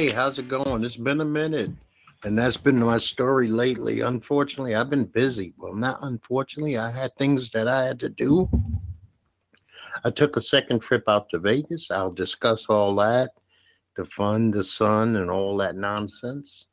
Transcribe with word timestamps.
Hey, 0.00 0.08
how's 0.08 0.38
it 0.38 0.48
going? 0.48 0.82
It's 0.82 0.96
been 0.96 1.20
a 1.20 1.26
minute. 1.26 1.72
And 2.24 2.38
that's 2.38 2.56
been 2.56 2.78
my 2.78 2.96
story 2.96 3.48
lately. 3.48 4.00
Unfortunately, 4.00 4.74
I've 4.74 4.88
been 4.88 5.04
busy. 5.04 5.52
Well, 5.58 5.74
not 5.74 5.98
unfortunately, 6.00 6.78
I 6.78 6.90
had 6.90 7.14
things 7.16 7.50
that 7.50 7.68
I 7.68 7.84
had 7.84 8.00
to 8.00 8.08
do. 8.08 8.48
I 10.02 10.08
took 10.08 10.38
a 10.38 10.40
second 10.40 10.80
trip 10.80 11.04
out 11.06 11.28
to 11.28 11.38
Vegas. 11.38 11.90
I'll 11.90 12.12
discuss 12.12 12.64
all 12.70 12.96
that 12.96 13.32
the 13.94 14.06
fun, 14.06 14.50
the 14.50 14.64
sun, 14.64 15.16
and 15.16 15.30
all 15.30 15.54
that 15.58 15.76
nonsense. 15.76 16.68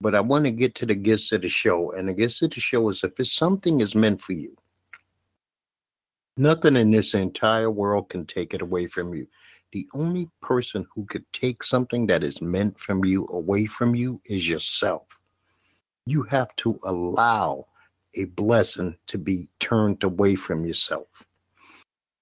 But 0.00 0.14
I 0.14 0.20
want 0.20 0.44
to 0.44 0.52
get 0.52 0.76
to 0.76 0.86
the 0.86 0.94
gist 0.94 1.32
of 1.32 1.42
the 1.42 1.48
show. 1.48 1.90
And 1.90 2.08
the 2.08 2.14
gist 2.14 2.40
of 2.44 2.50
the 2.50 2.60
show 2.60 2.88
is 2.88 3.02
if 3.02 3.26
something 3.26 3.80
is 3.80 3.96
meant 3.96 4.22
for 4.22 4.34
you, 4.34 4.56
nothing 6.36 6.76
in 6.76 6.92
this 6.92 7.14
entire 7.14 7.72
world 7.72 8.10
can 8.10 8.24
take 8.26 8.54
it 8.54 8.62
away 8.62 8.86
from 8.86 9.12
you 9.12 9.26
the 9.74 9.88
only 9.92 10.30
person 10.40 10.86
who 10.94 11.04
could 11.06 11.24
take 11.32 11.64
something 11.64 12.06
that 12.06 12.22
is 12.22 12.40
meant 12.40 12.78
from 12.78 13.04
you 13.04 13.26
away 13.32 13.66
from 13.66 13.96
you 13.96 14.20
is 14.24 14.48
yourself. 14.48 15.02
You 16.06 16.22
have 16.22 16.54
to 16.58 16.78
allow 16.84 17.66
a 18.14 18.26
blessing 18.26 18.96
to 19.08 19.18
be 19.18 19.48
turned 19.58 20.04
away 20.04 20.36
from 20.36 20.64
yourself. 20.64 21.08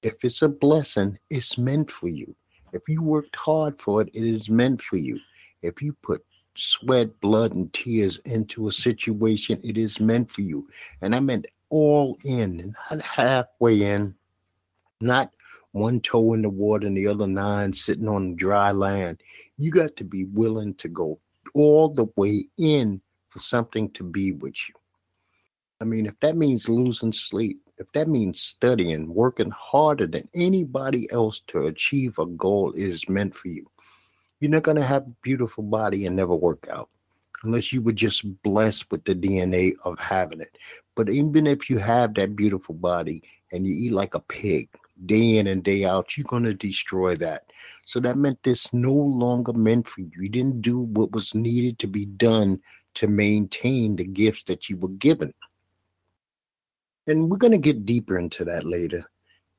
If 0.03 0.25
it's 0.25 0.41
a 0.41 0.49
blessing, 0.49 1.19
it's 1.29 1.59
meant 1.59 1.91
for 1.91 2.09
you. 2.09 2.35
If 2.73 2.89
you 2.89 3.03
worked 3.03 3.37
hard 3.37 3.79
for 3.79 4.01
it, 4.01 4.09
it 4.15 4.25
is 4.25 4.49
meant 4.49 4.81
for 4.81 4.97
you. 4.97 5.21
If 5.61 5.83
you 5.83 5.93
put 6.03 6.25
sweat, 6.55 7.21
blood, 7.21 7.53
and 7.53 7.71
tears 7.75 8.19
into 8.25 8.69
a 8.69 8.73
situation, 8.73 9.61
it 9.63 9.77
is 9.77 10.01
meant 10.01 10.31
for 10.31 10.41
you. 10.41 10.67
And 11.03 11.15
I 11.15 11.21
meant 11.21 11.45
all 11.69 12.17
in, 12.25 12.75
not 12.91 13.03
halfway 13.03 13.83
in, 13.83 14.17
not 15.03 15.33
one 15.73 16.01
toe 16.01 16.35
in 16.35 16.43
the 16.43 16.49
water 16.49 16.87
and 16.87 16.97
the 16.97 17.07
other 17.07 17.27
nine 17.27 17.73
sitting 17.73 18.09
on 18.09 18.37
dry 18.37 18.71
land. 18.71 19.23
You 19.59 19.71
got 19.71 19.97
to 19.97 20.05
be 20.05 20.25
willing 20.25 20.75
to 20.75 20.89
go 20.89 21.19
all 21.55 21.89
the 21.89 22.07
way 22.17 22.47
in 22.59 23.01
for 23.31 23.39
something 23.39 23.91
to 23.91 24.05
be 24.05 24.33
with 24.33 24.69
you. 24.69 24.75
I 25.81 25.85
mean, 25.85 26.07
if 26.07 26.19
that 26.21 26.37
means 26.37 26.69
losing 26.69 27.13
sleep, 27.13 27.61
if 27.79 27.91
that 27.93 28.07
means 28.07 28.41
studying, 28.41 29.13
working 29.13 29.51
harder 29.51 30.07
than 30.07 30.29
anybody 30.35 31.11
else 31.11 31.41
to 31.49 31.67
achieve 31.67 32.19
a 32.19 32.27
goal 32.27 32.73
is 32.73 33.09
meant 33.09 33.35
for 33.35 33.49
you, 33.49 33.69
you're 34.39 34.51
not 34.51 34.63
going 34.63 34.77
to 34.77 34.85
have 34.85 35.03
a 35.03 35.17
beautiful 35.23 35.65
body 35.65 36.07
and 36.07 36.15
never 36.15 36.35
work 36.35 36.69
out 36.71 36.89
unless 37.45 37.73
you 37.73 37.83
were 37.83 37.93
just 37.93 38.43
blessed 38.43 38.91
with 38.91 39.05
the 39.05 39.15
DNA 39.15 39.75
of 39.85 39.99
having 39.99 40.41
it. 40.41 40.57
But 40.95 41.09
even 41.09 41.47
if 41.47 41.69
you 41.69 41.79
have 41.79 42.15
that 42.15 42.37
beautiful 42.37 42.75
body 42.75 43.23
and 43.51 43.67
you 43.67 43.75
eat 43.75 43.93
like 43.93 44.15
a 44.15 44.21
pig, 44.21 44.69
day 45.07 45.39
in 45.39 45.47
and 45.47 45.63
day 45.63 45.85
out, 45.85 46.17
you're 46.17 46.25
going 46.25 46.45
to 46.45 46.55
destroy 46.55 47.17
that. 47.17 47.45
So 47.87 48.01
that 48.01 48.17
meant 48.17 48.43
this 48.43 48.73
no 48.73 48.93
longer 48.93 49.53
meant 49.53 49.89
for 49.89 50.01
you. 50.01 50.11
You 50.17 50.29
didn't 50.29 50.63
do 50.63 50.79
what 50.81 51.13
was 51.13 51.35
needed 51.35 51.79
to 51.81 51.87
be 51.87 52.07
done 52.07 52.61
to 52.95 53.09
maintain 53.09 53.97
the 53.97 54.05
gifts 54.05 54.45
that 54.45 54.69
you 54.69 54.77
were 54.77 54.89
given. 54.89 55.33
And 57.07 57.31
we're 57.31 57.39
going 57.39 57.53
to 57.53 57.59
get 57.59 57.87
deeper 57.87 58.19
into 58.19 58.45
that 58.45 58.65
later. 58.65 59.05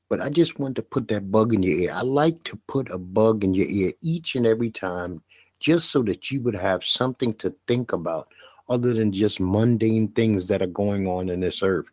But 0.10 0.22
I 0.22 0.30
just 0.30 0.60
want 0.60 0.76
to 0.76 0.84
put 0.84 1.08
that 1.08 1.32
bug 1.32 1.54
in 1.54 1.64
your 1.64 1.78
ear. 1.78 1.92
I 1.94 2.02
like 2.02 2.44
to 2.46 2.60
put 2.68 2.92
a 2.92 2.98
bug 2.98 3.44
in 3.44 3.54
your 3.54 3.68
ear 3.68 3.94
each 4.02 4.36
and 4.36 4.46
every 4.46 4.70
time 4.70 5.24
just 5.60 5.90
so 5.92 6.02
that 6.04 6.30
you 6.30 6.42
would 6.42 6.56
have 6.56 6.84
something 6.84 7.34
to 7.36 7.56
think 7.68 7.94
about 7.94 8.28
other 8.70 8.94
than 8.94 9.12
just 9.12 9.40
mundane 9.40 10.08
things 10.10 10.48
that 10.48 10.62
are 10.62 10.68
going 10.68 11.08
on 11.08 11.30
in 11.30 11.40
this 11.40 11.62
earth. 11.62 11.86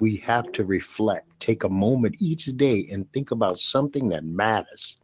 We 0.00 0.16
have 0.16 0.52
to 0.52 0.64
reflect, 0.64 1.28
take 1.40 1.64
a 1.64 1.68
moment 1.68 2.16
each 2.20 2.44
day 2.56 2.86
and 2.92 3.10
think 3.12 3.30
about 3.30 3.58
something 3.58 4.08
that 4.10 4.24
matters, 4.24 4.96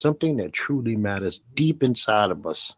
something 0.00 0.36
that 0.36 0.52
truly 0.52 0.96
matters 0.96 1.42
deep 1.54 1.82
inside 1.82 2.30
of 2.30 2.46
us, 2.46 2.76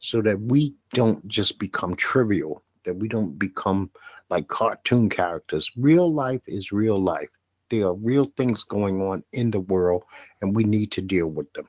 so 0.00 0.22
that 0.22 0.40
we 0.40 0.74
don't 0.92 1.26
just 1.26 1.58
become 1.58 1.96
trivial, 1.96 2.62
that 2.84 2.94
we 2.94 3.08
don't 3.08 3.38
become 3.38 3.90
like 4.30 4.46
cartoon 4.46 5.08
characters. 5.08 5.72
Real 5.76 6.12
life 6.12 6.42
is 6.46 6.72
real 6.72 6.98
life. 6.98 7.30
There 7.70 7.86
are 7.86 7.94
real 7.94 8.32
things 8.36 8.64
going 8.64 9.02
on 9.02 9.24
in 9.32 9.50
the 9.50 9.60
world, 9.60 10.04
and 10.40 10.54
we 10.54 10.64
need 10.64 10.92
to 10.92 11.02
deal 11.02 11.26
with 11.26 11.52
them. 11.52 11.68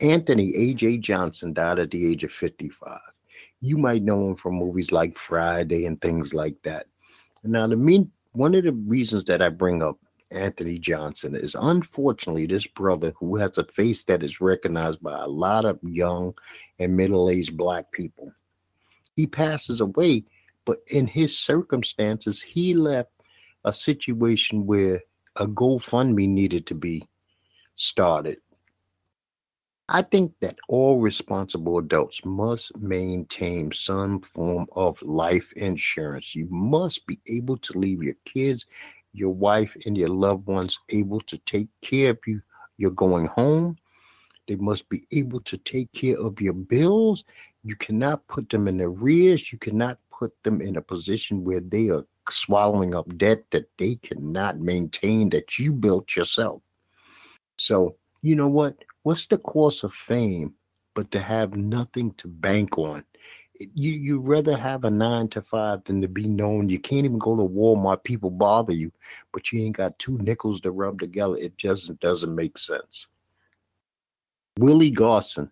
Anthony 0.00 0.54
A.J. 0.54 0.98
Johnson 0.98 1.52
died 1.52 1.78
at 1.80 1.90
the 1.90 2.10
age 2.10 2.22
of 2.24 2.32
55 2.32 2.98
you 3.60 3.76
might 3.76 4.02
know 4.02 4.28
him 4.28 4.36
from 4.36 4.54
movies 4.54 4.92
like 4.92 5.16
Friday 5.16 5.86
and 5.86 6.00
things 6.00 6.32
like 6.32 6.56
that. 6.62 6.86
Now, 7.42 7.66
the 7.66 7.76
mean 7.76 8.10
one 8.32 8.54
of 8.54 8.64
the 8.64 8.72
reasons 8.72 9.24
that 9.24 9.42
I 9.42 9.48
bring 9.48 9.82
up 9.82 9.98
Anthony 10.30 10.78
Johnson 10.78 11.34
is 11.34 11.56
unfortunately 11.58 12.46
this 12.46 12.66
brother 12.66 13.12
who 13.18 13.36
has 13.36 13.56
a 13.58 13.64
face 13.64 14.04
that 14.04 14.22
is 14.22 14.40
recognized 14.40 15.02
by 15.02 15.18
a 15.18 15.26
lot 15.26 15.64
of 15.64 15.78
young 15.82 16.34
and 16.78 16.96
middle-aged 16.96 17.56
black 17.56 17.90
people. 17.92 18.32
He 19.16 19.26
passes 19.26 19.80
away, 19.80 20.24
but 20.64 20.78
in 20.88 21.06
his 21.06 21.38
circumstances, 21.38 22.42
he 22.42 22.74
left 22.74 23.10
a 23.64 23.72
situation 23.72 24.66
where 24.66 25.02
a 25.36 25.46
GoFundMe 25.46 26.28
needed 26.28 26.66
to 26.66 26.74
be 26.74 27.08
started 27.74 28.38
I 29.90 30.02
think 30.02 30.34
that 30.40 30.58
all 30.68 31.00
responsible 31.00 31.78
adults 31.78 32.22
must 32.24 32.76
maintain 32.76 33.72
some 33.72 34.20
form 34.20 34.66
of 34.72 35.00
life 35.00 35.50
insurance. 35.54 36.34
You 36.34 36.46
must 36.50 37.06
be 37.06 37.18
able 37.26 37.56
to 37.58 37.78
leave 37.78 38.02
your 38.02 38.16
kids, 38.26 38.66
your 39.14 39.30
wife, 39.30 39.74
and 39.86 39.96
your 39.96 40.10
loved 40.10 40.46
ones 40.46 40.78
able 40.90 41.20
to 41.22 41.38
take 41.46 41.68
care 41.80 42.10
of 42.10 42.18
you. 42.26 42.42
You're 42.76 42.90
going 42.90 43.26
home. 43.26 43.76
They 44.46 44.56
must 44.56 44.90
be 44.90 45.04
able 45.10 45.40
to 45.40 45.56
take 45.56 45.90
care 45.92 46.18
of 46.18 46.38
your 46.38 46.52
bills. 46.52 47.24
You 47.64 47.74
cannot 47.76 48.26
put 48.28 48.50
them 48.50 48.68
in 48.68 48.82
arrears. 48.82 49.50
You 49.50 49.58
cannot 49.58 49.98
put 50.10 50.34
them 50.42 50.60
in 50.60 50.76
a 50.76 50.82
position 50.82 51.44
where 51.44 51.60
they 51.60 51.88
are 51.88 52.04
swallowing 52.28 52.94
up 52.94 53.16
debt 53.16 53.44
that 53.52 53.70
they 53.78 53.94
cannot 53.96 54.58
maintain 54.58 55.30
that 55.30 55.58
you 55.58 55.72
built 55.72 56.14
yourself. 56.14 56.60
So, 57.56 57.96
you 58.20 58.36
know 58.36 58.48
what? 58.48 58.76
What's 59.02 59.26
the 59.26 59.38
cost 59.38 59.84
of 59.84 59.94
fame 59.94 60.54
but 60.94 61.10
to 61.12 61.20
have 61.20 61.56
nothing 61.56 62.12
to 62.14 62.28
bank 62.28 62.78
on? 62.78 63.04
You 63.74 63.90
you 63.90 64.20
rather 64.20 64.56
have 64.56 64.84
a 64.84 64.90
nine 64.90 65.28
to 65.28 65.42
five 65.42 65.82
than 65.84 66.00
to 66.02 66.08
be 66.08 66.28
known. 66.28 66.68
You 66.68 66.78
can't 66.78 67.04
even 67.04 67.18
go 67.18 67.36
to 67.36 67.42
Walmart. 67.42 68.04
People 68.04 68.30
bother 68.30 68.72
you, 68.72 68.92
but 69.32 69.50
you 69.50 69.60
ain't 69.60 69.76
got 69.76 69.98
two 69.98 70.16
nickels 70.18 70.60
to 70.60 70.70
rub 70.70 71.00
together. 71.00 71.36
It 71.36 71.56
just 71.56 71.98
doesn't 71.98 72.34
make 72.34 72.56
sense. 72.56 73.08
Willie 74.58 74.90
Garson, 74.90 75.50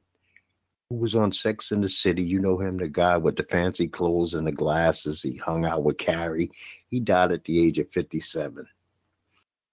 who 0.89 0.97
was 0.97 1.15
on 1.15 1.33
Sex 1.33 1.73
in 1.73 1.81
the 1.81 1.89
City, 1.89 2.23
you 2.23 2.41
know 2.41 2.59
him, 2.59 2.77
the 2.77 2.89
guy 2.89 3.17
with 3.17 3.37
the 3.37 3.45
fancy 3.45 3.89
clothes 3.89 4.35
and 4.35 4.47
the 4.47 4.53
glasses. 4.53 5.23
He 5.23 5.37
hung 5.37 5.65
out 5.65 5.83
with 5.83 5.99
Carrie. 5.99 6.51
He 6.89 7.01
died 7.01 7.33
at 7.33 7.45
the 7.45 7.65
age 7.65 7.79
of 7.79 7.91
57. 7.91 8.67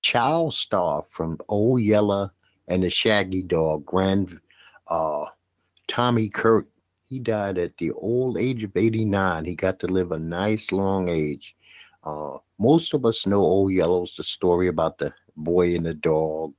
Child 0.02 0.54
star 0.54 1.06
from 1.10 1.40
Old 1.50 1.82
Yeller 1.82 2.32
and 2.68 2.84
the 2.84 2.90
Shaggy 2.90 3.44
Dog, 3.44 3.86
Grand 3.86 4.40
uh, 4.88 5.26
Tommy 5.88 6.30
Kirk. 6.30 6.68
He 7.06 7.20
died 7.20 7.58
at 7.58 7.78
the 7.78 7.92
old 7.92 8.38
age 8.38 8.64
of 8.64 8.76
89. 8.76 9.46
He 9.46 9.56
got 9.56 9.80
to 9.80 9.88
live 9.88 10.12
a 10.12 10.20
nice 10.20 10.72
long 10.72 11.10
age. 11.10 11.56
Uh, 12.04 12.38
most 12.60 12.94
of 12.94 13.06
us 13.06 13.26
know 13.26 13.42
Old 13.42 13.72
Yeller's 13.72 14.16
the 14.16 14.24
story 14.24 14.68
about 14.68 14.98
the 14.98 15.14
boy 15.36 15.76
and 15.76 15.86
the 15.86 15.94
dog. 15.94 16.54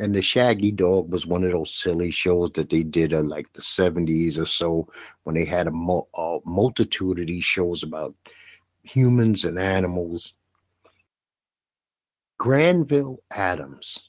And 0.00 0.14
the 0.14 0.22
Shaggy 0.22 0.70
Dog 0.70 1.10
was 1.10 1.26
one 1.26 1.42
of 1.44 1.50
those 1.50 1.74
silly 1.74 2.10
shows 2.10 2.52
that 2.52 2.70
they 2.70 2.84
did 2.84 3.12
in 3.12 3.28
like 3.28 3.52
the 3.52 3.62
70s 3.62 4.38
or 4.38 4.46
so 4.46 4.88
when 5.24 5.34
they 5.34 5.44
had 5.44 5.66
a, 5.66 5.72
a 5.72 6.38
multitude 6.46 7.18
of 7.18 7.26
these 7.26 7.44
shows 7.44 7.82
about 7.82 8.14
humans 8.82 9.44
and 9.44 9.58
animals. 9.58 10.34
Granville 12.38 13.20
Adams 13.32 14.08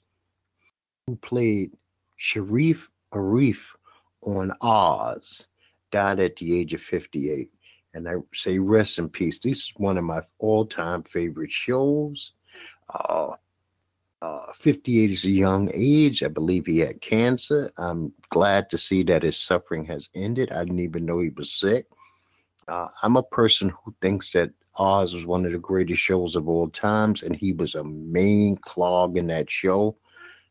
who 1.10 1.16
played 1.18 1.76
Sharif 2.18 2.90
Arif 3.14 3.60
on 4.22 4.54
Oz, 4.62 5.48
died 5.92 6.20
at 6.20 6.36
the 6.36 6.60
age 6.60 6.76
of 6.76 6.82
58. 6.82 7.50
And 7.96 8.08
I 8.08 8.14
say 8.34 8.60
rest 8.60 9.00
in 9.00 9.10
peace. 9.10 9.40
This 9.40 9.58
is 9.58 9.74
one 9.78 9.98
of 9.98 10.04
my 10.04 10.22
all-time 10.38 11.02
favorite 11.04 11.52
shows. 11.52 12.34
Uh, 12.94 13.32
uh, 14.22 14.52
58 14.60 15.10
is 15.10 15.26
a 15.26 15.32
young 15.32 15.72
age. 15.74 16.22
I 16.22 16.28
believe 16.28 16.68
he 16.68 16.80
had 16.80 17.02
cancer. 17.02 17.72
I'm 17.78 18.14
glad 18.30 18.70
to 18.70 18.78
see 18.78 19.02
that 19.04 19.24
his 19.24 19.38
suffering 19.38 19.86
has 19.86 20.10
ended. 20.14 20.52
I 20.52 20.60
didn't 20.60 20.82
even 20.82 21.06
know 21.06 21.22
he 21.22 21.30
was 21.30 21.52
sick. 21.52 21.88
Uh, 22.68 22.90
I'm 23.02 23.18
a 23.18 23.24
person 23.24 23.70
who 23.70 23.96
thinks 24.00 24.32
that 24.34 24.52
Oz 24.76 25.16
was 25.16 25.26
one 25.26 25.46
of 25.46 25.54
the 25.54 25.60
greatest 25.60 26.02
shows 26.02 26.36
of 26.36 26.48
all 26.48 26.70
times, 26.70 27.24
and 27.24 27.36
he 27.36 27.54
was 27.54 27.74
a 27.74 27.84
main 27.84 28.58
clog 28.58 29.18
in 29.18 29.26
that 29.28 29.50
show. 29.50 29.98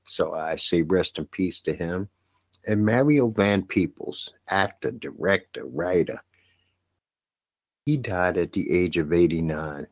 So 0.09 0.33
I 0.33 0.57
say 0.57 0.83
rest 0.83 1.19
in 1.19 1.27
peace 1.27 1.61
to 1.63 1.75
him. 1.75 2.09
And 2.67 2.85
Mario 2.85 3.29
Van 3.29 3.63
Peebles, 3.63 4.33
actor, 4.49 4.91
director, 4.91 5.65
writer, 5.67 6.21
he 7.85 7.97
died 7.97 8.37
at 8.37 8.53
the 8.53 8.71
age 8.71 8.99
of 8.99 9.13
89. 9.13 9.87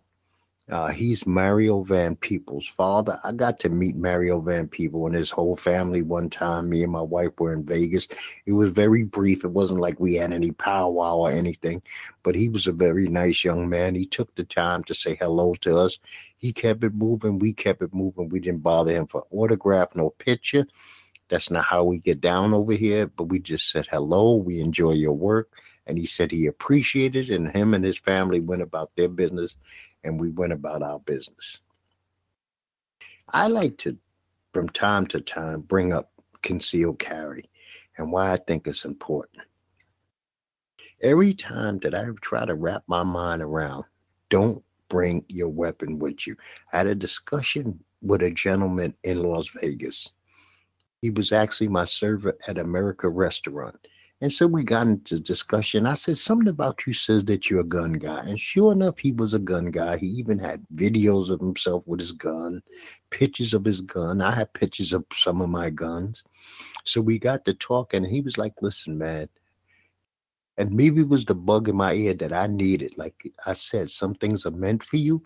Uh, 0.68 0.88
he's 0.88 1.28
Mario 1.28 1.84
Van 1.84 2.16
Peebles' 2.16 2.66
father. 2.66 3.20
I 3.22 3.30
got 3.30 3.60
to 3.60 3.68
meet 3.68 3.94
Mario 3.94 4.40
Van 4.40 4.66
Peebles 4.66 5.06
and 5.06 5.14
his 5.14 5.30
whole 5.30 5.54
family 5.54 6.02
one 6.02 6.28
time. 6.28 6.68
Me 6.68 6.82
and 6.82 6.90
my 6.90 7.02
wife 7.02 7.30
were 7.38 7.52
in 7.52 7.64
Vegas. 7.64 8.08
It 8.46 8.52
was 8.52 8.72
very 8.72 9.04
brief. 9.04 9.44
It 9.44 9.52
wasn't 9.52 9.78
like 9.78 10.00
we 10.00 10.16
had 10.16 10.32
any 10.32 10.50
powwow 10.50 11.18
or 11.18 11.30
anything, 11.30 11.82
but 12.24 12.34
he 12.34 12.48
was 12.48 12.66
a 12.66 12.72
very 12.72 13.06
nice 13.06 13.44
young 13.44 13.68
man. 13.68 13.94
He 13.94 14.06
took 14.06 14.34
the 14.34 14.42
time 14.42 14.82
to 14.84 14.94
say 14.94 15.14
hello 15.14 15.54
to 15.60 15.78
us. 15.78 16.00
He 16.36 16.52
kept 16.52 16.82
it 16.82 16.94
moving. 16.94 17.38
We 17.38 17.52
kept 17.52 17.82
it 17.82 17.94
moving. 17.94 18.28
We 18.28 18.40
didn't 18.40 18.64
bother 18.64 18.92
him 18.92 19.06
for 19.06 19.24
autograph, 19.30 19.94
no 19.94 20.10
picture. 20.10 20.66
That's 21.28 21.50
not 21.50 21.64
how 21.64 21.84
we 21.84 21.98
get 21.98 22.20
down 22.20 22.52
over 22.54 22.72
here, 22.72 23.06
but 23.06 23.24
we 23.24 23.38
just 23.38 23.70
said 23.70 23.86
hello. 23.88 24.34
We 24.34 24.58
enjoy 24.58 24.92
your 24.92 25.12
work. 25.12 25.48
And 25.88 25.96
he 25.96 26.06
said 26.06 26.32
he 26.32 26.46
appreciated 26.46 27.30
it, 27.30 27.36
and 27.36 27.52
him 27.52 27.72
and 27.72 27.84
his 27.84 27.96
family 27.96 28.40
went 28.40 28.62
about 28.62 28.90
their 28.96 29.06
business 29.06 29.54
and 30.06 30.20
we 30.20 30.30
went 30.30 30.52
about 30.52 30.82
our 30.82 31.00
business. 31.00 31.60
I 33.28 33.48
like 33.48 33.76
to, 33.78 33.98
from 34.54 34.68
time 34.68 35.06
to 35.08 35.20
time, 35.20 35.60
bring 35.62 35.92
up 35.92 36.12
concealed 36.42 37.00
carry 37.00 37.50
and 37.98 38.12
why 38.12 38.32
I 38.32 38.36
think 38.36 38.66
it's 38.66 38.84
important. 38.84 39.42
Every 41.02 41.34
time 41.34 41.78
that 41.80 41.94
I 41.94 42.06
try 42.20 42.46
to 42.46 42.54
wrap 42.54 42.84
my 42.86 43.02
mind 43.02 43.42
around, 43.42 43.84
don't 44.30 44.62
bring 44.88 45.24
your 45.28 45.48
weapon 45.48 45.98
with 45.98 46.26
you. 46.26 46.36
I 46.72 46.78
had 46.78 46.86
a 46.86 46.94
discussion 46.94 47.80
with 48.00 48.22
a 48.22 48.30
gentleman 48.30 48.94
in 49.02 49.22
Las 49.22 49.48
Vegas. 49.60 50.12
He 51.02 51.10
was 51.10 51.32
actually 51.32 51.68
my 51.68 51.84
server 51.84 52.36
at 52.46 52.58
America 52.58 53.08
Restaurant. 53.08 53.76
And 54.22 54.32
so 54.32 54.46
we 54.46 54.62
got 54.62 54.86
into 54.86 55.20
discussion. 55.20 55.84
I 55.84 55.94
said, 55.94 56.16
Something 56.16 56.48
about 56.48 56.86
you 56.86 56.94
says 56.94 57.24
that 57.26 57.50
you're 57.50 57.60
a 57.60 57.64
gun 57.64 57.94
guy. 57.94 58.20
And 58.20 58.40
sure 58.40 58.72
enough, 58.72 58.98
he 58.98 59.12
was 59.12 59.34
a 59.34 59.38
gun 59.38 59.70
guy. 59.70 59.98
He 59.98 60.06
even 60.06 60.38
had 60.38 60.66
videos 60.74 61.28
of 61.28 61.40
himself 61.40 61.82
with 61.86 62.00
his 62.00 62.12
gun, 62.12 62.62
pictures 63.10 63.52
of 63.52 63.64
his 63.64 63.82
gun. 63.82 64.22
I 64.22 64.34
had 64.34 64.54
pictures 64.54 64.94
of 64.94 65.04
some 65.12 65.42
of 65.42 65.50
my 65.50 65.68
guns. 65.68 66.24
So 66.84 67.02
we 67.02 67.18
got 67.18 67.44
to 67.44 67.52
talking, 67.52 68.04
and 68.04 68.12
he 68.12 68.22
was 68.22 68.38
like, 68.38 68.54
Listen, 68.62 68.96
man. 68.96 69.28
And 70.58 70.70
maybe 70.72 71.02
it 71.02 71.08
was 71.08 71.26
the 71.26 71.34
bug 71.34 71.68
in 71.68 71.76
my 71.76 71.92
ear 71.92 72.14
that 72.14 72.32
I 72.32 72.46
needed. 72.46 72.96
Like 72.96 73.14
I 73.44 73.52
said, 73.52 73.90
some 73.90 74.14
things 74.14 74.46
are 74.46 74.50
meant 74.50 74.82
for 74.82 74.96
you. 74.96 75.22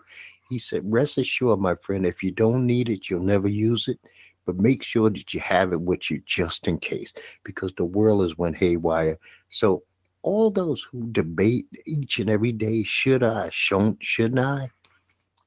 He 0.48 0.58
said, 0.58 0.82
Rest 0.84 1.18
assured, 1.18 1.60
my 1.60 1.76
friend, 1.76 2.04
if 2.04 2.24
you 2.24 2.32
don't 2.32 2.66
need 2.66 2.88
it, 2.88 3.08
you'll 3.08 3.22
never 3.22 3.46
use 3.46 3.86
it 3.86 4.00
but 4.50 4.60
make 4.60 4.82
sure 4.82 5.08
that 5.08 5.32
you 5.32 5.38
have 5.38 5.72
it 5.72 5.80
with 5.80 6.10
you 6.10 6.20
just 6.26 6.66
in 6.66 6.76
case 6.76 7.12
because 7.44 7.72
the 7.76 7.84
world 7.84 8.24
is 8.24 8.36
went 8.36 8.56
haywire. 8.56 9.16
So 9.48 9.84
all 10.22 10.50
those 10.50 10.82
who 10.82 11.06
debate 11.12 11.66
each 11.86 12.18
and 12.18 12.28
every 12.28 12.50
day, 12.50 12.82
should 12.82 13.22
I, 13.22 13.50
shouldn't, 13.52 14.02
shouldn't 14.02 14.40
I? 14.40 14.70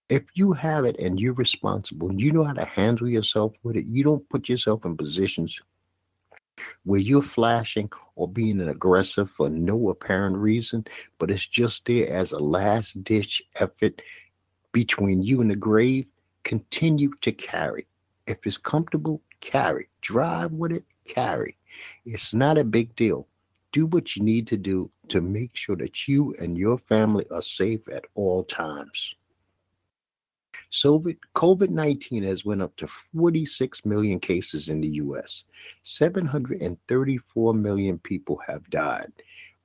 If 0.08 0.24
you 0.36 0.54
have 0.54 0.86
it 0.86 0.98
and 1.00 1.20
you're 1.20 1.34
responsible 1.34 2.10
and 2.12 2.22
you 2.22 2.32
know 2.32 2.46
how 2.46 2.54
to 2.54 2.64
handle 2.64 3.10
yourself 3.10 3.52
with 3.64 3.76
it, 3.76 3.88
you 3.88 4.06
don't 4.06 4.30
put 4.30 4.48
yourself 4.48 4.86
in 4.86 4.96
positions 4.96 5.60
where 6.86 7.02
you're 7.02 7.22
flashing 7.22 7.92
or 8.16 8.30
being 8.30 8.62
an 8.62 8.70
aggressive 8.70 9.30
for 9.30 9.50
no 9.50 9.90
apparent 9.90 10.38
reason, 10.38 10.86
but 11.20 11.30
it's 11.30 11.46
just 11.46 11.86
there 11.88 12.10
as 12.10 12.32
a 12.32 12.40
last 12.40 13.04
ditch 13.04 13.44
effort 13.60 14.02
between 14.72 15.24
you 15.24 15.42
and 15.42 15.52
the 15.52 15.58
grave, 15.58 16.06
continue 16.46 17.12
to 17.22 17.34
carry. 17.34 17.86
If 18.28 18.46
it's 18.46 18.58
comfortable, 18.58 19.22
carry. 19.42 19.90
Drive 20.02 20.52
with 20.52 20.72
it, 20.72 20.86
carry. 21.06 21.58
It's 22.06 22.34
not 22.34 22.58
a 22.58 22.64
big 22.64 22.96
deal. 22.96 23.28
Do 23.72 23.86
what 23.88 24.16
you 24.16 24.24
need 24.24 24.48
to 24.48 24.58
do 24.58 24.92
to 25.10 25.20
make 25.20 25.56
sure 25.56 25.76
that 25.78 26.08
you 26.08 26.36
and 26.40 26.58
your 26.58 26.78
family 26.78 27.26
are 27.32 27.42
safe 27.42 27.88
at 27.90 28.06
all 28.16 28.44
times. 28.44 29.16
So 30.70 31.00
COVID 31.36 31.70
19 31.70 32.24
has 32.24 32.46
went 32.46 32.62
up 32.62 32.76
to 32.78 32.88
46 32.88 33.86
million 33.86 34.20
cases 34.20 34.70
in 34.70 34.82
the 34.82 34.90
US. 35.04 35.44
734 35.84 37.54
million 37.54 38.00
people 38.00 38.40
have 38.48 38.68
died. 38.70 39.12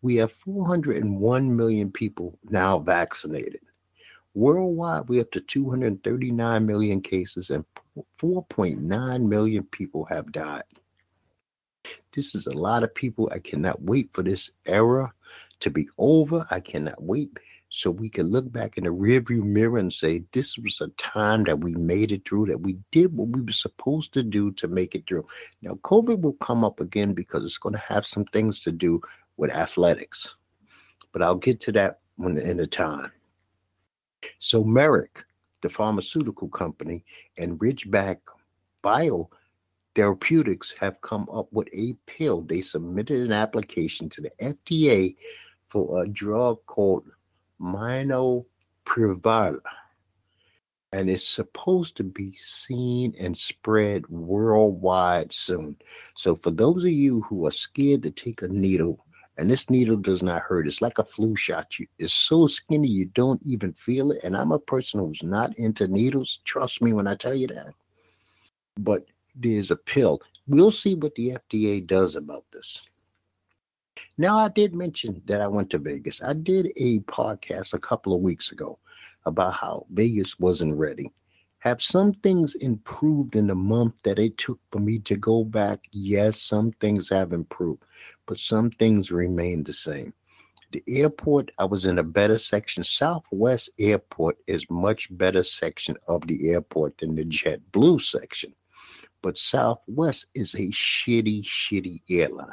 We 0.02 0.16
have 0.16 0.32
401 0.32 1.56
million 1.56 1.90
people 1.90 2.38
now 2.50 2.78
vaccinated. 2.78 3.60
Worldwide, 4.38 5.08
we're 5.08 5.22
up 5.22 5.32
to 5.32 5.40
239 5.40 6.64
million 6.64 7.00
cases 7.00 7.50
and 7.50 7.64
4.9 8.20 9.28
million 9.28 9.64
people 9.64 10.04
have 10.04 10.30
died. 10.30 10.62
This 12.12 12.36
is 12.36 12.46
a 12.46 12.56
lot 12.56 12.84
of 12.84 12.94
people. 12.94 13.28
I 13.32 13.40
cannot 13.40 13.82
wait 13.82 14.12
for 14.12 14.22
this 14.22 14.52
era 14.64 15.12
to 15.58 15.70
be 15.70 15.88
over. 15.98 16.46
I 16.52 16.60
cannot 16.60 17.02
wait 17.02 17.36
so 17.68 17.90
we 17.90 18.08
can 18.08 18.30
look 18.30 18.52
back 18.52 18.78
in 18.78 18.84
the 18.84 18.90
rearview 18.90 19.42
mirror 19.42 19.78
and 19.78 19.92
say 19.92 20.22
this 20.30 20.56
was 20.56 20.80
a 20.80 20.88
time 20.90 21.42
that 21.44 21.58
we 21.58 21.72
made 21.72 22.12
it 22.12 22.24
through, 22.24 22.46
that 22.46 22.60
we 22.60 22.78
did 22.92 23.16
what 23.16 23.30
we 23.30 23.40
were 23.40 23.50
supposed 23.50 24.12
to 24.12 24.22
do 24.22 24.52
to 24.52 24.68
make 24.68 24.94
it 24.94 25.04
through. 25.08 25.26
Now, 25.62 25.72
COVID 25.82 26.20
will 26.20 26.34
come 26.34 26.62
up 26.62 26.78
again 26.78 27.12
because 27.12 27.44
it's 27.44 27.58
going 27.58 27.74
to 27.74 27.80
have 27.80 28.06
some 28.06 28.24
things 28.26 28.60
to 28.60 28.70
do 28.70 29.00
with 29.36 29.50
athletics, 29.50 30.36
but 31.10 31.22
I'll 31.22 31.34
get 31.34 31.58
to 31.62 31.72
that 31.72 31.98
when 32.14 32.38
in 32.38 32.60
a 32.60 32.66
time. 32.68 33.10
So 34.38 34.64
Merck, 34.64 35.24
the 35.62 35.68
pharmaceutical 35.68 36.48
company, 36.48 37.04
and 37.36 37.58
Ridgeback 37.58 38.18
Bio 38.82 39.28
Therapeutics 39.94 40.74
have 40.78 41.00
come 41.00 41.28
up 41.32 41.52
with 41.52 41.68
a 41.72 41.94
pill. 42.06 42.42
They 42.42 42.60
submitted 42.60 43.22
an 43.22 43.32
application 43.32 44.08
to 44.10 44.20
the 44.20 44.30
FDA 44.40 45.16
for 45.68 46.02
a 46.02 46.06
drug 46.06 46.58
called 46.66 47.10
Molnupiravir. 47.60 49.60
And 50.92 51.10
it's 51.10 51.26
supposed 51.26 51.96
to 51.96 52.04
be 52.04 52.34
seen 52.36 53.14
and 53.18 53.36
spread 53.36 54.06
worldwide 54.08 55.32
soon. 55.32 55.76
So, 56.16 56.36
for 56.36 56.50
those 56.50 56.84
of 56.84 56.92
you 56.92 57.22
who 57.22 57.46
are 57.46 57.50
scared 57.50 58.02
to 58.04 58.10
take 58.10 58.42
a 58.42 58.48
needle 58.48 59.04
and 59.38 59.48
this 59.48 59.70
needle 59.70 59.96
does 59.96 60.20
not 60.20 60.42
hurt. 60.42 60.66
It's 60.66 60.82
like 60.82 60.98
a 60.98 61.04
flu 61.04 61.36
shot. 61.36 61.78
You, 61.78 61.86
it's 61.98 62.12
so 62.12 62.48
skinny 62.48 62.88
you 62.88 63.04
don't 63.06 63.40
even 63.44 63.72
feel 63.72 64.10
it. 64.10 64.24
And 64.24 64.36
I'm 64.36 64.50
a 64.50 64.58
person 64.58 64.98
who's 64.98 65.22
not 65.22 65.56
into 65.58 65.86
needles. 65.86 66.40
Trust 66.44 66.82
me 66.82 66.92
when 66.92 67.06
I 67.06 67.14
tell 67.14 67.34
you 67.34 67.46
that. 67.46 67.72
But 68.76 69.06
there's 69.36 69.70
a 69.70 69.76
pill. 69.76 70.20
We'll 70.48 70.72
see 70.72 70.96
what 70.96 71.14
the 71.14 71.38
FDA 71.50 71.86
does 71.86 72.16
about 72.16 72.44
this. 72.52 72.82
Now, 74.16 74.38
I 74.38 74.48
did 74.48 74.74
mention 74.74 75.22
that 75.26 75.40
I 75.40 75.46
went 75.46 75.70
to 75.70 75.78
Vegas. 75.78 76.20
I 76.20 76.32
did 76.32 76.72
a 76.76 76.98
podcast 77.00 77.74
a 77.74 77.78
couple 77.78 78.14
of 78.14 78.20
weeks 78.20 78.50
ago 78.50 78.80
about 79.24 79.54
how 79.54 79.86
Vegas 79.90 80.40
wasn't 80.40 80.76
ready. 80.76 81.12
Have 81.60 81.82
some 81.82 82.12
things 82.12 82.54
improved 82.54 83.34
in 83.34 83.48
the 83.48 83.54
month 83.54 83.94
that 84.04 84.20
it 84.20 84.38
took 84.38 84.60
for 84.70 84.78
me 84.78 85.00
to 85.00 85.16
go 85.16 85.42
back? 85.42 85.80
Yes, 85.90 86.40
some 86.40 86.70
things 86.72 87.08
have 87.08 87.32
improved, 87.32 87.82
but 88.26 88.38
some 88.38 88.70
things 88.70 89.10
remain 89.10 89.64
the 89.64 89.72
same. 89.72 90.14
The 90.70 90.84
airport, 90.86 91.50
I 91.58 91.64
was 91.64 91.84
in 91.84 91.98
a 91.98 92.04
better 92.04 92.38
section. 92.38 92.84
Southwest 92.84 93.70
Airport 93.78 94.36
is 94.46 94.70
much 94.70 95.08
better 95.10 95.42
section 95.42 95.96
of 96.06 96.26
the 96.26 96.50
airport 96.50 96.98
than 96.98 97.16
the 97.16 97.24
JetBlue 97.24 98.02
section. 98.02 98.54
But 99.20 99.38
Southwest 99.38 100.26
is 100.34 100.54
a 100.54 100.68
shitty, 100.68 101.42
shitty 101.42 102.02
airline. 102.08 102.52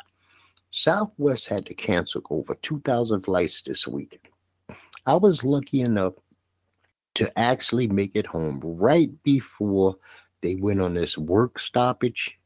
Southwest 0.71 1.47
had 1.47 1.65
to 1.67 1.73
cancel 1.73 2.21
over 2.31 2.55
2,000 2.55 3.21
flights 3.21 3.61
this 3.61 3.85
weekend. 3.85 4.29
I 5.05 5.15
was 5.15 5.43
lucky 5.43 5.81
enough 5.81 6.13
to 7.15 7.39
actually 7.39 7.87
make 7.87 8.11
it 8.15 8.27
home 8.27 8.61
right 8.63 9.11
before 9.23 9.95
they 10.41 10.55
went 10.55 10.81
on 10.81 10.93
this 10.93 11.17
work 11.17 11.57
stoppage. 11.59 12.37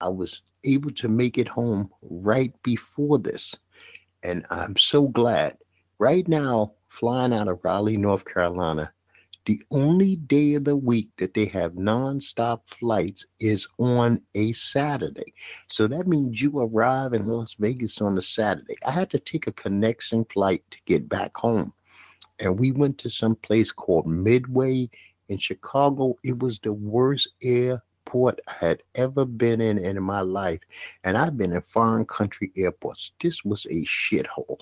I 0.00 0.08
was 0.08 0.42
able 0.64 0.92
to 0.92 1.08
make 1.08 1.38
it 1.38 1.48
home 1.48 1.90
right 2.02 2.52
before 2.62 3.18
this. 3.18 3.56
And 4.22 4.46
I'm 4.50 4.76
so 4.76 5.08
glad. 5.08 5.58
Right 5.98 6.26
now, 6.28 6.74
flying 6.88 7.32
out 7.32 7.48
of 7.48 7.60
Raleigh, 7.64 7.96
North 7.96 8.24
Carolina, 8.24 8.92
the 9.46 9.62
only 9.70 10.16
day 10.16 10.54
of 10.54 10.64
the 10.64 10.76
week 10.76 11.08
that 11.16 11.32
they 11.32 11.46
have 11.46 11.72
nonstop 11.72 12.60
flights 12.66 13.24
is 13.40 13.66
on 13.78 14.20
a 14.34 14.52
Saturday. 14.52 15.32
So 15.68 15.86
that 15.86 16.06
means 16.06 16.42
you 16.42 16.58
arrive 16.58 17.14
in 17.14 17.26
Las 17.26 17.54
Vegas 17.58 18.00
on 18.02 18.18
a 18.18 18.22
Saturday. 18.22 18.76
I 18.86 18.90
had 18.90 19.08
to 19.10 19.18
take 19.18 19.46
a 19.46 19.52
connection 19.52 20.26
flight 20.26 20.62
to 20.70 20.78
get 20.84 21.08
back 21.08 21.34
home 21.36 21.72
and 22.38 22.58
we 22.58 22.72
went 22.72 22.98
to 22.98 23.10
some 23.10 23.34
place 23.36 23.72
called 23.72 24.06
Midway 24.06 24.90
in 25.28 25.38
Chicago. 25.38 26.16
It 26.24 26.38
was 26.38 26.58
the 26.58 26.72
worst 26.72 27.28
airport 27.42 28.40
I 28.48 28.52
had 28.52 28.82
ever 28.94 29.24
been 29.24 29.60
in 29.60 29.78
in 29.78 30.02
my 30.02 30.20
life, 30.20 30.60
and 31.04 31.16
I've 31.16 31.36
been 31.36 31.52
in 31.52 31.62
foreign 31.62 32.06
country 32.06 32.52
airports. 32.56 33.12
This 33.20 33.44
was 33.44 33.66
a 33.66 33.84
shithole. 33.84 34.58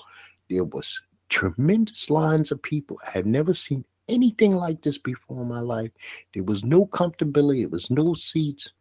There 0.49 0.65
was 0.65 1.01
tremendous 1.29 2.11
lines 2.11 2.51
of 2.51 2.63
people. 2.63 2.99
I 3.07 3.11
have 3.11 3.27
never 3.27 3.55
seen 3.55 3.85
anything 4.09 4.55
like 4.55 4.83
this 4.83 4.99
before 4.99 5.43
in 5.43 5.49
my 5.49 5.61
life. 5.61 5.91
There 6.35 6.45
was 6.45 6.65
no 6.65 6.87
comfortability. 6.87 7.61
There 7.61 7.69
was 7.69 7.91
no 7.91 8.15
seats. 8.15 8.73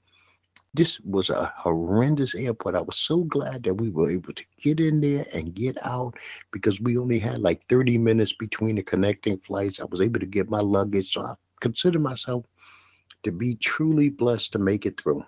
This 0.75 0.99
was 1.01 1.29
a 1.29 1.53
horrendous 1.55 2.35
airport. 2.35 2.75
I 2.75 2.81
was 2.81 2.97
so 2.97 3.23
glad 3.23 3.63
that 3.63 3.75
we 3.75 3.89
were 3.89 4.11
able 4.11 4.33
to 4.33 4.45
get 4.61 4.79
in 4.79 4.99
there 4.99 5.25
and 5.33 5.53
get 5.53 5.77
out 5.85 6.17
because 6.51 6.81
we 6.81 6.97
only 6.97 7.17
had 7.17 7.39
like 7.39 7.67
30 7.69 7.97
minutes 7.97 8.33
between 8.33 8.75
the 8.75 8.83
connecting 8.83 9.37
flights. 9.39 9.79
I 9.79 9.85
was 9.85 10.01
able 10.01 10.19
to 10.19 10.25
get 10.25 10.49
my 10.49 10.59
luggage. 10.59 11.13
So 11.13 11.21
I 11.21 11.35
consider 11.61 11.99
myself 11.99 12.45
to 13.23 13.31
be 13.31 13.55
truly 13.55 14.09
blessed 14.09 14.51
to 14.51 14.59
make 14.59 14.85
it 14.85 14.99
through. 14.99 15.25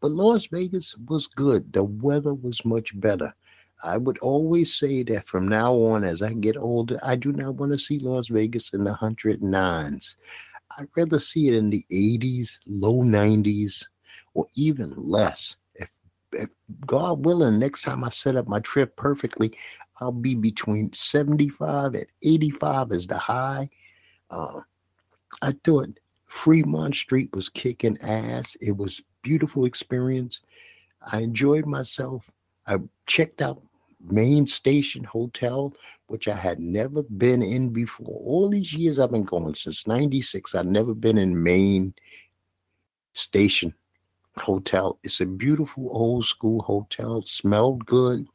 But 0.00 0.12
Las 0.12 0.46
Vegas 0.46 0.96
was 1.08 1.26
good. 1.26 1.72
The 1.72 1.84
weather 1.84 2.34
was 2.34 2.64
much 2.64 2.98
better. 3.00 3.34
I 3.82 3.96
would 3.96 4.18
always 4.18 4.74
say 4.74 5.02
that 5.04 5.26
from 5.26 5.48
now 5.48 5.74
on, 5.74 6.04
as 6.04 6.20
I 6.20 6.34
get 6.34 6.58
older, 6.58 6.98
I 7.02 7.16
do 7.16 7.32
not 7.32 7.54
want 7.54 7.72
to 7.72 7.78
see 7.78 7.98
Las 7.98 8.28
Vegas 8.28 8.74
in 8.74 8.84
the 8.84 8.92
109s. 8.92 10.16
I'd 10.78 10.88
rather 10.96 11.18
see 11.18 11.48
it 11.48 11.54
in 11.54 11.70
the 11.70 11.84
80s, 11.90 12.58
low 12.66 13.02
90s, 13.02 13.86
or 14.34 14.46
even 14.54 14.92
less. 14.96 15.56
If, 15.74 15.88
if 16.32 16.48
God 16.86 17.24
willing, 17.24 17.58
next 17.58 17.82
time 17.82 18.04
I 18.04 18.10
set 18.10 18.36
up 18.36 18.46
my 18.46 18.60
trip 18.60 18.96
perfectly, 18.96 19.52
I'll 20.00 20.12
be 20.12 20.34
between 20.34 20.92
75 20.92 21.94
and 21.94 22.06
85 22.22 22.92
as 22.92 23.06
the 23.06 23.18
high. 23.18 23.68
Uh, 24.30 24.60
I 25.42 25.54
thought 25.64 25.98
Fremont 26.26 26.94
Street 26.94 27.30
was 27.34 27.48
kicking 27.48 27.98
ass. 28.00 28.56
It 28.60 28.76
was 28.76 29.02
beautiful 29.22 29.64
experience. 29.64 30.40
I 31.12 31.20
enjoyed 31.20 31.66
myself. 31.66 32.30
I 32.66 32.76
checked 33.06 33.42
out 33.42 33.62
Main 34.08 34.46
Station 34.46 35.04
Hotel, 35.04 35.74
which 36.06 36.28
I 36.28 36.34
had 36.34 36.58
never 36.58 37.02
been 37.02 37.42
in 37.42 37.70
before. 37.70 38.20
All 38.24 38.48
these 38.48 38.72
years 38.72 38.98
I've 38.98 39.10
been 39.10 39.24
going 39.24 39.54
since 39.54 39.86
96, 39.86 40.54
I've 40.54 40.66
never 40.66 40.94
been 40.94 41.18
in 41.18 41.42
Main 41.42 41.94
Station 43.12 43.74
Hotel. 44.36 44.98
It's 45.02 45.20
a 45.20 45.26
beautiful 45.26 45.88
old 45.90 46.24
school 46.24 46.62
hotel, 46.62 47.22
smelled 47.26 47.84
good. 47.86 48.26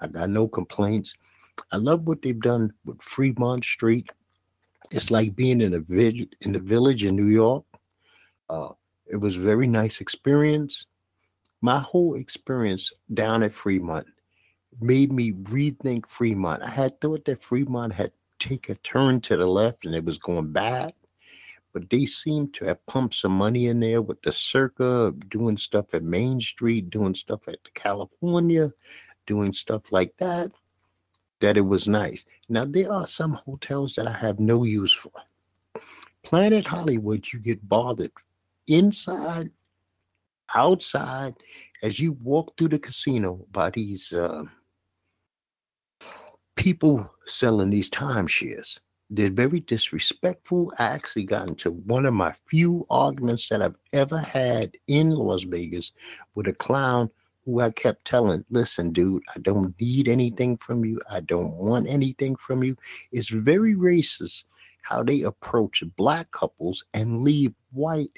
I 0.00 0.08
got 0.08 0.30
no 0.30 0.48
complaints. 0.48 1.14
I 1.72 1.76
love 1.76 2.06
what 2.06 2.22
they've 2.22 2.40
done 2.40 2.72
with 2.84 3.00
Fremont 3.02 3.64
Street. 3.64 4.10
It's 4.90 5.10
like 5.10 5.36
being 5.36 5.60
in 5.60 5.74
a 5.74 5.80
village 5.80 6.28
in 6.40 6.52
the 6.52 6.58
village 6.58 7.04
in 7.04 7.16
New 7.16 7.28
York. 7.28 7.64
Uh, 8.48 8.70
it 9.06 9.16
was 9.16 9.36
a 9.36 9.40
very 9.40 9.66
nice 9.66 10.00
experience. 10.00 10.86
My 11.60 11.78
whole 11.78 12.14
experience 12.14 12.92
down 13.12 13.42
at 13.42 13.54
Fremont 13.54 14.06
made 14.80 15.12
me 15.12 15.32
rethink 15.32 16.06
Fremont. 16.08 16.62
I 16.62 16.70
had 16.70 17.00
thought 17.00 17.24
that 17.26 17.42
Fremont 17.42 17.92
had 17.92 18.12
take 18.38 18.68
a 18.68 18.74
turn 18.76 19.20
to 19.22 19.36
the 19.36 19.46
left 19.46 19.84
and 19.84 19.94
it 19.94 20.04
was 20.04 20.18
going 20.18 20.52
bad, 20.52 20.92
but 21.74 21.90
they 21.90 22.06
seem 22.06 22.50
to 22.52 22.64
have 22.64 22.86
pumped 22.86 23.16
some 23.16 23.32
money 23.32 23.66
in 23.66 23.80
there 23.80 24.00
with 24.00 24.22
the 24.22 24.32
Circa, 24.32 25.12
doing 25.28 25.56
stuff 25.56 25.86
at 25.92 26.04
Main 26.04 26.40
Street, 26.40 26.88
doing 26.88 27.14
stuff 27.14 27.40
at 27.48 27.62
the 27.64 27.70
California, 27.74 28.72
doing 29.26 29.52
stuff 29.52 29.90
like 29.90 30.14
that. 30.18 30.52
That 31.40 31.58
it 31.58 31.66
was 31.66 31.88
nice. 31.88 32.24
Now 32.48 32.64
there 32.64 32.90
are 32.90 33.06
some 33.06 33.32
hotels 33.44 33.94
that 33.96 34.06
I 34.06 34.12
have 34.12 34.38
no 34.38 34.64
use 34.64 34.92
for. 34.92 35.12
Planet 36.22 36.64
Hollywood, 36.64 37.26
you 37.32 37.40
get 37.40 37.68
bothered 37.68 38.12
inside, 38.68 39.50
outside, 40.54 41.34
as 41.82 41.98
you 41.98 42.12
walk 42.12 42.56
through 42.56 42.68
the 42.68 42.78
casino 42.78 43.44
by 43.50 43.70
these. 43.70 44.12
Uh, 44.12 44.44
people 46.56 47.12
selling 47.26 47.70
these 47.70 47.90
timeshares. 47.90 48.78
They're 49.10 49.30
very 49.30 49.60
disrespectful. 49.60 50.72
I 50.78 50.86
actually 50.86 51.24
got 51.24 51.48
into 51.48 51.72
one 51.72 52.06
of 52.06 52.14
my 52.14 52.34
few 52.48 52.86
arguments 52.90 53.48
that 53.48 53.62
I've 53.62 53.76
ever 53.92 54.18
had 54.18 54.76
in 54.86 55.10
Las 55.10 55.42
Vegas 55.42 55.92
with 56.34 56.48
a 56.48 56.52
clown 56.52 57.10
who 57.44 57.60
I 57.60 57.70
kept 57.70 58.06
telling, 58.06 58.44
listen, 58.50 58.92
dude, 58.92 59.22
I 59.34 59.38
don't 59.40 59.78
need 59.78 60.08
anything 60.08 60.56
from 60.56 60.84
you. 60.84 61.00
I 61.10 61.20
don't 61.20 61.54
want 61.54 61.88
anything 61.88 62.36
from 62.36 62.64
you. 62.64 62.76
It's 63.12 63.28
very 63.28 63.74
racist 63.74 64.44
how 64.82 65.02
they 65.02 65.22
approach 65.22 65.82
black 65.96 66.30
couples 66.30 66.84
and 66.94 67.22
leave 67.22 67.52
white, 67.72 68.12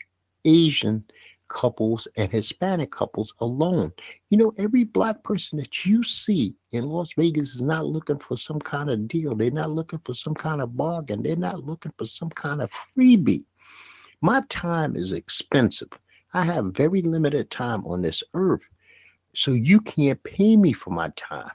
Asian, 0.45 1.05
couples 1.49 2.09
and 2.17 2.31
Hispanic 2.31 2.91
couples 2.91 3.35
alone. 3.41 3.93
You 4.31 4.39
know, 4.39 4.53
every 4.59 4.85
black 4.85 5.23
person 5.23 5.59
that 5.59 5.85
you 5.85 6.03
see 6.03 6.55
in 6.73 6.89
Las 6.89 7.13
Vegas 7.17 7.55
is 7.55 7.63
not 7.63 7.87
looking 7.87 8.19
for 8.19 8.37
some 8.37 8.59
kind 8.59 8.91
of 8.91 9.09
deal. 9.09 9.35
They're 9.35 9.51
not 9.51 9.71
looking 9.71 10.01
for 10.05 10.15
some 10.15 10.35
kind 10.35 10.61
of 10.61 10.77
bargain. 10.77 11.23
They're 11.23 11.37
not 11.37 11.65
looking 11.65 11.93
for 11.99 12.07
some 12.07 12.31
kind 12.31 12.61
of 12.61 12.71
freebie. 12.71 13.45
My 14.21 14.43
time 14.49 14.97
is 14.97 15.13
expensive. 15.13 15.91
I 16.35 16.45
have 16.45 16.67
very 16.67 17.03
limited 17.03 17.51
time 17.51 17.87
on 17.87 18.03
this 18.03 18.23
earth. 18.35 18.63
So 19.35 19.53
you 19.53 19.81
can't 19.81 20.23
pay 20.23 20.57
me 20.57 20.73
for 20.73 20.91
my 20.91 21.11
time. 21.17 21.51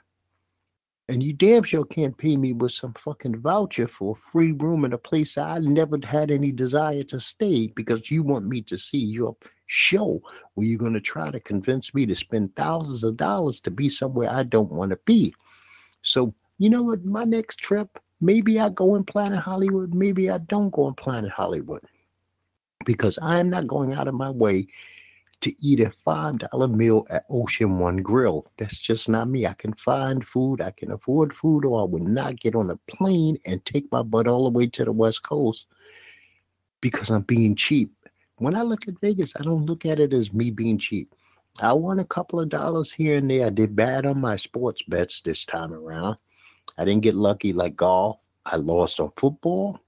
And 1.08 1.22
you 1.22 1.32
damn 1.32 1.64
sure 1.64 1.84
can't 1.84 2.16
pay 2.16 2.36
me 2.36 2.52
with 2.52 2.72
some 2.72 2.94
fucking 2.94 3.40
voucher 3.40 3.88
for 3.88 4.16
a 4.16 4.30
free 4.30 4.52
room 4.52 4.84
in 4.84 4.92
a 4.92 4.98
place 4.98 5.36
I 5.36 5.58
never 5.58 5.98
had 6.02 6.30
any 6.30 6.52
desire 6.52 7.02
to 7.04 7.18
stay 7.18 7.66
because 7.68 8.10
you 8.10 8.22
want 8.22 8.46
me 8.46 8.62
to 8.62 8.78
see 8.78 8.98
your 8.98 9.36
show 9.66 10.22
where 10.54 10.66
you're 10.66 10.78
going 10.78 10.92
to 10.92 11.00
try 11.00 11.30
to 11.30 11.40
convince 11.40 11.92
me 11.92 12.06
to 12.06 12.14
spend 12.14 12.54
thousands 12.54 13.02
of 13.02 13.16
dollars 13.16 13.60
to 13.60 13.70
be 13.70 13.88
somewhere 13.88 14.30
I 14.30 14.44
don't 14.44 14.70
want 14.70 14.90
to 14.90 14.98
be. 15.04 15.34
So, 16.02 16.34
you 16.58 16.70
know 16.70 16.84
what? 16.84 17.04
My 17.04 17.24
next 17.24 17.58
trip, 17.58 17.98
maybe 18.20 18.60
I 18.60 18.68
go 18.68 18.94
in 18.94 19.04
Planet 19.04 19.40
Hollywood, 19.40 19.94
maybe 19.94 20.30
I 20.30 20.38
don't 20.38 20.70
go 20.70 20.86
in 20.88 20.94
Planet 20.94 21.32
Hollywood 21.32 21.82
because 22.84 23.18
I'm 23.20 23.50
not 23.50 23.66
going 23.66 23.92
out 23.92 24.08
of 24.08 24.14
my 24.14 24.30
way 24.30 24.66
to 25.42 25.54
eat 25.64 25.80
a 25.80 25.92
$5 26.06 26.74
meal 26.74 27.06
at 27.10 27.24
Ocean 27.28 27.78
One 27.78 27.98
Grill. 27.98 28.46
That's 28.58 28.78
just 28.78 29.08
not 29.08 29.28
me. 29.28 29.46
I 29.46 29.52
can 29.54 29.74
find 29.74 30.26
food, 30.26 30.60
I 30.60 30.70
can 30.70 30.92
afford 30.92 31.34
food, 31.34 31.64
or 31.64 31.82
I 31.82 31.84
would 31.84 32.02
not 32.02 32.40
get 32.40 32.54
on 32.54 32.70
a 32.70 32.76
plane 32.88 33.38
and 33.44 33.64
take 33.64 33.90
my 33.92 34.02
butt 34.02 34.26
all 34.26 34.44
the 34.44 34.56
way 34.56 34.66
to 34.68 34.84
the 34.84 34.92
West 34.92 35.22
Coast 35.22 35.66
because 36.80 37.10
I'm 37.10 37.22
being 37.22 37.56
cheap. 37.56 37.92
When 38.36 38.56
I 38.56 38.62
look 38.62 38.88
at 38.88 39.00
Vegas, 39.00 39.34
I 39.38 39.42
don't 39.42 39.66
look 39.66 39.84
at 39.84 40.00
it 40.00 40.12
as 40.12 40.32
me 40.32 40.50
being 40.50 40.78
cheap. 40.78 41.14
I 41.60 41.72
won 41.74 41.98
a 41.98 42.04
couple 42.04 42.40
of 42.40 42.48
dollars 42.48 42.92
here 42.92 43.18
and 43.18 43.30
there. 43.30 43.46
I 43.46 43.50
did 43.50 43.76
bad 43.76 44.06
on 44.06 44.20
my 44.20 44.36
sports 44.36 44.82
bets 44.82 45.20
this 45.20 45.44
time 45.44 45.72
around. 45.72 46.16
I 46.78 46.84
didn't 46.84 47.02
get 47.02 47.14
lucky 47.14 47.52
like 47.52 47.76
golf. 47.76 48.18
I 48.46 48.56
lost 48.56 49.00
on 49.00 49.10
football. 49.16 49.78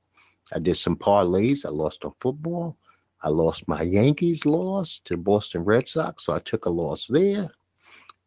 I 0.52 0.58
did 0.58 0.76
some 0.76 0.96
parlays. 0.96 1.64
I 1.64 1.70
lost 1.70 2.04
on 2.04 2.12
football. 2.20 2.76
I 3.24 3.30
lost 3.30 3.66
my 3.66 3.80
Yankees 3.80 4.44
loss 4.44 5.00
to 5.06 5.16
Boston 5.16 5.64
Red 5.64 5.88
Sox, 5.88 6.26
so 6.26 6.34
I 6.34 6.40
took 6.40 6.66
a 6.66 6.70
loss 6.70 7.06
there. 7.06 7.50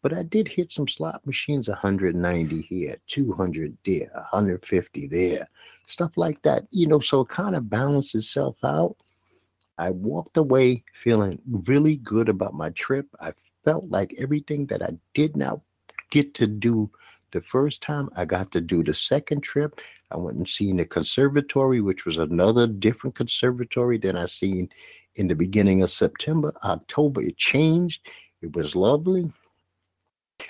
But 0.01 0.11
I 0.11 0.23
did 0.23 0.47
hit 0.47 0.71
some 0.71 0.87
slot 0.87 1.23
machines 1.23 1.69
190 1.69 2.61
here, 2.63 2.97
200 3.05 3.77
there, 3.85 4.09
150 4.13 5.07
there, 5.07 5.47
stuff 5.85 6.11
like 6.15 6.41
that. 6.41 6.63
You 6.71 6.87
know, 6.87 6.99
so 6.99 7.21
it 7.21 7.29
kind 7.29 7.55
of 7.55 7.69
balanced 7.69 8.15
itself 8.15 8.55
out. 8.63 8.95
I 9.77 9.91
walked 9.91 10.37
away 10.37 10.83
feeling 10.93 11.39
really 11.47 11.97
good 11.97 12.27
about 12.27 12.55
my 12.55 12.71
trip. 12.71 13.05
I 13.19 13.33
felt 13.63 13.85
like 13.89 14.15
everything 14.17 14.65
that 14.67 14.81
I 14.81 14.97
did 15.13 15.37
not 15.37 15.61
get 16.09 16.33
to 16.35 16.47
do 16.47 16.89
the 17.31 17.41
first 17.41 17.83
time, 17.83 18.09
I 18.15 18.25
got 18.25 18.51
to 18.53 18.61
do 18.61 18.83
the 18.83 18.95
second 18.95 19.41
trip. 19.41 19.79
I 20.11 20.17
went 20.17 20.37
and 20.37 20.47
seen 20.47 20.77
the 20.77 20.85
conservatory, 20.85 21.81
which 21.81 22.05
was 22.05 22.17
another 22.17 22.65
different 22.67 23.15
conservatory 23.15 23.97
than 23.97 24.15
I 24.15 24.25
seen 24.27 24.69
in 25.15 25.27
the 25.27 25.35
beginning 25.35 25.83
of 25.83 25.91
September. 25.91 26.53
October, 26.63 27.21
it 27.21 27.37
changed. 27.37 28.07
It 28.41 28.55
was 28.55 28.75
lovely. 28.75 29.31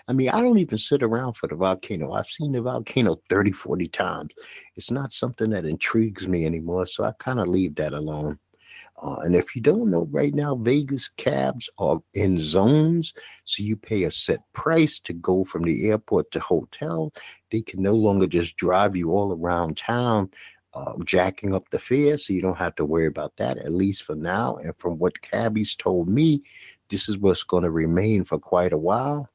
I 0.08 0.14
mean, 0.14 0.30
I 0.30 0.42
don't 0.42 0.60
even 0.60 0.78
sit 0.78 1.02
around 1.02 1.34
for 1.34 1.48
the 1.48 1.56
volcano. 1.56 2.12
I've 2.12 2.28
seen 2.28 2.52
the 2.52 2.62
volcano 2.62 3.20
30, 3.30 3.52
40 3.52 3.88
times. 3.88 4.30
It's 4.76 4.92
not 4.92 5.14
something 5.14 5.50
that 5.52 5.66
intrigues 5.66 6.28
me 6.28 6.46
anymore. 6.46 6.86
So 6.88 7.04
I 7.04 7.14
kind 7.18 7.40
of 7.40 7.48
leave 7.48 7.76
that 7.76 7.94
alone. 7.94 8.40
Uh, 9.00 9.18
and 9.24 9.36
if 9.36 9.56
you 9.56 9.62
don't 9.62 9.92
know 9.92 10.08
right 10.12 10.34
now, 10.34 10.56
Vegas 10.56 11.08
cabs 11.08 11.70
are 11.78 12.00
in 12.14 12.40
zones. 12.40 13.14
So 13.46 13.62
you 13.62 13.76
pay 13.76 14.04
a 14.04 14.12
set 14.12 14.42
price 14.54 15.00
to 15.02 15.14
go 15.14 15.44
from 15.44 15.64
the 15.64 15.90
airport 15.90 16.32
to 16.32 16.40
hotel. 16.40 17.14
They 17.52 17.62
can 17.62 17.82
no 17.82 17.94
longer 17.94 18.28
just 18.28 18.58
drive 18.58 18.96
you 18.96 19.12
all 19.12 19.34
around 19.34 19.78
town, 19.78 20.32
uh, 20.74 20.94
jacking 21.06 21.54
up 21.54 21.70
the 21.70 21.80
fare. 21.80 22.18
So 22.18 22.34
you 22.34 22.42
don't 22.42 22.58
have 22.58 22.76
to 22.76 22.86
worry 22.86 23.08
about 23.08 23.38
that, 23.38 23.58
at 23.58 23.72
least 23.72 24.04
for 24.04 24.16
now. 24.16 24.56
And 24.56 24.76
from 24.78 24.98
what 24.98 25.22
cabbies 25.22 25.76
told 25.76 26.10
me, 26.10 26.42
this 26.90 27.08
is 27.08 27.18
what's 27.18 27.44
going 27.44 27.64
to 27.64 27.72
remain 27.72 28.24
for 28.24 28.40
quite 28.40 28.74
a 28.74 28.78
while. 28.78 29.30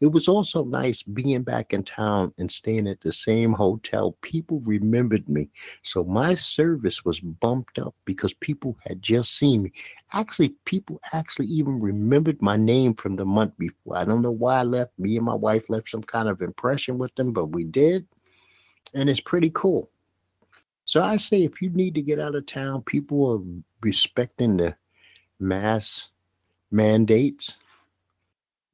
It 0.00 0.06
was 0.06 0.28
also 0.28 0.64
nice 0.64 1.02
being 1.02 1.42
back 1.42 1.72
in 1.72 1.84
town 1.84 2.32
and 2.38 2.50
staying 2.50 2.88
at 2.88 3.00
the 3.00 3.12
same 3.12 3.52
hotel. 3.52 4.12
People 4.22 4.60
remembered 4.60 5.28
me. 5.28 5.48
So 5.82 6.04
my 6.04 6.34
service 6.34 7.04
was 7.04 7.20
bumped 7.20 7.78
up 7.78 7.94
because 8.04 8.32
people 8.34 8.76
had 8.86 9.02
just 9.02 9.36
seen 9.36 9.64
me. 9.64 9.72
Actually, 10.12 10.50
people 10.64 11.00
actually 11.12 11.46
even 11.46 11.80
remembered 11.80 12.40
my 12.40 12.56
name 12.56 12.94
from 12.94 13.16
the 13.16 13.24
month 13.24 13.56
before. 13.58 13.96
I 13.96 14.04
don't 14.04 14.22
know 14.22 14.30
why 14.30 14.60
I 14.60 14.62
left. 14.62 14.98
Me 14.98 15.16
and 15.16 15.26
my 15.26 15.34
wife 15.34 15.64
left 15.68 15.88
some 15.88 16.02
kind 16.02 16.28
of 16.28 16.42
impression 16.42 16.98
with 16.98 17.14
them, 17.14 17.32
but 17.32 17.46
we 17.46 17.64
did. 17.64 18.06
And 18.94 19.08
it's 19.08 19.20
pretty 19.20 19.50
cool. 19.54 19.90
So 20.84 21.02
I 21.02 21.18
say 21.18 21.44
if 21.44 21.62
you 21.62 21.70
need 21.70 21.94
to 21.94 22.02
get 22.02 22.18
out 22.18 22.34
of 22.34 22.46
town, 22.46 22.82
people 22.82 23.30
are 23.30 23.62
respecting 23.80 24.56
the 24.56 24.74
mass 25.38 26.10
mandates, 26.70 27.58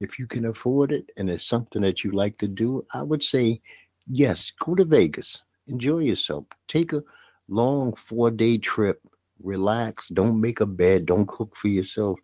if 0.00 0.18
you 0.18 0.26
can 0.26 0.46
afford 0.46 0.92
it 0.92 1.10
and 1.16 1.30
it's 1.30 1.44
something 1.44 1.82
that 1.82 2.04
you 2.04 2.12
like 2.12 2.38
to 2.38 2.48
do, 2.48 2.84
I 2.92 3.02
would 3.02 3.22
say 3.22 3.60
yes, 4.08 4.50
go 4.50 4.74
to 4.74 4.84
Vegas, 4.84 5.42
enjoy 5.66 5.98
yourself, 6.00 6.44
take 6.68 6.92
a 6.92 7.02
long 7.48 7.94
four 7.94 8.30
day 8.30 8.58
trip, 8.58 9.00
relax, 9.42 10.08
don't 10.08 10.40
make 10.40 10.60
a 10.60 10.66
bed, 10.66 11.06
don't 11.06 11.28
cook 11.28 11.56
for 11.56 11.68
yourself, 11.68 12.18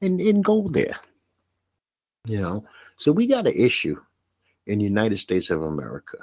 and, 0.00 0.20
and 0.20 0.44
go 0.44 0.68
there. 0.68 0.98
You 2.26 2.40
know, 2.40 2.64
so 2.96 3.12
we 3.12 3.26
got 3.26 3.46
an 3.46 3.54
issue 3.54 3.96
in 4.66 4.78
the 4.78 4.84
United 4.84 5.18
States 5.18 5.50
of 5.50 5.62
America. 5.62 6.18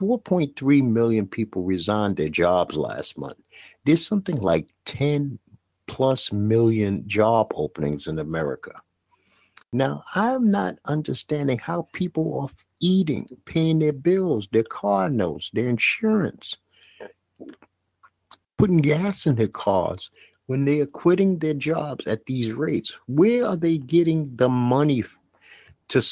4.3 0.00 0.82
million 0.90 1.26
people 1.26 1.62
resigned 1.62 2.16
their 2.16 2.28
jobs 2.28 2.76
last 2.76 3.16
month. 3.16 3.38
There's 3.84 4.04
something 4.04 4.36
like 4.36 4.68
10 4.86 5.38
plus 5.86 6.32
million 6.32 7.06
job 7.06 7.52
openings 7.54 8.06
in 8.06 8.18
America. 8.18 8.72
Now, 9.74 10.04
I'm 10.14 10.52
not 10.52 10.78
understanding 10.84 11.58
how 11.58 11.88
people 11.92 12.38
are 12.38 12.48
eating, 12.78 13.26
paying 13.44 13.80
their 13.80 13.92
bills, 13.92 14.46
their 14.52 14.62
car 14.62 15.10
notes, 15.10 15.50
their 15.52 15.66
insurance, 15.66 16.56
putting 18.56 18.76
gas 18.76 19.26
in 19.26 19.34
their 19.34 19.48
cars 19.48 20.12
when 20.46 20.64
they 20.64 20.78
are 20.78 20.86
quitting 20.86 21.40
their 21.40 21.54
jobs 21.54 22.06
at 22.06 22.24
these 22.26 22.52
rates. 22.52 22.92
Where 23.08 23.46
are 23.46 23.56
they 23.56 23.78
getting 23.78 24.36
the 24.36 24.48
money 24.48 25.02
to, 25.88 26.02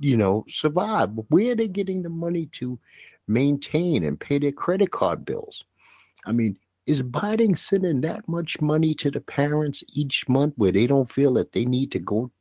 you 0.00 0.16
know, 0.16 0.44
survive? 0.48 1.10
Where 1.28 1.52
are 1.52 1.54
they 1.54 1.68
getting 1.68 2.02
the 2.02 2.08
money 2.08 2.46
to 2.54 2.76
maintain 3.28 4.02
and 4.02 4.18
pay 4.18 4.40
their 4.40 4.50
credit 4.50 4.90
card 4.90 5.24
bills? 5.24 5.62
I 6.26 6.32
mean, 6.32 6.58
is 6.86 7.02
Biden 7.02 7.56
sending 7.56 8.00
that 8.00 8.28
much 8.28 8.60
money 8.60 8.94
to 8.94 9.12
the 9.12 9.20
parents 9.20 9.84
each 9.92 10.28
month 10.28 10.54
where 10.56 10.72
they 10.72 10.88
don't 10.88 11.12
feel 11.12 11.34
that 11.34 11.52
they 11.52 11.64
need 11.64 11.92
to 11.92 12.00
go 12.00 12.32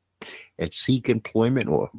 and 0.59 0.73
seek 0.73 1.09
employment 1.09 1.69
or 1.69 1.89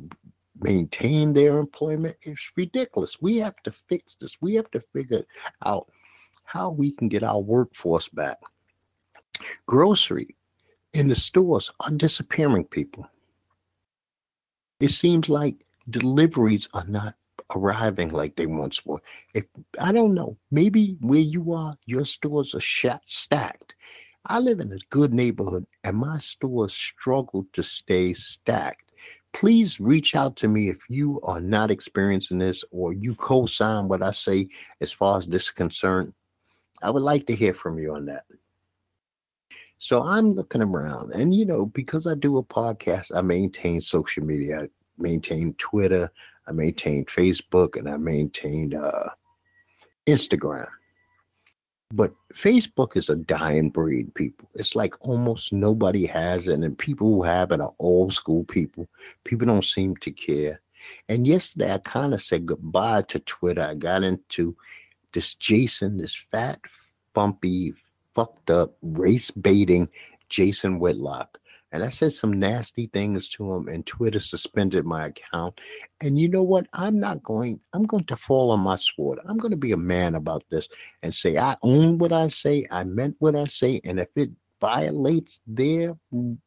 maintain 0.61 1.33
their 1.33 1.59
employment. 1.59 2.16
It's 2.23 2.50
ridiculous. 2.57 3.21
We 3.21 3.38
have 3.38 3.57
to 3.64 3.73
fix 3.73 4.14
this. 4.14 4.37
We 4.40 4.54
have 4.54 4.71
to 4.73 4.81
figure 4.93 5.23
out 5.64 5.88
how 6.45 6.71
we 6.71 6.90
can 6.90 7.09
get 7.09 7.23
our 7.23 7.40
workforce 7.40 8.09
back. 8.09 8.38
Grocery 9.66 10.37
in 10.93 11.09
the 11.09 11.16
stores 11.16 11.71
are 11.81 11.90
disappearing, 11.90 12.64
people. 12.64 13.09
It 14.81 14.90
seems 14.90 15.28
like 15.28 15.66
deliveries 15.90 16.69
are 16.73 16.87
not 16.87 17.14
arriving 17.54 18.11
like 18.11 18.37
they 18.37 18.47
once 18.47 18.85
were. 18.87 19.00
If 19.35 19.45
I 19.81 19.93
don't 19.93 20.14
know, 20.14 20.37
maybe 20.50 20.97
where 21.00 21.21
you 21.21 21.52
are, 21.52 21.76
your 21.87 22.04
stores 22.04 22.54
are 22.54 23.00
stacked. 23.07 23.75
I 24.26 24.38
live 24.38 24.61
in 24.61 24.73
a 24.73 24.78
good 24.90 25.12
neighborhood 25.12 25.66
and 25.85 25.97
my 25.99 26.19
store 26.19 26.69
struggled 26.69 27.53
to 27.53 27.62
stay 27.62 28.14
stacked. 28.14 28.91
Please 29.33 29.79
reach 29.79 30.14
out 30.14 30.37
to 30.37 30.49
me 30.49 30.71
if 30.71 30.79
you 30.88 31.21
are 31.23 31.41
not 31.41 31.71
experiencing 31.71 32.38
this 32.38 32.64
or 32.71 32.93
you 32.93 33.14
co 33.14 33.47
sign 33.47 33.88
what 33.88 34.03
I 34.03 34.12
say 34.12 34.49
as 34.81 34.91
far 34.91 35.19
as 35.19 35.26
this 35.26 35.45
is 35.45 35.50
concerned. 35.50 36.14
I 36.83 36.91
would 36.91 37.03
like 37.03 37.26
to 37.26 37.37
hear 37.37 37.53
from 37.53 37.79
you 37.79 37.95
on 37.95 38.07
that. 38.07 38.25
So 39.79 40.03
I'm 40.03 40.33
looking 40.33 40.62
around, 40.62 41.12
and 41.12 41.35
you 41.35 41.45
know, 41.45 41.67
because 41.67 42.07
I 42.07 42.14
do 42.14 42.38
a 42.38 42.43
podcast, 42.43 43.11
I 43.14 43.21
maintain 43.21 43.81
social 43.81 44.25
media. 44.25 44.62
I 44.62 44.69
maintain 44.97 45.55
Twitter, 45.59 46.11
I 46.47 46.53
maintain 46.53 47.05
Facebook, 47.05 47.76
and 47.76 47.88
I 47.88 47.97
maintain 47.97 48.75
uh, 48.75 49.11
Instagram. 50.07 50.69
But 51.93 52.14
Facebook 52.35 52.97
is 52.97 53.09
a 53.09 53.17
dying 53.17 53.71
breed, 53.71 54.12
people. 54.14 54.49
It's 54.55 54.75
like 54.75 54.95
almost 55.07 55.53
nobody 55.53 56.07
has 56.07 56.49
it. 56.49 56.61
And 56.61 56.76
people 56.76 57.09
who 57.09 57.23
have 57.23 57.53
it 57.53 57.61
are 57.61 57.75
old 57.79 58.12
school 58.12 58.45
people. 58.45 58.88
People 59.23 59.47
don't 59.47 59.64
seem 59.64 59.97
to 59.97 60.11
care. 60.11 60.61
And 61.09 61.26
yesterday 61.26 61.73
I 61.73 61.79
kind 61.79 62.12
of 62.12 62.21
said 62.21 62.47
goodbye 62.47 63.03
to 63.03 63.21
Twitter. 63.21 63.63
I 63.63 63.75
got 63.75 64.02
into 64.02 64.56
this 65.13 65.35
Jason, 65.35 65.97
this 65.97 66.15
fat, 66.15 66.61
bumpy, 67.15 67.73
fucked 68.15 68.50
up, 68.50 68.75
race 68.82 69.30
baiting 69.30 69.89
Jason 70.28 70.78
Whitlock. 70.78 71.39
And 71.75 71.82
I 71.82 71.89
said 71.89 72.13
some 72.13 72.32
nasty 72.32 72.87
things 72.87 73.26
to 73.30 73.52
him, 73.52 73.67
and 73.67 73.84
Twitter 73.84 74.21
suspended 74.21 74.84
my 74.84 75.06
account. 75.06 75.60
And 76.00 76.17
you 76.17 76.28
know 76.28 76.45
what? 76.45 76.69
I'm 76.73 77.00
not 77.00 77.21
going, 77.25 77.58
I'm 77.73 77.82
going 77.82 78.04
to 78.04 78.17
fall 78.17 78.52
on 78.52 78.60
my 78.60 78.76
sword. 78.76 79.19
I'm 79.26 79.39
going 79.39 79.50
to 79.50 79.56
be 79.56 79.73
a 79.73 79.76
man 79.76 80.15
about 80.15 80.45
this 80.50 80.69
and 81.02 81.13
say, 81.13 81.37
I 81.37 81.56
own 81.63 81.99
what 81.99 82.13
I 82.13 82.28
say. 82.28 82.65
I 82.71 82.84
meant 82.84 83.17
what 83.19 83.34
I 83.34 83.47
say. 83.47 83.80
And 83.82 83.99
if 83.99 84.08
it 84.15 84.30
violates 84.60 85.41
their 85.49 85.97
mm, 86.13 86.39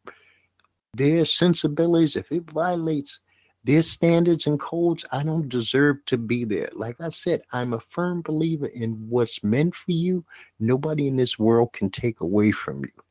their 0.94 1.26
sensibilities, 1.26 2.16
if 2.16 2.32
it 2.32 2.50
violates 2.50 3.20
their 3.66 3.84
standards 3.84 4.48
and 4.48 4.58
codes, 4.58 5.04
I 5.12 5.24
don't 5.24 5.50
deserve 5.50 5.98
to 6.06 6.18
be 6.18 6.46
there. 6.46 6.70
Like 6.72 7.02
I 7.02 7.10
said, 7.10 7.42
I'm 7.52 7.74
a 7.74 7.82
firm 7.90 8.22
believer 8.22 8.68
in 8.68 8.94
what's 9.10 9.44
meant 9.44 9.76
for 9.76 9.92
you. 9.92 10.24
Nobody 10.62 11.06
in 11.06 11.18
this 11.18 11.38
world 11.38 11.74
can 11.74 11.90
take 11.90 12.22
away 12.22 12.52
from 12.52 12.80
you. 12.80 13.04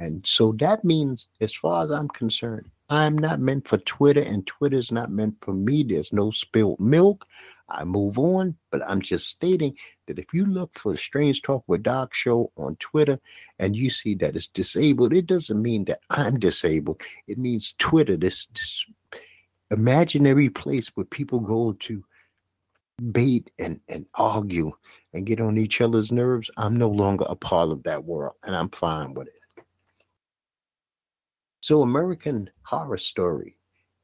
And 0.00 0.26
so 0.26 0.52
that 0.60 0.82
means, 0.82 1.26
as 1.42 1.54
far 1.54 1.84
as 1.84 1.90
I'm 1.90 2.08
concerned, 2.08 2.70
I'm 2.88 3.18
not 3.18 3.38
meant 3.38 3.68
for 3.68 3.76
Twitter, 3.76 4.22
and 4.22 4.46
Twitter's 4.46 4.90
not 4.90 5.10
meant 5.10 5.36
for 5.42 5.52
me. 5.52 5.82
There's 5.82 6.10
no 6.10 6.30
spilled 6.30 6.80
milk. 6.80 7.26
I 7.68 7.84
move 7.84 8.18
on, 8.18 8.56
but 8.72 8.80
I'm 8.88 9.02
just 9.02 9.28
stating 9.28 9.76
that 10.06 10.18
if 10.18 10.32
you 10.32 10.46
look 10.46 10.76
for 10.78 10.96
Strange 10.96 11.42
Talk 11.42 11.64
with 11.66 11.82
Doc 11.82 12.14
show 12.14 12.50
on 12.56 12.76
Twitter 12.76 13.20
and 13.58 13.76
you 13.76 13.90
see 13.90 14.14
that 14.16 14.34
it's 14.34 14.48
disabled, 14.48 15.12
it 15.12 15.26
doesn't 15.26 15.60
mean 15.60 15.84
that 15.84 16.00
I'm 16.08 16.38
disabled. 16.38 17.02
It 17.28 17.36
means 17.36 17.74
Twitter, 17.78 18.16
this, 18.16 18.46
this 18.46 18.84
imaginary 19.70 20.48
place 20.48 20.88
where 20.94 21.04
people 21.04 21.40
go 21.40 21.72
to 21.80 22.02
bait 23.12 23.50
and, 23.58 23.80
and 23.88 24.06
argue 24.14 24.72
and 25.12 25.26
get 25.26 25.40
on 25.40 25.58
each 25.58 25.82
other's 25.82 26.10
nerves. 26.10 26.50
I'm 26.56 26.76
no 26.76 26.88
longer 26.88 27.26
a 27.28 27.36
part 27.36 27.68
of 27.68 27.82
that 27.82 28.04
world, 28.04 28.34
and 28.42 28.56
I'm 28.56 28.70
fine 28.70 29.12
with 29.12 29.28
it. 29.28 29.39
So 31.60 31.82
American 31.82 32.50
Horror 32.62 32.96
Story 32.96 33.56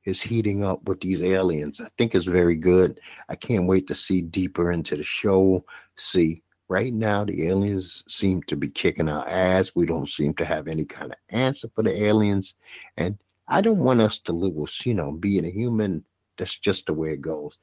is 0.05 0.21
heating 0.21 0.63
up 0.63 0.85
with 0.85 1.01
these 1.01 1.23
aliens. 1.23 1.81
I 1.81 1.89
think 1.97 2.15
it's 2.15 2.27
very 2.27 2.55
good. 2.55 3.01
I 3.29 3.35
can't 3.35 3.67
wait 3.67 3.87
to 3.89 3.95
see 3.95 4.21
deeper 4.21 4.71
into 4.71 4.97
the 4.97 5.03
show. 5.03 5.65
See, 5.97 6.43
right 6.69 6.93
now 6.93 7.25
the 7.25 7.49
aliens 7.49 8.05
seem 8.09 8.43
to 8.43 8.57
be 8.57 8.69
kicking 8.69 9.09
our 9.09 9.27
ass. 9.27 9.73
We 9.75 9.87
don't 9.87 10.09
seem 10.09 10.35
to 10.35 10.45
have 10.45 10.69
any 10.69 10.85
kind 10.85 11.13
of 11.13 11.19
answer 11.31 11.69
for 11.75 11.83
the 11.83 12.05
aliens. 12.05 12.55
And 12.99 13.19
I 13.49 13.63
don't 13.63 13.79
want 13.79 14.01
us 14.01 14.19
to 14.21 14.33
live 14.33 14.55
with, 14.55 14.87
you 14.87 14.95
know, 14.95 15.13
being 15.13 15.47
a 15.47 15.51
human. 15.51 16.05
That's 16.37 16.59
just 16.59 16.87
the 16.87 16.93
way 16.93 17.13
it 17.13 17.23
goes. 17.23 17.57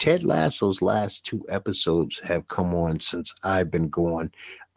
Ted 0.00 0.24
Lasso's 0.24 0.80
last 0.80 1.26
two 1.26 1.44
episodes 1.50 2.18
have 2.20 2.48
come 2.48 2.74
on 2.74 3.00
since 3.00 3.34
I've 3.42 3.70
been 3.70 3.90
gone. 3.90 4.32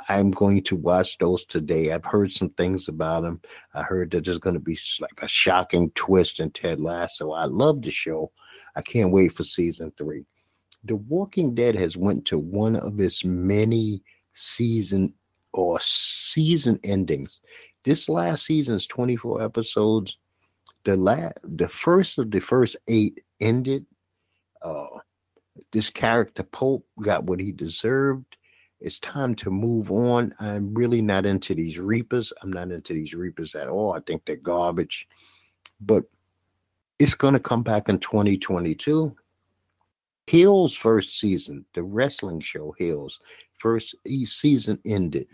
I'm 0.10 0.32
going 0.32 0.64
to 0.64 0.76
watch 0.76 1.18
those 1.18 1.46
today. 1.46 1.94
I've 1.94 2.04
heard 2.04 2.30
some 2.30 2.50
things 2.50 2.90
about 2.90 3.24
them. 3.24 3.42
I 3.74 3.84
heard 3.84 4.12
that 4.12 4.26
there's 4.26 4.38
going 4.38 4.56
to 4.56 4.60
be 4.60 4.78
like 5.00 5.22
a 5.22 5.28
shocking 5.30 5.92
twist 5.92 6.42
in 6.42 6.52
Ted 6.52 6.82
Lasso. 6.82 7.32
I 7.32 7.46
love 7.46 7.82
the 7.82 7.90
show. 7.90 8.34
I 8.76 8.82
can't 8.82 9.14
wait 9.14 9.32
for 9.32 9.46
season 9.46 9.94
three. 9.98 10.26
The 10.84 10.98
Walking 10.98 11.56
Dead 11.56 11.76
has 11.76 11.96
went 11.96 12.26
to 12.26 12.38
one 12.38 12.76
of 12.76 13.00
its 13.00 13.24
many 13.24 14.04
season 14.34 15.14
or 15.54 15.80
season 15.80 16.82
endings. 16.84 17.40
This 17.86 18.10
last 18.10 18.46
season's 18.46 18.88
24 18.88 19.42
episodes. 19.42 20.18
The 20.84 20.98
last, 20.98 21.38
the 21.46 21.70
first 21.70 22.18
of 22.18 22.30
the 22.30 22.42
first 22.42 22.76
eight 22.90 23.24
ended. 23.40 23.86
Uh, 24.62 24.88
this 25.72 25.90
character 25.90 26.44
Pope 26.44 26.86
got 27.02 27.26
what 27.26 27.40
he 27.40 27.52
deserved 27.52 28.38
it's 28.84 29.00
time 29.00 29.34
to 29.36 29.50
move 29.50 29.92
on. 29.92 30.36
I'm 30.42 30.74
really 30.74 31.02
not 31.02 31.26
into 31.26 31.56
these 31.56 31.80
Reapers. 31.80 32.34
I'm 32.42 32.52
not 32.52 32.70
into 32.70 32.94
these 32.94 33.14
Reapers 33.14 33.56
at 33.56 33.70
all. 33.70 33.94
I 33.94 34.02
think 34.02 34.24
they're 34.26 34.36
garbage. 34.36 35.08
But 35.80 36.04
it's 37.00 37.16
going 37.16 37.34
to 37.34 37.40
come 37.40 37.64
back 37.64 37.88
in 37.88 37.98
2022. 38.00 39.16
Heels 40.28 40.76
first 40.76 41.18
season, 41.18 41.66
the 41.74 41.84
wrestling 41.84 42.42
show 42.42 42.76
Heels 42.78 43.22
first 43.58 43.96
season 44.26 44.80
ended. 44.86 45.28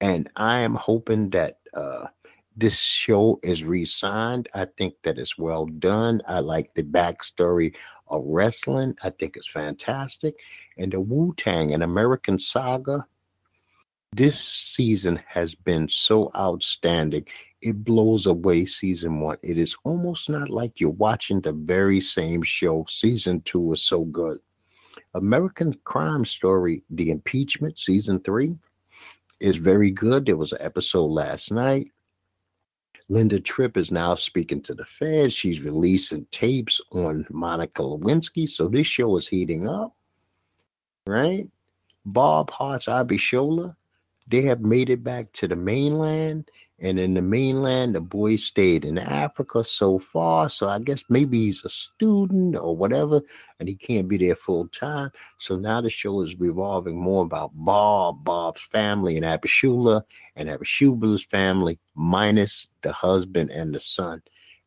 And 0.00 0.30
I 0.36 0.60
am 0.60 0.76
hoping 0.76 1.30
that 1.30 1.58
uh, 1.74 2.06
this 2.56 2.78
show 2.78 3.38
is 3.42 3.64
re-signed. 3.64 4.48
I 4.54 4.66
think 4.76 4.94
that 5.02 5.18
it's 5.18 5.38
well 5.38 5.66
done. 5.66 6.20
I 6.26 6.40
like 6.40 6.74
the 6.74 6.82
backstory 6.82 7.74
of 8.08 8.24
wrestling. 8.26 8.96
I 9.02 9.10
think 9.10 9.36
it's 9.36 9.48
fantastic. 9.48 10.34
And 10.76 10.92
the 10.92 11.00
Wu 11.00 11.34
Tang, 11.36 11.72
an 11.72 11.82
American 11.82 12.38
saga, 12.38 13.06
this 14.12 14.40
season 14.40 15.22
has 15.26 15.54
been 15.54 15.88
so 15.88 16.32
outstanding. 16.34 17.26
It 17.62 17.84
blows 17.84 18.26
away 18.26 18.66
season 18.66 19.20
one. 19.20 19.36
It 19.42 19.56
is 19.56 19.76
almost 19.84 20.28
not 20.28 20.50
like 20.50 20.80
you're 20.80 20.90
watching 20.90 21.40
the 21.40 21.52
very 21.52 22.00
same 22.00 22.42
show. 22.42 22.84
Season 22.88 23.40
two 23.42 23.60
was 23.60 23.82
so 23.82 24.04
good. 24.06 24.40
American 25.14 25.74
Crime 25.84 26.24
Story, 26.24 26.82
The 26.90 27.10
Impeachment, 27.10 27.78
season 27.78 28.20
three, 28.20 28.58
is 29.38 29.56
very 29.56 29.90
good. 29.90 30.26
There 30.26 30.36
was 30.36 30.52
an 30.52 30.62
episode 30.62 31.06
last 31.06 31.52
night. 31.52 31.92
Linda 33.10 33.40
Tripp 33.40 33.76
is 33.76 33.90
now 33.90 34.14
speaking 34.14 34.62
to 34.62 34.72
the 34.72 34.84
feds. 34.84 35.34
She's 35.34 35.60
releasing 35.60 36.26
tapes 36.30 36.80
on 36.92 37.26
Monica 37.28 37.82
Lewinsky. 37.82 38.48
So 38.48 38.68
this 38.68 38.86
show 38.86 39.16
is 39.16 39.26
heating 39.26 39.68
up, 39.68 39.96
right? 41.08 41.48
Bob 42.06 42.52
Hearts 42.52 42.86
Abishola, 42.86 43.74
they 44.28 44.42
have 44.42 44.60
made 44.60 44.90
it 44.90 45.02
back 45.02 45.32
to 45.32 45.48
the 45.48 45.56
mainland. 45.56 46.48
And 46.82 46.98
in 46.98 47.12
the 47.12 47.20
mainland, 47.20 47.94
the 47.94 48.00
boy 48.00 48.36
stayed 48.36 48.86
in 48.86 48.96
Africa 48.96 49.62
so 49.62 49.98
far. 49.98 50.48
So 50.48 50.66
I 50.66 50.78
guess 50.78 51.04
maybe 51.10 51.44
he's 51.44 51.62
a 51.64 51.68
student 51.68 52.56
or 52.56 52.74
whatever, 52.74 53.20
and 53.58 53.68
he 53.68 53.74
can't 53.74 54.08
be 54.08 54.16
there 54.16 54.34
full 54.34 54.66
time. 54.68 55.10
So 55.38 55.56
now 55.56 55.82
the 55.82 55.90
show 55.90 56.22
is 56.22 56.40
revolving 56.40 56.98
more 56.98 57.22
about 57.22 57.50
Bob, 57.54 58.24
Bob's 58.24 58.62
family, 58.62 59.18
and 59.18 59.26
Abishola, 59.26 60.02
and 60.36 60.48
Abishola's 60.48 61.22
family, 61.22 61.78
minus 61.94 62.68
the 62.82 62.92
husband 62.92 63.50
and 63.50 63.74
the 63.74 63.80
son. 63.80 64.22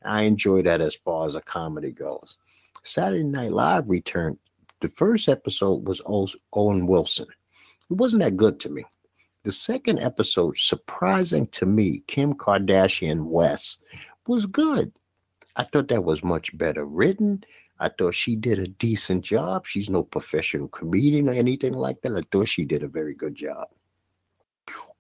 I 0.06 0.24
enjoy 0.24 0.62
that 0.64 0.82
as 0.82 0.94
far 0.94 1.28
as 1.28 1.36
a 1.36 1.42
comedy 1.42 1.92
goes. 1.92 2.38
Saturday 2.84 3.24
Night 3.24 3.54
Live 3.54 3.90
returned. 3.90 4.38
The 4.82 4.90
first 4.90 5.30
episode 5.30 5.88
was 5.88 6.02
Owen 6.52 6.86
Wilson. 6.86 7.28
It 7.90 7.94
wasn't 7.96 8.22
that 8.22 8.38
good 8.38 8.60
to 8.60 8.70
me. 8.70 8.84
The 9.44 9.52
second 9.52 10.00
episode, 10.00 10.58
surprising 10.58 11.48
to 11.48 11.66
me, 11.66 12.04
Kim 12.08 12.34
Kardashian 12.34 13.26
West, 13.26 13.82
was 14.26 14.46
good. 14.46 14.94
I 15.58 15.64
thought 15.64 15.90
that 15.90 16.06
was 16.06 16.24
much 16.24 16.58
better 16.58 16.86
written. 16.86 17.44
I 17.78 17.90
thought 17.90 18.16
she 18.16 18.38
did 18.38 18.60
a 18.60 18.68
decent 18.68 19.26
job. 19.26 19.68
She's 19.68 19.90
no 19.90 20.04
professional 20.04 20.70
comedian 20.70 21.28
or 21.28 21.34
anything 21.34 21.74
like 21.74 22.02
that. 22.02 22.16
I 22.16 22.24
thought 22.32 22.48
she 22.48 22.64
did 22.64 22.84
a 22.84 22.88
very 22.88 23.14
good 23.14 23.36
job. 23.36 23.68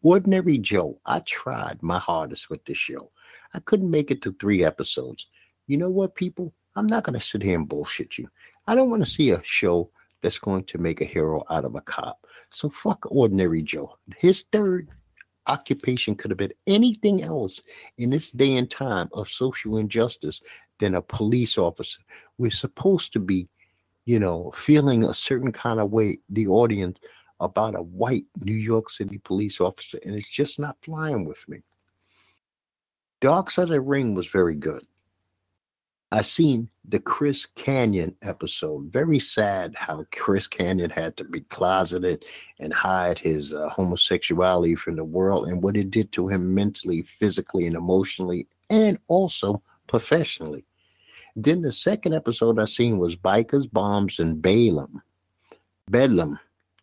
Ordinary 0.01 0.57
Joe, 0.57 0.99
I 1.05 1.19
tried 1.19 1.81
my 1.81 1.97
hardest 1.97 2.49
with 2.49 2.65
this 2.65 2.77
show. 2.77 3.11
I 3.53 3.59
couldn't 3.59 3.89
make 3.89 4.11
it 4.11 4.21
to 4.23 4.33
three 4.33 4.65
episodes. 4.65 5.27
You 5.67 5.77
know 5.77 5.89
what, 5.89 6.15
people? 6.15 6.53
I'm 6.75 6.87
not 6.87 7.05
going 7.05 7.17
to 7.17 7.25
sit 7.25 7.41
here 7.41 7.57
and 7.57 7.69
bullshit 7.69 8.17
you. 8.17 8.27
I 8.67 8.75
don't 8.75 8.89
want 8.89 9.05
to 9.05 9.09
see 9.09 9.29
a 9.29 9.41
show 9.43 9.89
that's 10.23 10.39
going 10.39 10.63
to 10.63 10.79
make 10.79 11.01
a 11.01 11.05
hero 11.05 11.43
out 11.51 11.65
of 11.65 11.75
a 11.75 11.81
cop. 11.81 12.25
So 12.49 12.69
fuck 12.69 13.05
ordinary 13.11 13.61
Joe. 13.61 13.97
His 14.17 14.45
third 14.51 14.89
occupation 15.47 16.15
could 16.15 16.31
have 16.31 16.37
been 16.37 16.53
anything 16.65 17.21
else 17.21 17.61
in 17.97 18.09
this 18.09 18.31
day 18.31 18.55
and 18.55 18.71
time 18.71 19.09
of 19.13 19.29
social 19.29 19.77
injustice 19.77 20.41
than 20.79 20.95
a 20.95 21.01
police 21.01 21.57
officer. 21.57 21.99
We're 22.37 22.51
supposed 22.51 23.13
to 23.13 23.19
be, 23.19 23.49
you 24.05 24.19
know, 24.19 24.51
feeling 24.55 25.03
a 25.03 25.13
certain 25.13 25.51
kind 25.51 25.79
of 25.79 25.91
way, 25.91 26.17
the 26.29 26.47
audience, 26.47 26.97
about 27.39 27.75
a 27.75 27.81
white 27.81 28.25
New 28.41 28.55
York 28.55 28.89
City 28.89 29.17
police 29.17 29.59
officer, 29.59 29.99
and 30.05 30.15
it's 30.15 30.29
just 30.29 30.59
not 30.59 30.77
flying 30.81 31.25
with 31.25 31.47
me. 31.49 31.59
Dark 33.19 33.51
Side 33.51 33.63
of 33.63 33.69
the 33.69 33.81
Ring 33.81 34.15
was 34.15 34.27
very 34.27 34.55
good. 34.55 34.85
I 36.13 36.21
seen 36.21 36.69
the 36.87 36.99
Chris 36.99 37.47
Kanyon 37.55 38.15
episode. 38.21 38.93
Very 38.93 39.17
sad 39.17 39.73
how 39.75 40.05
Chris 40.11 40.47
Kanyon 40.47 40.91
had 40.91 41.17
to 41.17 41.23
be 41.23 41.41
closeted 41.41 42.23
and 42.59 42.71
hide 42.71 43.17
his 43.17 43.51
uh, 43.51 43.67
homosexuality 43.69 44.75
from 44.75 44.95
the 44.95 45.03
world 45.03 45.47
and 45.47 45.63
what 45.63 45.75
it 45.75 45.89
did 45.89 46.11
to 46.11 46.27
him 46.27 46.53
mentally, 46.53 47.01
physically, 47.01 47.65
and 47.65 47.75
emotionally, 47.75 48.47
and 48.69 48.99
also 49.07 49.59
professionally. 49.87 50.63
Then 51.35 51.63
the 51.63 51.71
second 51.71 52.13
episode 52.13 52.59
I 52.59 52.65
seen 52.65 52.99
was 52.99 53.15
Bikers, 53.15 53.71
Bombs, 53.71 54.19
and 54.19 54.39
Balaam. 54.39 55.01
Bedlam, 55.89 56.39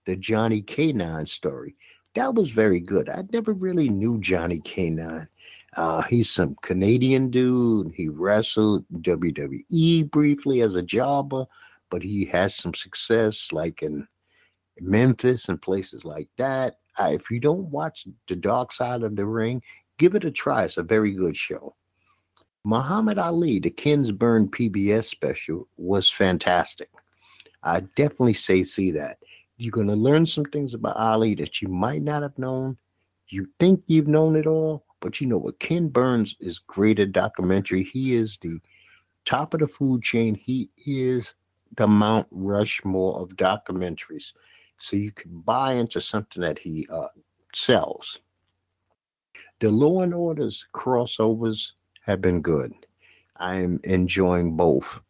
the 0.06 0.16
Johnny 0.16 0.60
K9 0.60 1.28
story. 1.28 1.76
That 2.16 2.34
was 2.34 2.50
very 2.50 2.80
good. 2.80 3.08
I 3.08 3.22
never 3.32 3.52
really 3.52 3.90
knew 3.90 4.18
Johnny 4.18 4.58
K9. 4.58 5.28
Uh, 5.76 6.02
he's 6.02 6.30
some 6.30 6.56
Canadian 6.62 7.30
dude. 7.30 7.92
He 7.94 8.08
wrestled 8.08 8.84
WWE 9.00 10.10
briefly 10.10 10.62
as 10.62 10.76
a 10.76 10.82
jobber, 10.82 11.46
but 11.90 12.02
he 12.02 12.24
has 12.26 12.54
some 12.54 12.74
success 12.74 13.52
like 13.52 13.82
in 13.82 14.06
Memphis 14.80 15.48
and 15.48 15.60
places 15.60 16.04
like 16.04 16.28
that. 16.38 16.78
Uh, 16.98 17.10
if 17.12 17.30
you 17.30 17.38
don't 17.38 17.70
watch 17.70 18.06
The 18.28 18.36
Dark 18.36 18.72
Side 18.72 19.02
of 19.02 19.14
the 19.14 19.26
Ring, 19.26 19.62
give 19.98 20.14
it 20.14 20.24
a 20.24 20.30
try. 20.30 20.64
It's 20.64 20.76
a 20.76 20.82
very 20.82 21.12
good 21.12 21.36
show. 21.36 21.74
Muhammad 22.64 23.18
Ali, 23.18 23.58
the 23.58 23.70
Ken 23.70 24.02
Burns 24.16 24.50
PBS 24.50 25.04
special, 25.04 25.66
was 25.76 26.10
fantastic. 26.10 26.90
I 27.62 27.80
definitely 27.80 28.34
say 28.34 28.62
see 28.64 28.90
that. 28.92 29.18
You're 29.56 29.70
going 29.70 29.88
to 29.88 29.94
learn 29.94 30.26
some 30.26 30.44
things 30.44 30.74
about 30.74 30.96
Ali 30.96 31.34
that 31.36 31.62
you 31.62 31.68
might 31.68 32.02
not 32.02 32.22
have 32.22 32.38
known. 32.38 32.76
You 33.28 33.48
think 33.58 33.82
you've 33.86 34.08
known 34.08 34.36
it 34.36 34.46
all, 34.46 34.84
but 35.00 35.20
you 35.20 35.26
know 35.26 35.38
what? 35.38 35.58
Ken 35.58 35.88
Burns 35.88 36.36
is 36.40 36.58
great 36.58 36.98
at 36.98 37.12
documentary. 37.12 37.82
He 37.82 38.14
is 38.14 38.38
the 38.40 38.60
top 39.24 39.54
of 39.54 39.60
the 39.60 39.68
food 39.68 40.02
chain. 40.02 40.34
He 40.34 40.70
is 40.86 41.34
the 41.76 41.86
Mount 41.86 42.26
Rushmore 42.30 43.20
of 43.20 43.30
documentaries. 43.30 44.32
So 44.78 44.96
you 44.96 45.12
can 45.12 45.40
buy 45.40 45.74
into 45.74 46.00
something 46.00 46.42
that 46.42 46.58
he 46.58 46.86
uh, 46.90 47.08
sells. 47.54 48.20
The 49.60 49.70
Law 49.70 50.00
and 50.00 50.14
Orders 50.14 50.66
crossovers 50.72 51.72
have 52.02 52.20
been 52.20 52.40
good. 52.40 52.72
I 53.36 53.56
am 53.56 53.80
enjoying 53.84 54.56
both. 54.56 55.00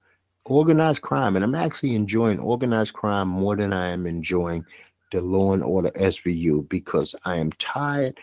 Organized 0.45 1.03
crime, 1.03 1.37
and 1.37 1.45
I'm 1.45 1.55
actually 1.55 1.95
enjoying 1.95 2.41
organized 2.41 2.95
crime 2.95 3.29
more 3.29 3.55
than 3.55 3.73
I 3.73 3.91
am 3.91 4.07
enjoying 4.07 4.65
the 5.13 5.21
Law 5.21 5.53
and 5.53 5.63
Order 5.63 5.91
SVU 5.91 6.69
because 6.69 7.15
I 7.25 7.37
am 7.37 7.53
tired 7.53 8.19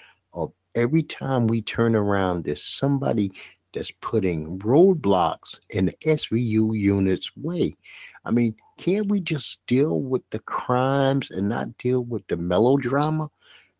every 0.78 1.04
time 1.04 1.48
we 1.48 1.62
turn 1.62 1.96
around, 1.96 2.44
there's 2.44 2.64
somebody 2.64 3.32
that's 3.74 3.92
putting 4.00 4.60
roadblocks 4.60 5.60
in 5.72 5.88
the 5.88 5.94
SVU 6.06 6.80
unit's 6.80 7.36
way. 7.36 7.76
I 8.24 8.32
mean, 8.32 8.56
can't 8.78 9.08
we 9.08 9.20
just 9.20 9.60
deal 9.68 10.00
with 10.00 10.22
the 10.30 10.40
crimes 10.40 11.32
and 11.32 11.50
not 11.50 11.78
deal 11.80 12.02
with 12.02 12.26
the 12.28 12.38
melodrama? 12.38 13.30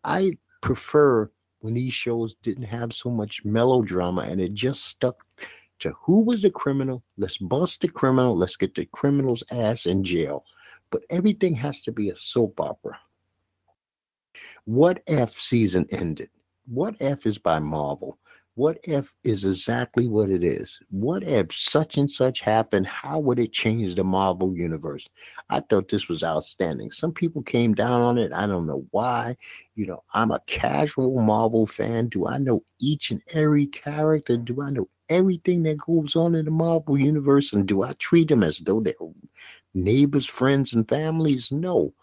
I 0.04 0.38
prefer 0.60 1.30
when 1.60 1.74
these 1.74 1.94
shows 1.94 2.34
didn't 2.42 2.64
have 2.64 2.92
so 2.92 3.10
much 3.10 3.44
melodrama 3.44 4.22
and 4.22 4.40
it 4.40 4.54
just 4.54 4.84
stuck 4.84 5.24
to 5.78 5.92
who 6.02 6.20
was 6.20 6.42
the 6.42 6.50
criminal. 6.50 7.04
Let's 7.16 7.38
bust 7.38 7.80
the 7.80 7.88
criminal. 7.88 8.36
Let's 8.36 8.56
get 8.56 8.74
the 8.74 8.86
criminal's 8.86 9.44
ass 9.52 9.86
in 9.86 10.02
jail. 10.02 10.44
But 10.90 11.02
everything 11.10 11.54
has 11.54 11.80
to 11.82 11.92
be 11.92 12.10
a 12.10 12.16
soap 12.16 12.60
opera. 12.60 12.98
What 14.64 15.02
if 15.06 15.32
season 15.32 15.86
ended? 15.90 16.30
What 16.70 16.96
If 17.00 17.26
is 17.26 17.38
by 17.38 17.58
Marvel. 17.58 18.18
What 18.58 18.80
if 18.82 19.14
is 19.22 19.44
exactly 19.44 20.08
what 20.08 20.30
it 20.30 20.42
is? 20.42 20.80
What 20.90 21.22
if 21.22 21.54
such 21.54 21.96
and 21.96 22.10
such 22.10 22.40
happened? 22.40 22.88
How 22.88 23.20
would 23.20 23.38
it 23.38 23.52
change 23.52 23.94
the 23.94 24.02
Marvel 24.02 24.52
universe? 24.52 25.08
I 25.48 25.60
thought 25.60 25.86
this 25.86 26.08
was 26.08 26.24
outstanding. 26.24 26.90
Some 26.90 27.12
people 27.12 27.40
came 27.40 27.72
down 27.72 28.00
on 28.00 28.18
it. 28.18 28.32
I 28.32 28.48
don't 28.48 28.66
know 28.66 28.84
why. 28.90 29.36
You 29.76 29.86
know, 29.86 30.02
I'm 30.12 30.32
a 30.32 30.40
casual 30.48 31.22
Marvel 31.22 31.68
fan. 31.68 32.08
Do 32.08 32.26
I 32.26 32.38
know 32.38 32.64
each 32.80 33.12
and 33.12 33.22
every 33.32 33.66
character? 33.66 34.36
Do 34.36 34.60
I 34.60 34.70
know 34.70 34.88
everything 35.08 35.62
that 35.62 35.78
goes 35.78 36.16
on 36.16 36.34
in 36.34 36.44
the 36.44 36.50
Marvel 36.50 36.98
universe? 36.98 37.52
And 37.52 37.64
do 37.64 37.84
I 37.84 37.92
treat 38.00 38.26
them 38.26 38.42
as 38.42 38.58
though 38.58 38.80
they're 38.80 38.94
neighbors, 39.72 40.26
friends, 40.26 40.72
and 40.72 40.88
families? 40.88 41.52
No. 41.52 41.94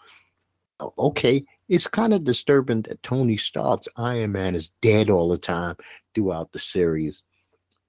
Oh, 0.80 0.94
okay, 0.98 1.44
it's 1.68 1.88
kind 1.88 2.14
of 2.14 2.24
disturbing 2.24 2.84
that 2.84 3.02
Tony 3.04 3.38
Stark's 3.38 3.88
Iron 3.98 4.34
Man 4.34 4.56
is 4.56 4.72
dead 4.82 5.10
all 5.10 5.30
the 5.30 5.38
time 5.38 5.76
throughout 6.14 6.52
the 6.52 6.60
series. 6.60 7.24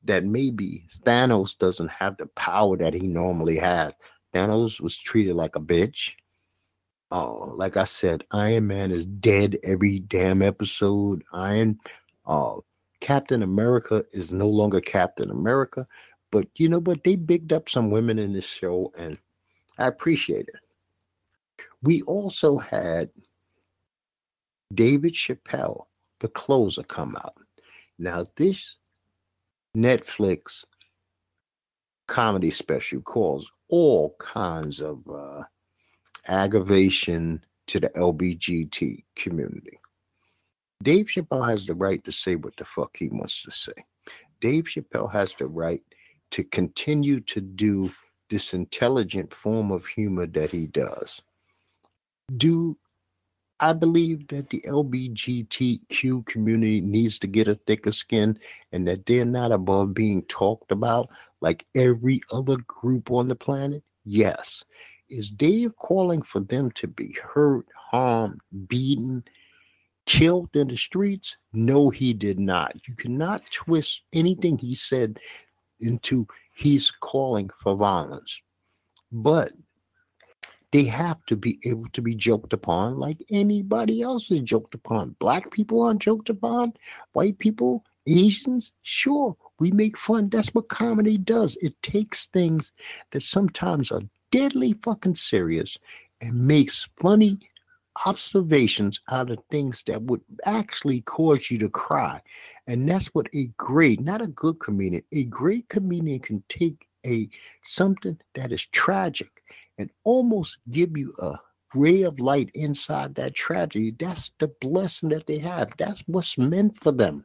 That 0.04 0.24
maybe 0.24 0.86
Thanos 1.04 1.58
doesn't 1.58 1.90
have 1.90 2.16
the 2.16 2.26
power 2.26 2.76
that 2.76 2.94
he 2.94 3.06
normally 3.06 3.56
has. 3.56 3.92
Thanos 4.32 4.80
was 4.80 4.96
treated 4.96 5.34
like 5.34 5.56
a 5.56 5.60
bitch. 5.60 6.12
Oh, 7.10 7.52
like 7.56 7.76
I 7.76 7.84
said, 7.84 8.24
Iron 8.30 8.66
Man 8.66 8.92
is 8.92 9.06
dead 9.06 9.58
every 9.62 10.00
damn 10.00 10.42
episode. 10.42 11.22
Iron, 11.32 11.78
uh, 12.26 12.56
Captain 13.00 13.42
America 13.42 14.04
is 14.12 14.32
no 14.32 14.48
longer 14.48 14.80
Captain 14.80 15.30
America. 15.30 15.86
But 16.30 16.48
you 16.56 16.68
know 16.68 16.80
what? 16.80 17.04
They 17.04 17.16
bigged 17.16 17.52
up 17.52 17.68
some 17.68 17.90
women 17.90 18.18
in 18.18 18.32
this 18.32 18.46
show, 18.46 18.92
and 18.98 19.18
I 19.78 19.86
appreciate 19.86 20.48
it. 20.48 21.58
We 21.82 22.02
also 22.02 22.58
had 22.58 23.10
David 24.74 25.14
Chappelle, 25.14 25.86
The 26.20 26.28
Closer, 26.28 26.82
come 26.82 27.16
out. 27.16 27.38
Now, 27.98 28.26
this 28.36 28.76
Netflix 29.76 30.64
comedy 32.06 32.50
special 32.50 33.00
calls 33.00 33.50
all 33.68 34.14
kinds 34.18 34.80
of 34.80 35.02
uh, 35.08 35.42
aggravation 36.26 37.44
to 37.66 37.80
the 37.80 37.88
LBGT 37.90 39.04
community. 39.16 39.78
Dave 40.82 41.06
Chappelle 41.06 41.48
has 41.48 41.66
the 41.66 41.74
right 41.74 42.02
to 42.04 42.12
say 42.12 42.36
what 42.36 42.56
the 42.56 42.64
fuck 42.64 42.96
he 42.96 43.08
wants 43.08 43.42
to 43.42 43.50
say. 43.50 43.72
Dave 44.40 44.64
Chappelle 44.64 45.10
has 45.10 45.34
the 45.38 45.46
right 45.46 45.82
to 46.32 46.44
continue 46.44 47.20
to 47.20 47.40
do 47.40 47.90
this 48.28 48.52
intelligent 48.52 49.32
form 49.34 49.70
of 49.70 49.86
humor 49.86 50.26
that 50.26 50.50
he 50.50 50.66
does. 50.66 51.22
Do 52.36 52.76
I 53.58 53.72
believe 53.72 54.28
that 54.28 54.50
the 54.50 54.60
LBGTQ 54.62 56.26
community 56.26 56.80
needs 56.80 57.18
to 57.20 57.26
get 57.26 57.48
a 57.48 57.54
thicker 57.54 57.92
skin 57.92 58.38
and 58.72 58.86
that 58.86 59.06
they're 59.06 59.24
not 59.24 59.50
above 59.50 59.94
being 59.94 60.22
talked 60.24 60.70
about 60.70 61.08
like 61.40 61.66
every 61.74 62.20
other 62.32 62.58
group 62.66 63.10
on 63.10 63.28
the 63.28 63.34
planet. 63.34 63.82
Yes. 64.04 64.62
Is 65.08 65.30
Dave 65.30 65.74
calling 65.76 66.20
for 66.20 66.40
them 66.40 66.70
to 66.72 66.86
be 66.86 67.16
hurt, 67.22 67.66
harmed, 67.74 68.40
beaten, 68.66 69.24
killed 70.04 70.54
in 70.54 70.68
the 70.68 70.76
streets? 70.76 71.36
No, 71.52 71.88
he 71.90 72.12
did 72.12 72.38
not. 72.38 72.76
You 72.86 72.94
cannot 72.94 73.42
twist 73.50 74.02
anything 74.12 74.58
he 74.58 74.74
said 74.74 75.18
into 75.80 76.26
he's 76.54 76.90
calling 76.90 77.50
for 77.62 77.76
violence. 77.76 78.42
But 79.12 79.52
they 80.72 80.84
have 80.84 81.24
to 81.26 81.36
be 81.36 81.58
able 81.64 81.86
to 81.92 82.02
be 82.02 82.14
joked 82.14 82.52
upon 82.52 82.98
like 82.98 83.18
anybody 83.30 84.02
else 84.02 84.30
is 84.30 84.40
joked 84.40 84.74
upon. 84.74 85.16
Black 85.18 85.50
people 85.50 85.82
aren't 85.82 86.02
joked 86.02 86.28
upon, 86.28 86.72
white 87.12 87.38
people, 87.38 87.84
Asians, 88.06 88.72
sure, 88.82 89.36
we 89.58 89.70
make 89.70 89.96
fun. 89.96 90.28
That's 90.28 90.54
what 90.54 90.68
comedy 90.68 91.18
does. 91.18 91.56
It 91.60 91.80
takes 91.82 92.26
things 92.26 92.72
that 93.12 93.22
sometimes 93.22 93.90
are 93.90 94.02
deadly 94.30 94.74
fucking 94.82 95.16
serious 95.16 95.78
and 96.20 96.46
makes 96.46 96.88
funny 97.00 97.38
observations 98.04 99.00
out 99.10 99.30
of 99.30 99.38
things 99.50 99.82
that 99.86 100.02
would 100.02 100.20
actually 100.44 101.00
cause 101.02 101.50
you 101.50 101.58
to 101.58 101.68
cry. 101.70 102.20
And 102.66 102.88
that's 102.88 103.06
what 103.14 103.28
a 103.34 103.46
great, 103.56 104.00
not 104.00 104.20
a 104.20 104.26
good 104.26 104.60
comedian, 104.60 105.02
a 105.12 105.24
great 105.24 105.68
comedian 105.68 106.20
can 106.20 106.42
take 106.48 106.86
a 107.06 107.28
something 107.62 108.18
that 108.34 108.52
is 108.52 108.66
tragic 108.66 109.35
and 109.78 109.90
almost 110.04 110.58
give 110.70 110.96
you 110.96 111.12
a 111.20 111.36
ray 111.74 112.02
of 112.02 112.18
light 112.18 112.50
inside 112.54 113.14
that 113.14 113.34
tragedy. 113.34 113.94
That's 113.98 114.32
the 114.38 114.48
blessing 114.60 115.10
that 115.10 115.26
they 115.26 115.38
have. 115.38 115.70
That's 115.78 116.02
what's 116.06 116.38
meant 116.38 116.82
for 116.82 116.92
them. 116.92 117.24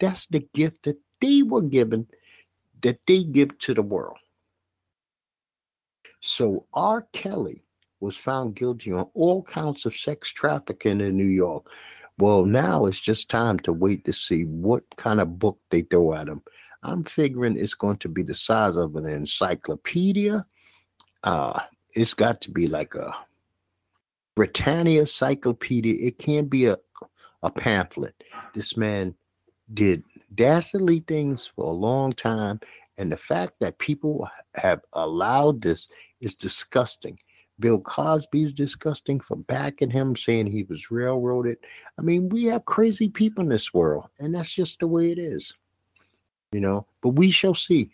That's 0.00 0.26
the 0.26 0.46
gift 0.54 0.84
that 0.84 0.98
they 1.20 1.42
were 1.42 1.62
given 1.62 2.06
that 2.82 3.00
they 3.06 3.24
give 3.24 3.58
to 3.58 3.74
the 3.74 3.82
world. 3.82 4.18
So 6.20 6.66
R. 6.74 7.06
Kelly 7.12 7.62
was 8.00 8.16
found 8.16 8.56
guilty 8.56 8.92
on 8.92 9.08
all 9.14 9.42
counts 9.42 9.86
of 9.86 9.96
sex 9.96 10.30
trafficking 10.30 11.00
in 11.00 11.16
New 11.16 11.24
York. 11.24 11.70
Well, 12.18 12.44
now 12.44 12.86
it's 12.86 13.00
just 13.00 13.28
time 13.28 13.58
to 13.60 13.72
wait 13.72 14.04
to 14.06 14.12
see 14.12 14.44
what 14.44 14.84
kind 14.96 15.20
of 15.20 15.38
book 15.38 15.58
they 15.70 15.82
throw 15.82 16.14
at 16.14 16.28
him. 16.28 16.42
I'm 16.82 17.04
figuring 17.04 17.58
it's 17.58 17.74
going 17.74 17.98
to 17.98 18.08
be 18.08 18.22
the 18.22 18.34
size 18.34 18.76
of 18.76 18.96
an 18.96 19.06
encyclopedia 19.06 20.46
uh, 21.24 21.60
it's 21.94 22.14
got 22.14 22.40
to 22.42 22.50
be 22.50 22.66
like 22.66 22.94
a 22.94 23.14
Britannica 24.34 25.00
Encyclopedia. 25.00 26.06
It 26.06 26.18
can't 26.18 26.50
be 26.50 26.66
a, 26.66 26.76
a 27.42 27.50
pamphlet. 27.50 28.22
This 28.54 28.76
man 28.76 29.14
did 29.72 30.04
dastardly 30.34 31.00
things 31.00 31.50
for 31.54 31.64
a 31.64 31.76
long 31.76 32.12
time. 32.12 32.60
And 32.98 33.10
the 33.10 33.16
fact 33.16 33.54
that 33.60 33.78
people 33.78 34.28
have 34.54 34.80
allowed 34.92 35.62
this 35.62 35.88
is 36.20 36.34
disgusting. 36.34 37.18
Bill 37.58 37.80
Cosby's 37.80 38.52
disgusting 38.52 39.20
for 39.20 39.36
backing 39.36 39.90
him, 39.90 40.14
saying 40.14 40.46
he 40.46 40.64
was 40.64 40.90
railroaded. 40.90 41.58
I 41.98 42.02
mean, 42.02 42.28
we 42.28 42.44
have 42.44 42.66
crazy 42.66 43.08
people 43.08 43.42
in 43.42 43.48
this 43.48 43.72
world, 43.72 44.08
and 44.18 44.34
that's 44.34 44.52
just 44.52 44.78
the 44.78 44.86
way 44.86 45.10
it 45.10 45.18
is. 45.18 45.54
You 46.52 46.60
know, 46.60 46.86
but 47.02 47.10
we 47.10 47.30
shall 47.30 47.54
see. 47.54 47.90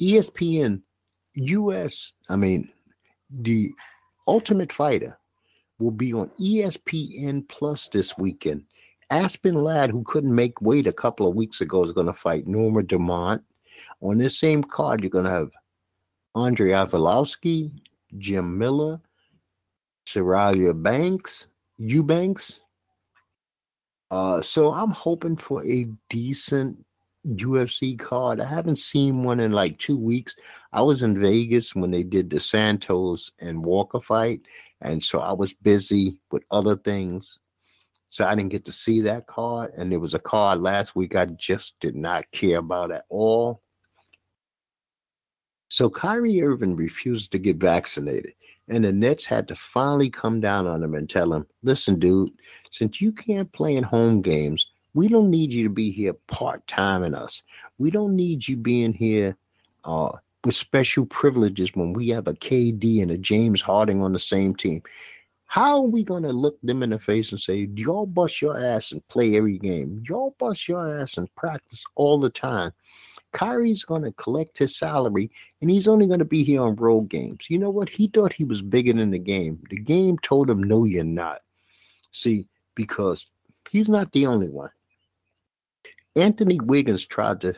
ESPN 0.00 0.82
US, 1.36 2.12
I 2.28 2.36
mean, 2.36 2.68
the 3.30 3.72
Ultimate 4.26 4.72
Fighter 4.72 5.18
will 5.78 5.90
be 5.90 6.12
on 6.12 6.30
ESPN 6.40 7.46
Plus 7.48 7.88
this 7.88 8.16
weekend. 8.16 8.64
Aspen 9.10 9.54
Ladd, 9.54 9.90
who 9.90 10.02
couldn't 10.04 10.34
make 10.34 10.60
weight 10.60 10.86
a 10.86 10.92
couple 10.92 11.28
of 11.28 11.36
weeks 11.36 11.60
ago, 11.60 11.84
is 11.84 11.92
going 11.92 12.06
to 12.06 12.12
fight 12.12 12.46
Norma 12.46 12.82
Dumont. 12.82 13.42
On 14.00 14.18
this 14.18 14.38
same 14.38 14.64
card, 14.64 15.02
you're 15.02 15.10
going 15.10 15.26
to 15.26 15.30
have 15.30 15.50
Andrei 16.34 16.70
Arlovski, 16.70 17.72
Jim 18.18 18.58
Miller, 18.58 19.00
Saralia 20.06 20.74
Banks, 20.74 21.46
Eubanks. 21.78 22.60
Uh, 24.10 24.40
so 24.40 24.72
I'm 24.72 24.90
hoping 24.90 25.36
for 25.36 25.64
a 25.64 25.88
decent 26.08 26.85
UFC 27.26 27.98
card. 27.98 28.40
I 28.40 28.46
haven't 28.46 28.78
seen 28.78 29.22
one 29.22 29.40
in 29.40 29.52
like 29.52 29.78
two 29.78 29.96
weeks. 29.96 30.36
I 30.72 30.82
was 30.82 31.02
in 31.02 31.20
Vegas 31.20 31.74
when 31.74 31.90
they 31.90 32.02
did 32.02 32.30
the 32.30 32.40
Santos 32.40 33.32
and 33.40 33.64
Walker 33.64 34.00
fight, 34.00 34.42
and 34.80 35.02
so 35.02 35.20
I 35.20 35.32
was 35.32 35.54
busy 35.54 36.20
with 36.30 36.44
other 36.50 36.76
things. 36.76 37.38
So 38.10 38.24
I 38.24 38.34
didn't 38.34 38.52
get 38.52 38.64
to 38.66 38.72
see 38.72 39.00
that 39.02 39.26
card. 39.26 39.72
And 39.76 39.90
there 39.90 40.00
was 40.00 40.14
a 40.14 40.18
card 40.18 40.60
last 40.60 40.94
week 40.94 41.16
I 41.16 41.26
just 41.26 41.78
did 41.80 41.96
not 41.96 42.30
care 42.32 42.58
about 42.58 42.90
at 42.90 43.04
all. 43.08 43.62
So 45.68 45.90
Kyrie 45.90 46.40
Irving 46.40 46.76
refused 46.76 47.32
to 47.32 47.38
get 47.38 47.56
vaccinated. 47.56 48.32
And 48.68 48.84
the 48.84 48.92
Nets 48.92 49.24
had 49.24 49.48
to 49.48 49.54
finally 49.54 50.10
come 50.10 50.40
down 50.40 50.66
on 50.66 50.82
him 50.82 50.94
and 50.94 51.10
tell 51.10 51.32
him, 51.32 51.46
listen, 51.62 51.98
dude, 51.98 52.30
since 52.70 53.00
you 53.00 53.12
can't 53.12 53.52
play 53.52 53.76
in 53.76 53.84
home 53.84 54.22
games, 54.22 54.70
we 54.96 55.08
don't 55.08 55.30
need 55.30 55.52
you 55.52 55.62
to 55.62 55.68
be 55.68 55.90
here 55.90 56.14
part 56.26 56.66
time 56.66 57.04
in 57.04 57.14
us. 57.14 57.42
We 57.76 57.90
don't 57.90 58.16
need 58.16 58.48
you 58.48 58.56
being 58.56 58.94
here 58.94 59.36
uh, 59.84 60.12
with 60.42 60.54
special 60.54 61.04
privileges 61.04 61.70
when 61.74 61.92
we 61.92 62.08
have 62.08 62.26
a 62.26 62.32
KD 62.32 63.02
and 63.02 63.10
a 63.10 63.18
James 63.18 63.60
Harden 63.60 64.00
on 64.00 64.14
the 64.14 64.18
same 64.18 64.54
team. 64.54 64.82
How 65.44 65.76
are 65.76 65.82
we 65.82 66.02
going 66.02 66.22
to 66.22 66.32
look 66.32 66.58
them 66.62 66.82
in 66.82 66.90
the 66.90 66.98
face 66.98 67.30
and 67.30 67.38
say, 67.38 67.68
y'all 67.76 68.06
bust 68.06 68.40
your 68.40 68.58
ass 68.58 68.90
and 68.90 69.06
play 69.08 69.36
every 69.36 69.58
game? 69.58 70.02
Y'all 70.08 70.34
bust 70.38 70.66
your 70.66 71.00
ass 71.02 71.18
and 71.18 71.32
practice 71.34 71.84
all 71.94 72.18
the 72.18 72.30
time. 72.30 72.72
Kyrie's 73.32 73.84
going 73.84 74.02
to 74.02 74.12
collect 74.12 74.56
his 74.56 74.78
salary 74.78 75.30
and 75.60 75.68
he's 75.68 75.86
only 75.86 76.06
going 76.06 76.20
to 76.20 76.24
be 76.24 76.42
here 76.42 76.62
on 76.62 76.74
road 76.76 77.10
games. 77.10 77.50
You 77.50 77.58
know 77.58 77.70
what? 77.70 77.90
He 77.90 78.08
thought 78.08 78.32
he 78.32 78.44
was 78.44 78.62
bigger 78.62 78.94
than 78.94 79.10
the 79.10 79.18
game. 79.18 79.62
The 79.68 79.76
game 79.76 80.16
told 80.22 80.48
him, 80.48 80.62
no, 80.62 80.84
you're 80.84 81.04
not. 81.04 81.42
See, 82.12 82.48
because 82.74 83.26
he's 83.70 83.90
not 83.90 84.10
the 84.12 84.24
only 84.24 84.48
one. 84.48 84.70
Anthony 86.16 86.58
Wiggins 86.60 87.04
tried 87.04 87.42
to 87.42 87.54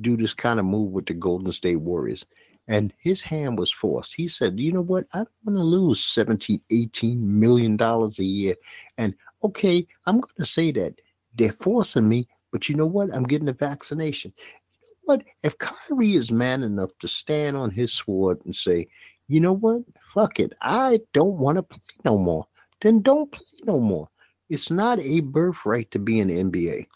do 0.00 0.16
this 0.16 0.34
kind 0.34 0.58
of 0.58 0.66
move 0.66 0.90
with 0.90 1.06
the 1.06 1.14
Golden 1.14 1.52
State 1.52 1.76
Warriors, 1.76 2.24
and 2.66 2.92
his 2.98 3.22
hand 3.22 3.58
was 3.58 3.70
forced. 3.72 4.14
He 4.14 4.26
said, 4.26 4.58
You 4.58 4.72
know 4.72 4.80
what? 4.82 5.06
I 5.14 5.18
don't 5.18 5.28
want 5.44 5.58
to 5.58 5.62
lose 5.62 6.04
17, 6.04 6.60
18 6.70 7.40
million 7.40 7.76
dollars 7.76 8.18
a 8.18 8.24
year. 8.24 8.56
And 8.98 9.14
okay, 9.44 9.86
I'm 10.06 10.20
going 10.20 10.34
to 10.38 10.44
say 10.44 10.72
that 10.72 11.00
they're 11.36 11.56
forcing 11.60 12.08
me, 12.08 12.28
but 12.52 12.68
you 12.68 12.74
know 12.74 12.86
what? 12.86 13.14
I'm 13.14 13.24
getting 13.24 13.48
a 13.48 13.52
vaccination. 13.52 14.32
You 14.72 14.88
know 14.88 14.94
what? 15.02 15.24
If 15.44 15.58
Kyrie 15.58 16.14
is 16.14 16.32
man 16.32 16.64
enough 16.64 16.90
to 17.00 17.08
stand 17.08 17.56
on 17.56 17.70
his 17.70 17.92
sword 17.92 18.40
and 18.44 18.54
say, 18.54 18.88
You 19.28 19.40
know 19.40 19.52
what? 19.52 19.82
Fuck 20.14 20.40
it. 20.40 20.52
I 20.62 21.00
don't 21.12 21.38
want 21.38 21.58
to 21.58 21.62
play 21.62 21.80
no 22.04 22.18
more. 22.18 22.46
Then 22.80 23.02
don't 23.02 23.30
play 23.30 23.46
no 23.64 23.78
more. 23.78 24.08
It's 24.48 24.70
not 24.70 24.98
a 24.98 25.20
birthright 25.20 25.92
to 25.92 26.00
be 26.00 26.18
in 26.18 26.28
the 26.28 26.38
NBA. 26.38 26.86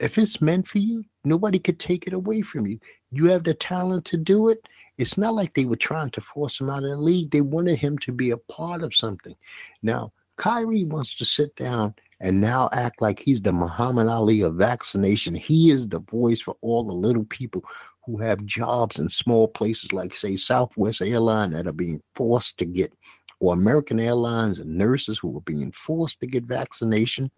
If 0.00 0.16
it's 0.16 0.40
meant 0.40 0.66
for 0.66 0.78
you, 0.78 1.04
nobody 1.24 1.58
could 1.58 1.78
take 1.78 2.06
it 2.06 2.14
away 2.14 2.40
from 2.40 2.66
you. 2.66 2.80
You 3.10 3.26
have 3.26 3.44
the 3.44 3.54
talent 3.54 4.06
to 4.06 4.16
do 4.16 4.48
it. 4.48 4.66
It's 4.96 5.18
not 5.18 5.34
like 5.34 5.54
they 5.54 5.66
were 5.66 5.76
trying 5.76 6.10
to 6.10 6.20
force 6.22 6.60
him 6.60 6.70
out 6.70 6.84
of 6.84 6.90
the 6.90 6.96
league. 6.96 7.30
They 7.30 7.42
wanted 7.42 7.78
him 7.78 7.98
to 7.98 8.12
be 8.12 8.30
a 8.30 8.36
part 8.36 8.82
of 8.82 8.94
something. 8.94 9.34
Now, 9.82 10.12
Kyrie 10.36 10.84
wants 10.84 11.14
to 11.16 11.24
sit 11.26 11.54
down 11.56 11.94
and 12.20 12.40
now 12.40 12.70
act 12.72 13.02
like 13.02 13.18
he's 13.18 13.42
the 13.42 13.52
Muhammad 13.52 14.08
Ali 14.08 14.40
of 14.40 14.54
vaccination. 14.54 15.34
He 15.34 15.70
is 15.70 15.86
the 15.86 16.00
voice 16.00 16.40
for 16.40 16.56
all 16.62 16.82
the 16.82 16.94
little 16.94 17.24
people 17.24 17.62
who 18.04 18.16
have 18.18 18.44
jobs 18.46 18.98
in 18.98 19.10
small 19.10 19.48
places 19.48 19.92
like, 19.92 20.14
say, 20.14 20.36
Southwest 20.36 21.02
Airline 21.02 21.52
that 21.52 21.66
are 21.66 21.72
being 21.72 22.02
forced 22.14 22.56
to 22.58 22.64
get, 22.64 22.92
or 23.38 23.52
American 23.52 24.00
Airlines 24.00 24.58
and 24.58 24.76
nurses 24.76 25.18
who 25.18 25.36
are 25.36 25.42
being 25.42 25.72
forced 25.72 26.20
to 26.20 26.26
get 26.26 26.44
vaccination. 26.44 27.30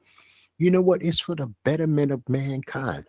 You 0.63 0.71
know 0.71 0.81
what? 0.81 1.03
It's 1.03 1.19
for 1.19 1.35
the 1.35 1.53
betterment 1.65 2.13
of 2.13 2.23
mankind. 2.29 3.05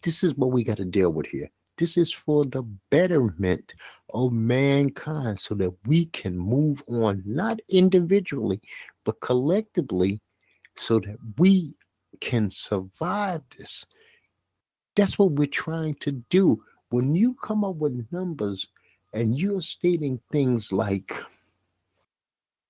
This 0.00 0.24
is 0.24 0.34
what 0.36 0.52
we 0.52 0.64
got 0.64 0.78
to 0.78 0.86
deal 0.86 1.12
with 1.12 1.26
here. 1.26 1.50
This 1.76 1.98
is 1.98 2.10
for 2.10 2.46
the 2.46 2.62
betterment 2.88 3.74
of 4.14 4.32
mankind 4.32 5.38
so 5.38 5.54
that 5.56 5.70
we 5.84 6.06
can 6.06 6.38
move 6.38 6.82
on, 6.88 7.22
not 7.26 7.60
individually, 7.68 8.58
but 9.04 9.20
collectively, 9.20 10.22
so 10.76 10.98
that 11.00 11.18
we 11.36 11.74
can 12.22 12.50
survive 12.50 13.42
this. 13.58 13.84
That's 14.96 15.18
what 15.18 15.32
we're 15.32 15.46
trying 15.46 15.96
to 15.96 16.12
do. 16.30 16.62
When 16.88 17.14
you 17.14 17.34
come 17.34 17.64
up 17.64 17.76
with 17.76 18.06
numbers 18.12 18.66
and 19.12 19.36
you're 19.38 19.60
stating 19.60 20.18
things 20.32 20.72
like 20.72 21.12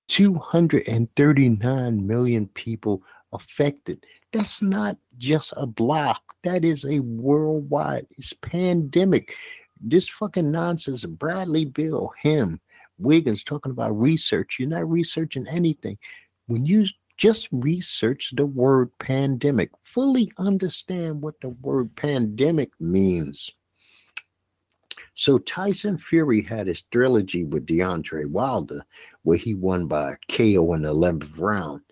239 0.09 2.05
million 2.05 2.49
people 2.49 3.05
affected. 3.33 4.05
That's 4.33 4.63
not 4.63 4.97
just 5.19 5.53
a 5.57 5.67
block. 5.67 6.23
That 6.45 6.65
is 6.65 6.85
a 6.85 7.01
worldwide. 7.01 8.07
It's 8.13 8.33
pandemic. 8.33 9.35
This 9.81 10.09
fucking 10.09 10.51
nonsense. 10.51 11.05
Bradley 11.05 11.65
Beal, 11.65 12.13
him, 12.21 12.61
Wiggins 12.99 13.43
talking 13.43 13.73
about 13.73 13.99
research. 13.99 14.57
You're 14.59 14.69
not 14.69 14.91
researching 14.91 15.47
anything. 15.49 15.99
when 16.47 16.67
you 16.67 16.87
just 17.17 17.49
research 17.53 18.33
the 18.35 18.47
word 18.47 18.91
pandemic, 18.99 19.71
fully 19.85 20.33
understand 20.39 21.21
what 21.21 21.39
the 21.43 21.51
word 21.51 21.95
pandemic 21.95 22.71
means. 22.81 23.51
So 25.15 25.39
Tyson 25.39 25.99
Fury 25.99 26.43
had 26.43 26.67
his 26.67 26.83
trilogy 26.91 27.45
with 27.45 27.67
Deontay 27.67 28.27
Wilder, 28.27 28.83
where 29.23 29.37
he 29.37 29.55
won 29.55 29.87
by 29.87 30.17
KO 30.31 30.73
in 30.73 30.83
the 30.83 30.95
11th 30.95 31.39
round. 31.39 31.83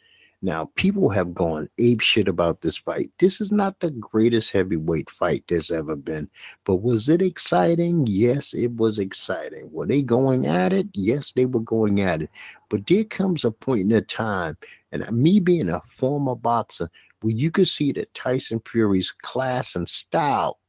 Now, 0.40 0.70
people 0.76 1.08
have 1.08 1.34
gone 1.34 1.68
ape 1.78 2.00
shit 2.00 2.28
about 2.28 2.60
this 2.60 2.76
fight. 2.76 3.10
This 3.18 3.40
is 3.40 3.50
not 3.50 3.80
the 3.80 3.90
greatest 3.90 4.52
heavyweight 4.52 5.10
fight 5.10 5.42
there's 5.48 5.72
ever 5.72 5.96
been, 5.96 6.30
but 6.64 6.76
was 6.76 7.08
it 7.08 7.20
exciting? 7.20 8.06
Yes, 8.06 8.54
it 8.54 8.76
was 8.76 9.00
exciting. 9.00 9.68
Were 9.72 9.86
they 9.86 10.00
going 10.00 10.46
at 10.46 10.72
it? 10.72 10.86
Yes, 10.94 11.32
they 11.32 11.46
were 11.46 11.60
going 11.60 12.00
at 12.02 12.22
it. 12.22 12.30
But 12.70 12.86
there 12.86 13.02
comes 13.02 13.44
a 13.44 13.50
point 13.50 13.80
in 13.80 13.88
the 13.88 14.00
time, 14.00 14.56
and 14.92 15.04
me 15.10 15.40
being 15.40 15.70
a 15.70 15.82
former 15.96 16.36
boxer, 16.36 16.88
where 17.20 17.34
you 17.34 17.50
could 17.50 17.68
see 17.68 17.90
that 17.92 18.14
Tyson 18.14 18.60
Fury's 18.64 19.10
class 19.10 19.74
and 19.74 19.88
style 19.88 20.60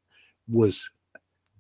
was 0.48 0.90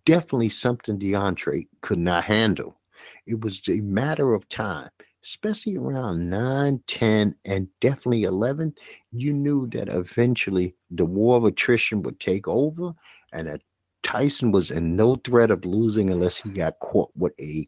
definitely 0.06 0.50
something 0.50 0.98
Deontay 0.98 1.68
could 1.82 2.00
not 2.00 2.24
handle. 2.24 2.80
It 3.28 3.42
was 3.42 3.62
a 3.70 3.82
matter 3.82 4.34
of 4.34 4.50
time 4.50 4.90
especially 5.30 5.78
around 5.78 6.28
9, 6.28 6.82
10, 6.88 7.36
and 7.46 7.68
definitely 7.82 8.24
11, 8.24 8.74
you 9.12 9.32
knew 9.32 9.68
that 9.68 9.88
eventually 9.88 10.74
the 10.90 11.06
war 11.06 11.38
of 11.38 11.44
attrition 11.44 12.02
would 12.02 12.20
take 12.20 12.48
over 12.48 12.94
and 13.32 13.48
that 13.48 13.62
Tyson 14.02 14.52
was 14.52 14.72
in 14.72 14.96
no 14.96 15.16
threat 15.18 15.52
of 15.52 15.64
losing 15.66 16.10
unless 16.10 16.40
he 16.40 16.50
got 16.50 16.80
caught 16.80 17.12
with 17.16 17.34
a, 17.40 17.68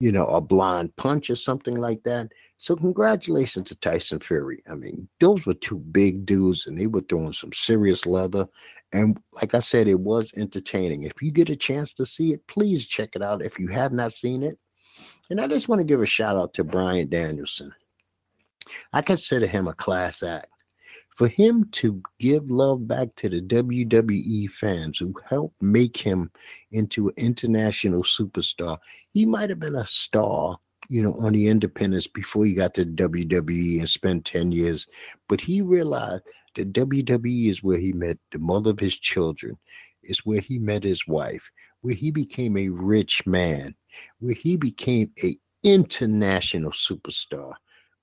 you 0.00 0.10
know, 0.10 0.26
a 0.26 0.40
blind 0.40 0.94
punch 0.96 1.30
or 1.30 1.36
something 1.36 1.76
like 1.76 2.02
that. 2.02 2.32
So 2.58 2.74
congratulations 2.74 3.68
to 3.68 3.76
Tyson 3.76 4.18
Fury. 4.18 4.60
I 4.68 4.74
mean, 4.74 5.08
those 5.20 5.46
were 5.46 5.54
two 5.54 5.78
big 5.78 6.26
dudes 6.26 6.66
and 6.66 6.76
they 6.76 6.88
were 6.88 7.04
throwing 7.08 7.34
some 7.34 7.52
serious 7.52 8.04
leather. 8.04 8.48
And 8.92 9.16
like 9.32 9.54
I 9.54 9.60
said, 9.60 9.86
it 9.86 10.00
was 10.00 10.32
entertaining. 10.36 11.04
If 11.04 11.22
you 11.22 11.30
get 11.30 11.50
a 11.50 11.56
chance 11.56 11.94
to 11.94 12.06
see 12.06 12.32
it, 12.32 12.44
please 12.48 12.84
check 12.84 13.10
it 13.14 13.22
out. 13.22 13.42
If 13.44 13.60
you 13.60 13.68
have 13.68 13.92
not 13.92 14.12
seen 14.12 14.42
it, 14.42 14.58
and 15.30 15.40
I 15.40 15.46
just 15.46 15.68
want 15.68 15.80
to 15.80 15.84
give 15.84 16.02
a 16.02 16.06
shout 16.06 16.36
out 16.36 16.54
to 16.54 16.64
Bryan 16.64 17.08
Danielson. 17.08 17.72
I 18.92 19.02
consider 19.02 19.46
him 19.46 19.68
a 19.68 19.74
class 19.74 20.22
act. 20.22 20.48
For 21.16 21.28
him 21.28 21.68
to 21.72 22.02
give 22.18 22.50
love 22.50 22.88
back 22.88 23.14
to 23.16 23.28
the 23.28 23.40
WWE 23.40 24.50
fans 24.50 24.98
who 24.98 25.14
helped 25.28 25.62
make 25.62 25.96
him 25.96 26.32
into 26.72 27.08
an 27.08 27.14
international 27.16 28.02
superstar, 28.02 28.78
he 29.12 29.24
might 29.24 29.48
have 29.48 29.60
been 29.60 29.76
a 29.76 29.86
star, 29.86 30.58
you 30.88 31.02
know, 31.02 31.14
on 31.14 31.32
the 31.32 31.46
independents 31.46 32.08
before 32.08 32.44
he 32.44 32.52
got 32.52 32.74
to 32.74 32.84
WWE 32.84 33.78
and 33.78 33.88
spent 33.88 34.24
10 34.24 34.50
years. 34.50 34.88
But 35.28 35.40
he 35.40 35.62
realized 35.62 36.24
that 36.56 36.72
WWE 36.72 37.48
is 37.48 37.62
where 37.62 37.78
he 37.78 37.92
met 37.92 38.18
the 38.32 38.40
mother 38.40 38.70
of 38.70 38.80
his 38.80 38.96
children, 38.96 39.56
is 40.02 40.26
where 40.26 40.40
he 40.40 40.58
met 40.58 40.82
his 40.82 41.06
wife, 41.06 41.48
where 41.82 41.94
he 41.94 42.10
became 42.10 42.56
a 42.56 42.70
rich 42.70 43.24
man 43.24 43.76
where 44.18 44.34
he 44.34 44.56
became 44.56 45.12
a 45.22 45.38
international 45.62 46.70
superstar, 46.70 47.54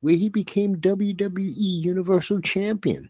where 0.01 0.15
he 0.15 0.29
became 0.29 0.77
WWE 0.77 1.53
Universal 1.55 2.41
Champion. 2.41 3.09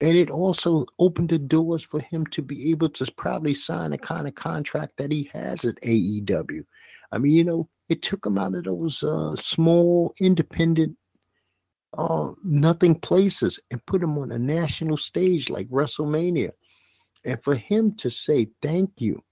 And 0.00 0.16
it 0.16 0.30
also 0.30 0.86
opened 0.98 1.28
the 1.28 1.38
doors 1.38 1.82
for 1.82 2.00
him 2.00 2.24
to 2.26 2.40
be 2.42 2.70
able 2.70 2.88
to 2.90 3.12
probably 3.12 3.54
sign 3.54 3.90
the 3.90 3.98
kind 3.98 4.28
of 4.28 4.34
contract 4.34 4.94
that 4.96 5.10
he 5.10 5.28
has 5.32 5.64
at 5.64 5.80
AEW. 5.82 6.64
I 7.10 7.18
mean, 7.18 7.32
you 7.32 7.44
know, 7.44 7.68
it 7.88 8.02
took 8.02 8.24
him 8.24 8.38
out 8.38 8.54
of 8.54 8.64
those 8.64 9.02
uh, 9.02 9.34
small, 9.36 10.14
independent, 10.20 10.96
uh, 11.96 12.30
nothing 12.44 12.94
places 12.94 13.58
and 13.70 13.84
put 13.86 14.02
him 14.02 14.18
on 14.18 14.30
a 14.30 14.38
national 14.38 14.96
stage 14.96 15.50
like 15.50 15.68
WrestleMania. 15.68 16.52
And 17.24 17.42
for 17.42 17.56
him 17.56 17.96
to 17.96 18.10
say 18.10 18.48
thank 18.62 18.92
you 18.98 19.22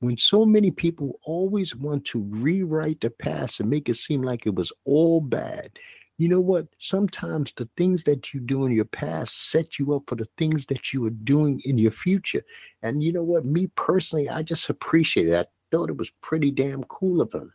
when 0.00 0.16
so 0.16 0.44
many 0.44 0.70
people 0.70 1.18
always 1.22 1.76
want 1.76 2.04
to 2.06 2.20
rewrite 2.30 3.00
the 3.00 3.10
past 3.10 3.60
and 3.60 3.70
make 3.70 3.88
it 3.88 3.94
seem 3.94 4.22
like 4.22 4.46
it 4.46 4.54
was 4.54 4.72
all 4.84 5.20
bad, 5.20 5.70
you 6.16 6.28
know 6.28 6.40
what? 6.40 6.66
Sometimes 6.78 7.52
the 7.56 7.68
things 7.76 8.04
that 8.04 8.34
you 8.34 8.40
do 8.40 8.66
in 8.66 8.72
your 8.72 8.84
past 8.84 9.50
set 9.50 9.78
you 9.78 9.94
up 9.94 10.02
for 10.06 10.16
the 10.16 10.28
things 10.36 10.66
that 10.66 10.92
you 10.92 11.06
are 11.06 11.10
doing 11.10 11.60
in 11.64 11.78
your 11.78 11.92
future. 11.92 12.42
And 12.82 13.02
you 13.02 13.12
know 13.12 13.22
what? 13.22 13.44
Me 13.44 13.68
personally, 13.68 14.28
I 14.28 14.42
just 14.42 14.68
appreciate 14.68 15.28
it. 15.28 15.34
I 15.34 15.46
thought 15.70 15.88
it 15.88 15.96
was 15.96 16.10
pretty 16.20 16.50
damn 16.50 16.84
cool 16.84 17.20
of 17.20 17.32
him. 17.32 17.52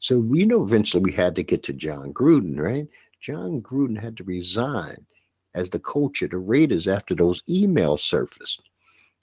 So 0.00 0.18
we 0.18 0.44
know 0.44 0.64
eventually 0.64 1.02
we 1.02 1.12
had 1.12 1.36
to 1.36 1.42
get 1.42 1.62
to 1.64 1.72
Jon 1.72 2.12
Gruden, 2.12 2.58
right? 2.58 2.86
Jon 3.20 3.62
Gruden 3.62 4.00
had 4.00 4.16
to 4.18 4.24
resign 4.24 5.06
as 5.54 5.70
the 5.70 5.78
coach 5.78 6.22
of 6.22 6.30
the 6.30 6.38
Raiders 6.38 6.86
after 6.88 7.14
those 7.14 7.42
emails 7.42 8.00
surfaced. 8.00 8.68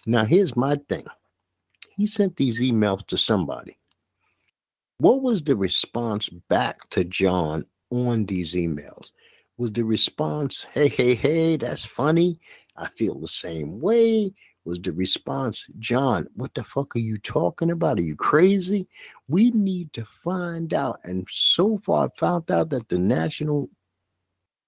Now, 0.05 0.25
here's 0.25 0.55
my 0.55 0.79
thing 0.89 1.05
he 1.95 2.07
sent 2.07 2.35
these 2.35 2.59
emails 2.59 3.05
to 3.07 3.17
somebody. 3.17 3.77
What 4.97 5.21
was 5.21 5.41
the 5.41 5.55
response 5.55 6.29
back 6.29 6.89
to 6.91 7.03
Jon 7.03 7.65
on 7.89 8.25
these 8.25 8.53
emails? 8.53 9.11
Was 9.57 9.71
the 9.71 9.83
response, 9.83 10.65
hey, 10.73 10.87
hey, 10.87 11.15
hey, 11.15 11.57
that's 11.57 11.85
funny. 11.85 12.39
I 12.77 12.87
feel 12.89 13.19
the 13.19 13.27
same 13.27 13.79
way. 13.79 14.33
Was 14.63 14.79
the 14.79 14.91
response, 14.91 15.65
Jon, 15.79 16.27
what 16.35 16.53
the 16.53 16.63
fuck 16.63 16.95
are 16.95 16.99
you 16.99 17.17
talking 17.17 17.71
about? 17.71 17.97
Are 17.97 18.03
you 18.03 18.15
crazy? 18.15 18.87
We 19.27 19.49
need 19.51 19.91
to 19.93 20.05
find 20.23 20.71
out. 20.73 20.99
And 21.03 21.27
so 21.31 21.79
far, 21.79 22.05
I 22.05 22.19
found 22.19 22.51
out 22.51 22.69
that 22.69 22.87
the 22.89 22.99
National 22.99 23.69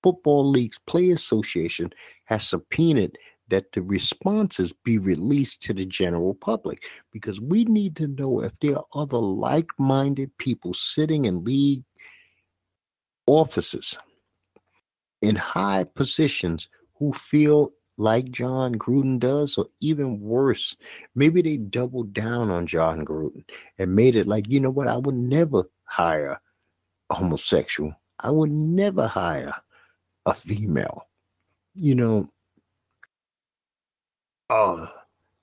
Football 0.01 0.49
League's 0.49 0.79
Play 0.87 1.11
Association 1.11 1.93
has 2.25 2.47
subpoenaed 2.47 3.17
that 3.53 3.71
the 3.71 3.83
responses 3.83 4.73
be 4.83 4.97
released 4.97 5.61
to 5.61 5.75
the 5.75 5.85
general 5.85 6.33
public 6.33 6.81
because 7.11 7.39
we 7.39 7.65
need 7.65 7.95
to 7.95 8.07
know 8.07 8.41
if 8.41 8.51
there 8.61 8.77
are 8.77 8.85
other 8.95 9.19
like 9.19 9.67
minded 9.77 10.35
people 10.39 10.73
sitting 10.73 11.25
in 11.25 11.43
league 11.43 11.83
offices 13.27 13.95
in 15.21 15.35
high 15.35 15.83
positions 15.83 16.67
who 16.95 17.13
feel 17.13 17.71
like 17.97 18.31
Jon 18.31 18.73
Gruden 18.73 19.19
does, 19.19 19.55
or 19.55 19.67
even 19.79 20.19
worse, 20.19 20.75
maybe 21.13 21.43
they 21.43 21.57
doubled 21.57 22.11
down 22.11 22.49
on 22.49 22.65
Jon 22.65 23.05
Gruden 23.05 23.45
and 23.77 23.95
made 23.95 24.15
it 24.15 24.25
like, 24.25 24.49
you 24.49 24.59
know 24.59 24.71
what, 24.71 24.87
I 24.87 24.97
would 24.97 25.13
never 25.13 25.69
hire 25.83 26.41
a 27.11 27.13
homosexual. 27.13 27.93
I 28.19 28.31
would 28.31 28.49
never 28.49 29.05
hire 29.05 29.53
a 30.25 30.33
female. 30.33 31.03
You 31.75 31.93
know, 31.93 32.32
uh, 34.53 34.87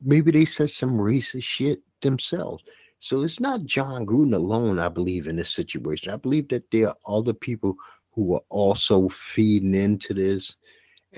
maybe 0.01 0.31
they 0.31 0.45
said 0.45 0.71
some 0.71 0.93
racist 0.93 1.43
shit 1.43 1.83
themselves. 2.01 2.63
So 3.01 3.23
it's 3.23 3.41
not 3.41 3.65
Jon 3.65 4.07
Gruden 4.07 4.35
alone, 4.35 4.79
I 4.79 4.89
believe, 4.89 5.27
in 5.27 5.37
this 5.37 5.51
situation. 5.51 6.13
I 6.13 6.17
believe 6.17 6.49
that 6.49 6.71
there 6.71 6.91
are 6.91 6.97
other 7.07 7.33
people 7.33 7.75
who 8.13 8.35
are 8.35 8.43
also 8.51 9.09
feeding 9.09 9.75
into 9.75 10.15
this. 10.15 10.57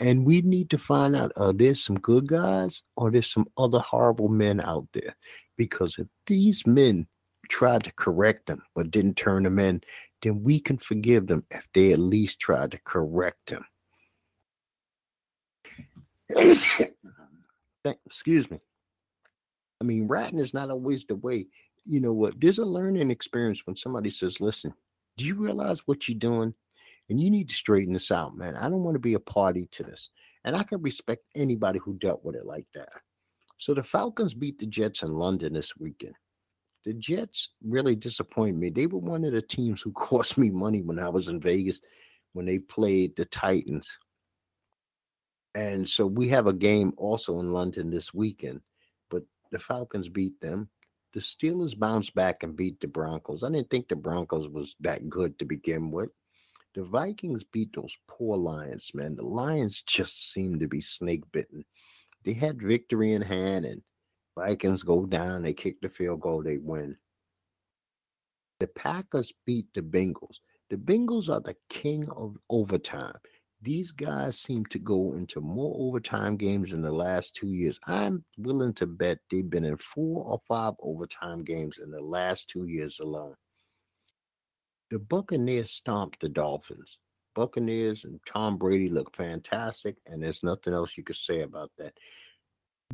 And 0.00 0.24
we 0.24 0.40
need 0.40 0.70
to 0.70 0.78
find 0.78 1.14
out 1.14 1.33
are 1.37 1.52
there 1.52 1.74
some 1.74 1.98
good 1.98 2.26
guys 2.28 2.83
or 2.96 3.11
there's 3.11 3.31
some 3.31 3.46
other 3.59 3.81
horrible 3.81 4.28
men 4.28 4.61
out 4.61 4.87
there? 4.94 5.14
Because 5.59 5.98
if 5.98 6.07
these 6.26 6.66
men 6.66 7.07
tried 7.50 7.85
to 7.85 7.92
correct 7.92 8.46
them 8.46 8.62
but 8.74 8.90
didn't 8.90 9.16
turn 9.16 9.42
them 9.42 9.59
in, 9.59 9.83
then 10.22 10.42
we 10.42 10.61
can 10.61 10.78
forgive 10.78 11.26
them 11.26 11.44
if 11.50 11.66
they 11.74 11.92
at 11.92 11.98
least 11.98 12.40
tried 12.40 12.70
to 12.70 12.81
correct 12.85 13.50
them. 13.50 13.66
excuse 17.85 18.51
me. 18.51 18.61
I 19.81 19.85
mean, 19.85 20.07
ratting 20.07 20.38
is 20.38 20.55
not 20.55 20.71
always 20.71 21.05
the 21.05 21.16
way. 21.16 21.47
You 21.85 22.01
know 22.01 22.12
what? 22.12 22.40
There's 22.40 22.59
a 22.59 22.64
learning 22.64 23.11
experience 23.11 23.66
when 23.66 23.77
somebody 23.77 24.11
says, 24.11 24.40
listen, 24.40 24.73
do 25.16 25.25
you 25.25 25.35
realize 25.35 25.81
what 25.87 26.09
you're 26.09 26.18
doing? 26.18 26.55
And 27.11 27.21
you 27.21 27.31
need 27.31 27.49
to 27.49 27.55
straighten 27.55 27.92
this 27.92 28.12
out, 28.12 28.37
man. 28.37 28.55
I 28.55 28.68
don't 28.68 28.85
want 28.85 28.95
to 28.95 29.01
be 29.01 29.14
a 29.14 29.21
party 29.21 29.68
to 29.72 29.83
this. 29.83 30.11
And 30.45 30.57
I 30.57 30.62
can 30.62 30.80
respect 30.80 31.24
anybody 31.35 31.80
who 31.80 31.95
dealt 31.95 32.24
with 32.24 32.37
it 32.37 32.47
like 32.47 32.66
that. 32.74 32.91
So 33.59 33.74
the 33.74 33.83
Falcons 33.83 34.35
beat 34.35 34.59
the 34.59 34.66
Jets 34.66 35.03
in 35.03 35.12
London 35.12 35.53
this 35.53 35.76
weekend. 35.76 36.14
The 36.85 36.95
Jets 36.95 37.51
really 37.62 37.95
disappointed 37.95 38.57
me. 38.57 38.70
They 38.70 38.87
were 38.87 38.99
one 38.99 39.24
of 39.24 39.33
the 39.33 39.43
teams 39.43 39.80
who 39.80 39.93
cost 39.97 40.39
me 40.39 40.51
money 40.51 40.83
when 40.83 40.99
I 40.99 41.09
was 41.09 41.28
in 41.28 41.41
Vegas 41.41 41.80
when 42.33 42.47
they 42.47 42.59
played 42.59 43.14
the 43.16 43.24
Titans 43.26 43.99
and 45.55 45.88
so 45.88 46.07
we 46.07 46.28
have 46.28 46.46
a 46.46 46.53
game 46.53 46.92
also 46.96 47.40
in 47.40 47.53
London 47.53 47.90
this 47.90 48.14
weekend, 48.14 48.61
but 49.11 49.22
the 49.50 49.59
Falcons 49.59 50.09
beat 50.09 50.40
them. 50.40 50.68
The 51.12 51.20
Steelers 51.20 51.78
bounced 51.78 52.14
back 52.14 52.42
and 52.42 52.57
beat 52.57 52.80
the 52.80 52.86
Broncos. 52.86 53.42
I 53.42 53.50
didn't 53.50 53.68
think 53.68 53.88
the 53.88 53.96
Broncos 53.96 54.48
was 54.48 54.74
that 54.80 55.11
good 55.11 55.38
to 55.38 55.44
begin 55.44 55.90
with. 55.90 56.09
The 56.74 56.84
Vikings 56.84 57.44
beat 57.44 57.74
those 57.74 57.94
poor 58.09 58.38
Lions, 58.38 58.90
man. 58.94 59.14
The 59.14 59.26
Lions 59.26 59.82
just 59.86 60.32
seem 60.32 60.59
to 60.59 60.66
be 60.66 60.80
snake 60.80 61.24
bitten. 61.32 61.64
They 62.24 62.32
had 62.32 62.62
victory 62.62 63.12
in 63.12 63.20
hand, 63.20 63.66
and 63.66 63.82
Vikings 64.38 64.82
go 64.82 65.05
down. 65.05 65.42
They 65.42 65.53
kick 65.53 65.80
the 65.82 65.90
field 65.90 66.20
goal, 66.20 66.42
they 66.42 66.57
win. 66.57 66.96
The 68.61 68.68
Packers 68.68 69.32
beat 69.44 69.66
the 69.74 69.82
Bengals. 69.82 70.36
The 70.70 70.76
Bengals 70.76 71.28
are 71.28 71.40
the 71.40 71.57
king 71.68 72.09
of 72.11 72.38
overtime. 72.48 73.18
These 73.65 73.93
guys 73.93 74.41
seem 74.41 74.67
to 74.67 74.81
go 74.81 75.13
into 75.13 75.41
more 75.41 75.77
overtime 75.79 76.37
games 76.37 76.73
in 76.73 76.83
the 76.83 76.93
last 76.93 77.37
two 77.37 77.53
years. 77.53 77.79
I'm 77.87 78.25
willing 78.37 78.75
to 78.75 78.89
bet 78.89 79.19
they've 79.31 79.49
been 79.49 79.65
in 79.65 79.77
four 79.77 80.25
or 80.25 80.41
five 80.49 80.75
overtime 80.81 81.45
games 81.45 81.79
in 81.79 81.93
the 81.93 82.03
last 82.03 82.49
two 82.49 82.67
years 82.67 82.99
alone. 82.99 83.37
The 84.91 84.99
Buccaneers 84.99 85.71
stomped 85.71 86.21
the 86.21 86.29
Dolphins. 86.29 86.99
Buccaneers 87.37 88.03
and 88.03 88.19
Tom 88.27 88.57
Brady 88.57 88.89
look 88.89 89.15
fantastic, 89.15 89.97
and 90.07 90.21
there's 90.21 90.43
nothing 90.43 90.75
else 90.75 90.99
you 90.99 91.05
could 91.05 91.17
say 91.17 91.43
about 91.43 91.71
that. 91.79 91.95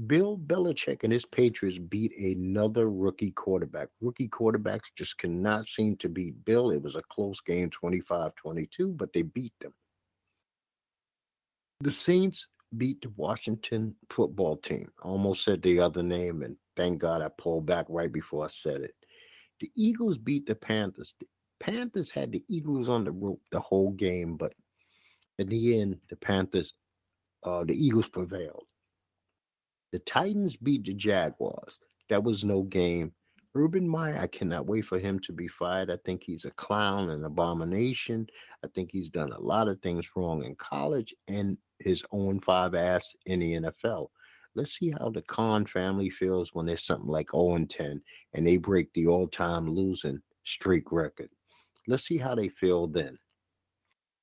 Bill 0.07 0.37
Belichick 0.39 1.03
and 1.03 1.13
his 1.13 1.25
Patriots 1.25 1.79
beat 1.79 2.17
another 2.17 2.91
rookie 2.91 3.33
quarterback. 3.33 3.89
Rookie 4.03 4.29
quarterbacks 4.29 4.91
just 4.97 5.17
cannot 5.17 5.67
seem 5.67 5.97
to 5.97 6.11
beat 6.11 6.45
Bill. 6.45 6.71
It 6.71 6.83
was 6.83 6.95
a 6.95 7.03
close 7.03 7.41
game, 7.41 7.71
25 7.71 8.35
22, 8.37 8.93
but 8.93 9.13
they 9.15 9.23
beat 9.23 9.55
them. 9.61 9.73
The 11.81 11.93
Saints 11.93 12.49
beat 12.77 13.03
the 13.03 13.13
Washington 13.17 13.95
football 14.11 14.57
team. 14.57 14.91
Almost 15.03 15.45
said 15.45 15.63
the 15.63 15.79
other 15.79 16.03
name, 16.03 16.43
and 16.43 16.57
thank 16.77 16.99
God 16.99 17.23
I 17.23 17.29
pulled 17.39 17.67
back 17.67 17.87
right 17.89 18.13
before 18.13 18.45
I 18.45 18.49
said 18.49 18.81
it. 18.81 18.95
The 19.61 19.71
Eagles 19.77 20.19
beat 20.19 20.47
the 20.47 20.57
Panthers. 20.57 21.15
The 21.21 21.27
Panthers 21.61 22.11
had 22.11 22.33
the 22.33 22.45
Eagles 22.49 22.89
on 22.89 23.05
the 23.05 23.13
rope 23.13 23.41
the 23.53 23.61
whole 23.61 23.93
game, 23.93 24.37
but 24.37 24.55
in 25.39 25.49
the 25.49 25.81
end, 25.81 25.99
the 26.11 26.17
Panthers, 26.17 26.73
uh, 27.45 27.63
the 27.63 27.75
Eagles 27.75 28.09
prevailed. 28.09 28.67
The 29.93 30.01
Titans 30.01 30.57
beat 30.57 30.85
the 30.85 30.95
Jaguars. 30.95 31.79
That 32.09 32.25
was 32.25 32.45
no 32.45 32.63
game. 32.63 33.13
Urban 33.55 33.89
Meyer, 33.89 34.19
I 34.19 34.27
cannot 34.27 34.67
wait 34.67 34.85
for 34.85 34.99
him 34.99 35.21
to 35.21 35.33
be 35.33 35.47
fired. 35.47 35.91
I 35.91 35.99
think 36.05 36.25
he's 36.25 36.45
a 36.45 36.51
clown, 36.51 37.11
an 37.11 37.25
abomination. 37.25 38.27
I 38.65 38.69
think 38.75 38.91
he's 38.93 39.09
done 39.09 39.33
a 39.33 39.41
lot 39.41 39.69
of 39.69 39.81
things 39.81 40.09
wrong 40.17 40.45
in 40.45 40.57
college 40.57 41.15
and 41.29 41.57
his 41.81 42.05
own 42.13 42.41
five 42.41 42.75
ass 42.75 43.15
in 43.27 43.41
the 43.41 43.55
NFL. 43.55 44.09
Let's 44.55 44.77
see 44.77 44.91
how 44.91 45.11
the 45.11 45.23
Khan 45.23 45.67
family 45.67 46.11
feels 46.11 46.55
when 46.55 46.67
there's 46.67 46.85
something 46.85 47.09
like 47.09 47.31
0 47.31 47.65
10 47.69 48.03
and 48.35 48.47
they 48.47 48.57
break 48.57 48.93
the 48.93 49.07
all 49.07 49.29
time 49.29 49.69
losing 49.69 50.21
streak 50.45 50.91
record. 50.91 51.31
Let's 51.87 52.07
see 52.07 52.19
how 52.19 52.35
they 52.35 52.49
feel 52.49 52.87
then. 52.87 53.19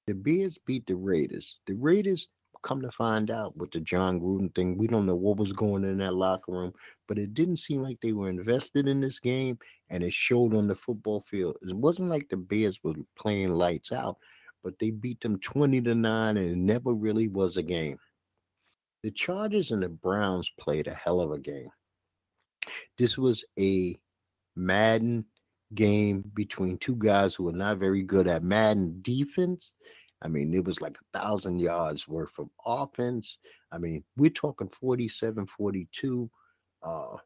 The 0.07 0.13
Bears 0.13 0.57
beat 0.65 0.85
the 0.85 0.95
Raiders. 0.95 1.57
The 1.65 1.73
Raiders 1.73 2.27
come 2.65 2.81
to 2.81 2.91
find 2.91 3.29
out 3.29 3.55
with 3.55 3.71
the 3.71 3.79
Jon 3.79 4.19
Gruden 4.19 4.53
thing, 4.53 4.77
we 4.77 4.87
don't 4.87 5.05
know 5.05 5.15
what 5.15 5.37
was 5.37 5.53
going 5.53 5.83
in 5.83 5.99
that 5.99 6.15
locker 6.15 6.51
room, 6.51 6.73
but 7.07 7.19
it 7.19 7.35
didn't 7.35 7.57
seem 7.57 7.81
like 7.83 8.01
they 8.01 8.11
were 8.11 8.27
invested 8.27 8.87
in 8.87 8.99
this 8.99 9.19
game, 9.19 9.57
and 9.91 10.03
it 10.03 10.11
showed 10.11 10.55
on 10.55 10.67
the 10.67 10.75
football 10.75 11.23
field. 11.29 11.57
It 11.61 11.75
wasn't 11.75 12.09
like 12.09 12.27
the 12.27 12.37
Bears 12.37 12.79
were 12.83 12.95
playing 13.15 13.51
lights 13.51 13.91
out, 13.91 14.17
but 14.65 14.77
they 14.79 14.91
beat 14.91 15.21
them 15.21 15.39
20 15.39 15.81
to 15.83 15.95
9, 15.95 16.37
and 16.37 16.49
it 16.51 16.57
never 16.57 16.91
really 16.93 17.29
was 17.29 17.55
a 17.55 17.63
game. 17.63 17.97
The 19.03 19.11
Chargers 19.11 19.71
and 19.71 19.81
the 19.81 19.87
Browns 19.87 20.51
played 20.59 20.87
a 20.87 20.93
hell 20.93 21.21
of 21.21 21.31
a 21.31 21.39
game. 21.39 21.69
This 22.97 23.17
was 23.17 23.45
a 23.57 23.97
Madden 24.57 25.25
game 25.73 26.29
between 26.33 26.77
two 26.79 26.95
guys 26.95 27.33
who 27.33 27.47
are 27.47 27.53
not 27.53 27.77
very 27.77 28.01
good 28.01 28.27
at 28.27 28.43
Madden 28.43 28.99
defense 29.01 29.71
I 30.25 30.27
mean, 30.27 30.53
it 30.55 30.65
was 30.65 30.81
like 30.81 30.97
a 30.97 31.19
thousand 31.19 31.59
yards 31.59 32.07
worth 32.07 32.39
of 32.39 32.49
offense. 32.65 33.37
I 33.71 33.77
mean, 33.77 34.03
we're 34.17 34.31
talking 34.31 34.69
47 34.69 35.45
42. 35.45 36.29
Uh, 36.81 37.17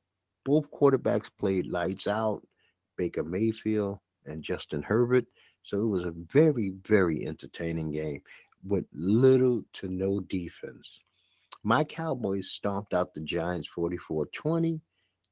both 0.46 0.66
quarterbacks 0.72 1.30
played 1.40 1.68
lights 1.68 2.08
out, 2.08 2.46
Baker 2.98 3.24
Mayfield 3.24 4.00
and 4.26 4.44
Justin 4.44 4.82
Herbert. 4.82 5.26
So 5.64 5.82
it 5.82 5.88
was 5.88 6.06
a 6.06 6.14
very, 6.32 6.74
very 6.88 7.26
entertaining 7.28 7.92
game 7.92 8.22
with 8.66 8.86
little 8.94 9.64
to 9.74 9.88
no 9.88 10.20
defense. 10.22 11.00
My 11.64 11.84
Cowboys 11.84 12.50
stomped 12.50 12.94
out 12.94 13.14
the 13.14 13.22
Giants 13.22 13.68
44 13.68 14.28
20. 14.28 14.82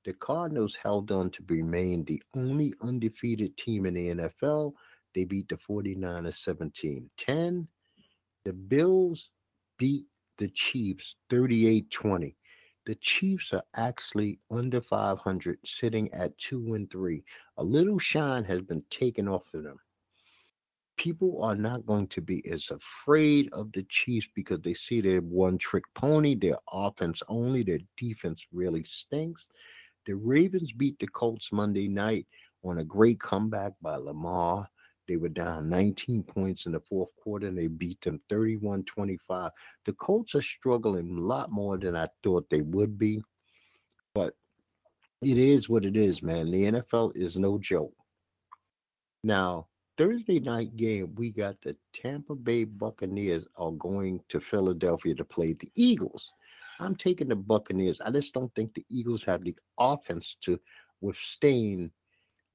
The 0.06 0.14
Cardinals 0.14 0.76
held 0.76 1.12
on 1.12 1.32
to 1.32 1.44
remain 1.48 2.04
the 2.06 2.22
only 2.36 2.74
undefeated 2.82 3.58
team 3.58 3.86
in 3.86 3.94
the 3.94 4.08
NFL 4.10 4.74
they 5.18 5.24
beat 5.24 5.50
the 5.50 5.58
49ers 5.58 6.36
17 6.36 7.10
10. 7.18 7.68
The 8.46 8.54
Bills 8.54 9.32
beat 9.80 10.06
the 10.38 10.48
Chiefs 10.50 11.16
38 11.32 11.90
20. 11.90 12.38
The 12.86 12.96
Chiefs 12.96 13.52
are 13.52 13.64
actually 13.76 14.40
under 14.52 14.80
500, 14.80 15.58
sitting 15.66 16.14
at 16.14 16.38
2 16.38 16.76
and 16.76 16.92
3. 16.92 17.24
A 17.58 17.64
little 17.64 17.98
shine 17.98 18.44
has 18.44 18.62
been 18.62 18.84
taken 18.92 19.28
off 19.28 19.52
of 19.56 19.64
them. 19.64 19.80
People 20.98 21.44
are 21.44 21.56
not 21.56 21.86
going 21.86 22.08
to 22.08 22.22
be 22.22 22.46
as 22.52 22.70
afraid 22.72 23.50
of 23.54 23.72
the 23.72 23.84
Chiefs 23.84 24.28
because 24.36 24.60
they 24.62 24.74
see 24.74 25.00
their 25.00 25.22
one 25.22 25.58
trick 25.58 25.84
pony, 25.94 26.36
their 26.36 26.58
offense 26.72 27.22
only, 27.30 27.64
their 27.64 27.80
defense 27.96 28.46
really 28.52 28.84
stinks. 28.84 29.48
The 30.06 30.16
Ravens 30.16 30.72
beat 30.72 30.98
the 31.00 31.08
Colts 31.08 31.52
Monday 31.52 31.88
night 31.88 32.28
on 32.64 32.80
a 32.80 32.84
great 32.84 33.20
comeback 33.20 33.74
by 33.82 33.96
Lamar 33.96 34.68
they 35.08 35.16
were 35.16 35.30
down 35.30 35.70
19 35.70 36.24
points 36.24 36.66
in 36.66 36.74
the 36.74 36.82
fourth 36.82 37.10
quarter 37.16 37.48
and 37.48 37.58
they 37.58 37.68
beat 37.68 38.02
them 38.02 38.20
31 38.30 38.84
25. 38.84 39.52
The 39.86 39.94
Colts 39.94 40.36
are 40.36 40.42
struggling 40.42 41.18
a 41.18 41.22
lot 41.22 41.50
more 41.50 41.78
than 41.78 41.96
I 41.96 42.10
thought 42.24 42.50
they 42.50 42.62
would 42.62 42.98
be. 42.98 43.22
But 44.14 44.36
it 45.22 45.38
is 45.38 45.70
what 45.70 45.86
it 45.86 45.96
is, 45.96 46.22
man. 46.22 46.52
The 46.52 46.64
NFL 46.64 47.16
is 47.16 47.38
no 47.38 47.58
joke. 47.58 47.94
Now, 49.24 49.68
Thursday 49.98 50.40
night 50.40 50.76
game, 50.76 51.14
we 51.16 51.32
got 51.32 51.60
the 51.62 51.76
Tampa 51.94 52.36
Bay 52.36 52.64
Buccaneers 52.64 53.48
are 53.58 53.72
going 53.72 54.22
to 54.30 54.40
Philadelphia 54.40 55.16
to 55.16 55.26
play 55.26 55.54
the 55.54 55.72
Eagles. 55.76 56.34
I'm 56.80 56.96
taking 56.96 57.30
the 57.30 57.36
Buccaneers. 57.36 58.00
I 58.02 58.12
just 58.12 58.34
don't 58.34 58.54
think 58.54 58.74
the 58.74 58.86
Eagles 58.90 59.24
have 59.24 59.44
the 59.44 59.56
offense 59.80 60.38
to 60.42 60.60
withstand 61.02 61.92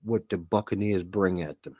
what 0.04 0.28
the 0.28 0.38
Buccaneers 0.38 1.02
bring 1.02 1.42
at 1.42 1.60
them 1.62 1.76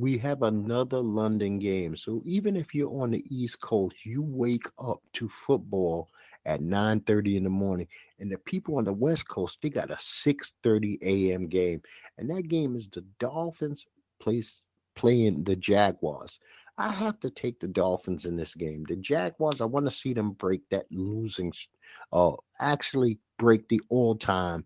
we 0.00 0.16
have 0.16 0.42
another 0.42 0.98
London 0.98 1.58
game. 1.58 1.94
So 1.94 2.22
even 2.24 2.56
if 2.56 2.74
you're 2.74 3.02
on 3.02 3.10
the 3.10 3.22
East 3.28 3.60
Coast, 3.60 3.96
you 4.06 4.22
wake 4.22 4.66
up 4.78 5.02
to 5.12 5.28
football 5.28 6.08
at 6.46 6.62
9:30 6.62 7.36
in 7.36 7.44
the 7.44 7.50
morning. 7.50 7.86
And 8.18 8.32
the 8.32 8.38
people 8.38 8.78
on 8.78 8.84
the 8.84 8.94
West 8.94 9.28
Coast, 9.28 9.58
they 9.60 9.68
got 9.68 9.90
a 9.90 9.96
6:30 9.96 10.98
a.m. 11.02 11.48
game. 11.48 11.82
And 12.16 12.30
that 12.30 12.48
game 12.48 12.76
is 12.76 12.88
the 12.88 13.02
Dolphins 13.18 13.86
place 14.20 14.62
playing 14.94 15.44
the 15.44 15.56
Jaguars. 15.56 16.38
I 16.78 16.92
have 16.92 17.20
to 17.20 17.30
take 17.30 17.60
the 17.60 17.68
Dolphins 17.68 18.24
in 18.24 18.36
this 18.36 18.54
game. 18.54 18.84
The 18.88 18.96
Jaguars, 18.96 19.60
I 19.60 19.66
want 19.66 19.86
to 19.86 19.92
see 19.92 20.14
them 20.14 20.32
break 20.32 20.62
that 20.70 20.86
losing 20.90 21.52
uh 22.12 22.32
actually 22.60 23.18
break 23.38 23.68
the 23.68 23.80
all-time 23.88 24.64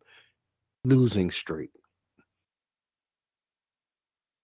losing 0.85 1.31
streak 1.31 1.71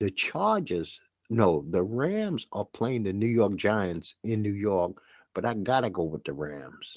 the 0.00 0.10
Chargers, 0.10 0.98
no, 1.28 1.64
the 1.68 1.82
Rams 1.82 2.46
are 2.52 2.64
playing 2.64 3.04
the 3.04 3.12
New 3.12 3.26
York 3.26 3.54
Giants 3.56 4.16
in 4.24 4.42
New 4.42 4.54
York, 4.54 5.00
but 5.34 5.44
I 5.44 5.54
gotta 5.54 5.90
go 5.90 6.02
with 6.02 6.24
the 6.24 6.32
Rams. 6.32 6.96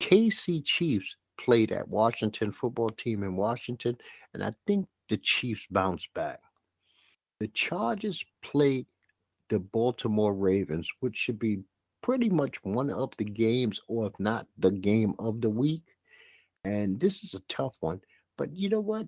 KC 0.00 0.62
Chiefs 0.64 1.16
played 1.38 1.72
at 1.72 1.88
Washington 1.88 2.52
football 2.52 2.90
team 2.90 3.22
in 3.22 3.34
Washington, 3.34 3.96
and 4.34 4.44
I 4.44 4.54
think 4.66 4.86
the 5.08 5.16
Chiefs 5.16 5.66
bounce 5.70 6.06
back. 6.14 6.40
The 7.40 7.48
Chargers 7.48 8.24
play 8.42 8.86
the 9.48 9.58
Baltimore 9.58 10.34
Ravens, 10.34 10.88
which 11.00 11.16
should 11.16 11.38
be 11.38 11.62
pretty 12.02 12.30
much 12.30 12.62
one 12.64 12.90
of 12.90 13.12
the 13.18 13.24
games, 13.24 13.80
or 13.88 14.06
if 14.06 14.12
not 14.18 14.46
the 14.58 14.70
game 14.70 15.14
of 15.18 15.40
the 15.40 15.50
week. 15.50 15.82
And 16.64 16.98
this 16.98 17.22
is 17.22 17.34
a 17.34 17.40
tough 17.48 17.74
one, 17.80 18.00
but 18.36 18.52
you 18.52 18.68
know 18.68 18.80
what? 18.80 19.06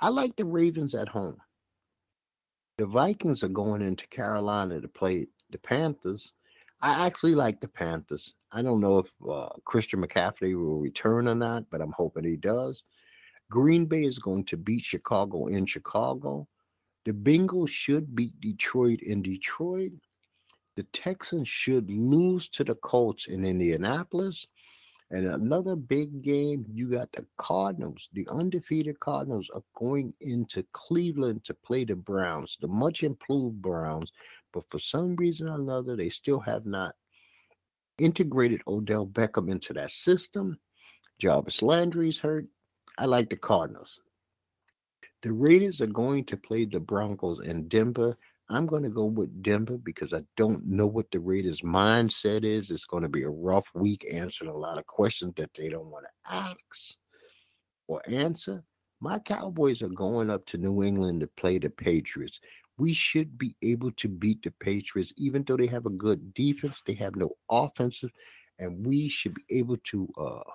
I 0.00 0.08
like 0.08 0.36
the 0.36 0.44
Ravens 0.44 0.94
at 0.94 1.08
home. 1.08 1.38
The 2.78 2.86
Vikings 2.86 3.44
are 3.44 3.48
going 3.48 3.82
into 3.82 4.06
Carolina 4.08 4.80
to 4.80 4.88
play 4.88 5.26
the 5.50 5.58
Panthers. 5.58 6.32
I 6.80 7.06
actually 7.06 7.34
like 7.34 7.60
the 7.60 7.68
Panthers. 7.68 8.34
I 8.52 8.62
don't 8.62 8.80
know 8.80 8.98
if 8.98 9.06
uh, 9.28 9.50
Christian 9.64 10.02
McCaffrey 10.02 10.54
will 10.54 10.80
return 10.80 11.28
or 11.28 11.34
not, 11.34 11.64
but 11.70 11.80
I'm 11.80 11.92
hoping 11.92 12.24
he 12.24 12.36
does. 12.36 12.82
Green 13.50 13.84
Bay 13.84 14.04
is 14.04 14.18
going 14.18 14.44
to 14.46 14.56
beat 14.56 14.84
Chicago 14.84 15.46
in 15.46 15.66
Chicago. 15.66 16.48
The 17.04 17.12
Bengals 17.12 17.70
should 17.70 18.14
beat 18.14 18.40
Detroit 18.40 19.00
in 19.00 19.22
Detroit. 19.22 19.92
The 20.76 20.82
Texans 20.92 21.48
should 21.48 21.90
lose 21.90 22.48
to 22.50 22.64
the 22.64 22.74
Colts 22.76 23.26
in 23.26 23.44
Indianapolis. 23.44 24.46
And 25.10 25.26
another 25.26 25.74
big 25.74 26.22
game, 26.22 26.64
you 26.72 26.88
got 26.88 27.10
the 27.12 27.26
Cardinals. 27.36 28.08
The 28.12 28.28
undefeated 28.30 29.00
Cardinals 29.00 29.50
are 29.52 29.62
going 29.74 30.14
into 30.20 30.64
Cleveland 30.72 31.44
to 31.46 31.54
play 31.54 31.84
the 31.84 31.96
Browns, 31.96 32.56
the 32.60 32.68
much 32.68 33.02
improved 33.02 33.60
Browns. 33.60 34.12
But 34.52 34.64
for 34.70 34.78
some 34.78 35.16
reason 35.16 35.48
or 35.48 35.56
another, 35.56 35.96
they 35.96 36.10
still 36.10 36.38
have 36.40 36.64
not 36.64 36.94
integrated 37.98 38.62
Odell 38.68 39.06
Beckham 39.06 39.50
into 39.50 39.72
that 39.72 39.90
system. 39.90 40.58
Jarvis 41.18 41.60
Landry's 41.60 42.20
hurt. 42.20 42.46
I 42.96 43.06
like 43.06 43.30
the 43.30 43.36
Cardinals. 43.36 44.00
The 45.22 45.32
Raiders 45.32 45.80
are 45.80 45.86
going 45.86 46.24
to 46.26 46.36
play 46.36 46.64
the 46.64 46.80
Broncos 46.80 47.40
in 47.40 47.68
Denver. 47.68 48.16
I'm 48.48 48.66
going 48.66 48.82
to 48.82 48.88
go 48.88 49.04
with 49.04 49.42
Denver 49.42 49.76
because 49.76 50.12
I 50.12 50.22
don't 50.36 50.66
know 50.66 50.86
what 50.86 51.10
the 51.12 51.20
Raiders' 51.20 51.60
mindset 51.60 52.44
is. 52.44 52.70
It's 52.70 52.86
going 52.86 53.02
to 53.02 53.08
be 53.08 53.22
a 53.22 53.30
rough 53.30 53.68
week 53.74 54.06
answering 54.10 54.50
a 54.50 54.56
lot 54.56 54.78
of 54.78 54.86
questions 54.86 55.34
that 55.36 55.50
they 55.56 55.68
don't 55.68 55.90
want 55.90 56.06
to 56.06 56.32
ask 56.34 56.96
or 57.86 58.02
answer. 58.08 58.64
My 59.00 59.18
Cowboys 59.18 59.82
are 59.82 59.88
going 59.88 60.30
up 60.30 60.46
to 60.46 60.58
New 60.58 60.82
England 60.82 61.20
to 61.20 61.26
play 61.26 61.58
the 61.58 61.70
Patriots. 61.70 62.40
We 62.78 62.92
should 62.94 63.38
be 63.38 63.54
able 63.62 63.92
to 63.92 64.08
beat 64.08 64.42
the 64.42 64.52
Patriots, 64.52 65.12
even 65.16 65.44
though 65.44 65.56
they 65.56 65.66
have 65.66 65.86
a 65.86 65.90
good 65.90 66.32
defense. 66.34 66.82
They 66.84 66.94
have 66.94 67.14
no 67.14 67.30
offensive, 67.50 68.10
and 68.58 68.86
we 68.86 69.08
should 69.08 69.34
be 69.34 69.44
able 69.50 69.76
to 69.84 70.08
uh, 70.18 70.50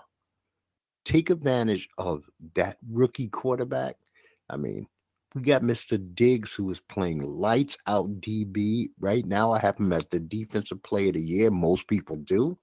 take 1.06 1.30
advantage 1.30 1.88
of 1.98 2.24
that 2.56 2.78
rookie 2.90 3.30
quarterback. 3.30 3.96
I 4.50 4.58
mean, 4.58 4.88
we 5.34 5.42
got 5.42 5.64
Mr. 5.64 6.00
Diggs, 6.16 6.54
who 6.54 6.72
is 6.72 6.80
playing 6.80 7.22
lights 7.22 7.78
out 7.88 8.22
DB. 8.22 8.90
Right 9.00 9.26
now, 9.26 9.52
I 9.52 9.60
have 9.60 9.78
him 9.78 9.92
as 9.92 10.06
the 10.06 10.20
defensive 10.20 10.82
player 10.82 11.10
of 11.10 11.16
the 11.16 11.22
year. 11.22 11.52
Most 11.52 11.88
people 11.88 12.16
do. 12.16 12.58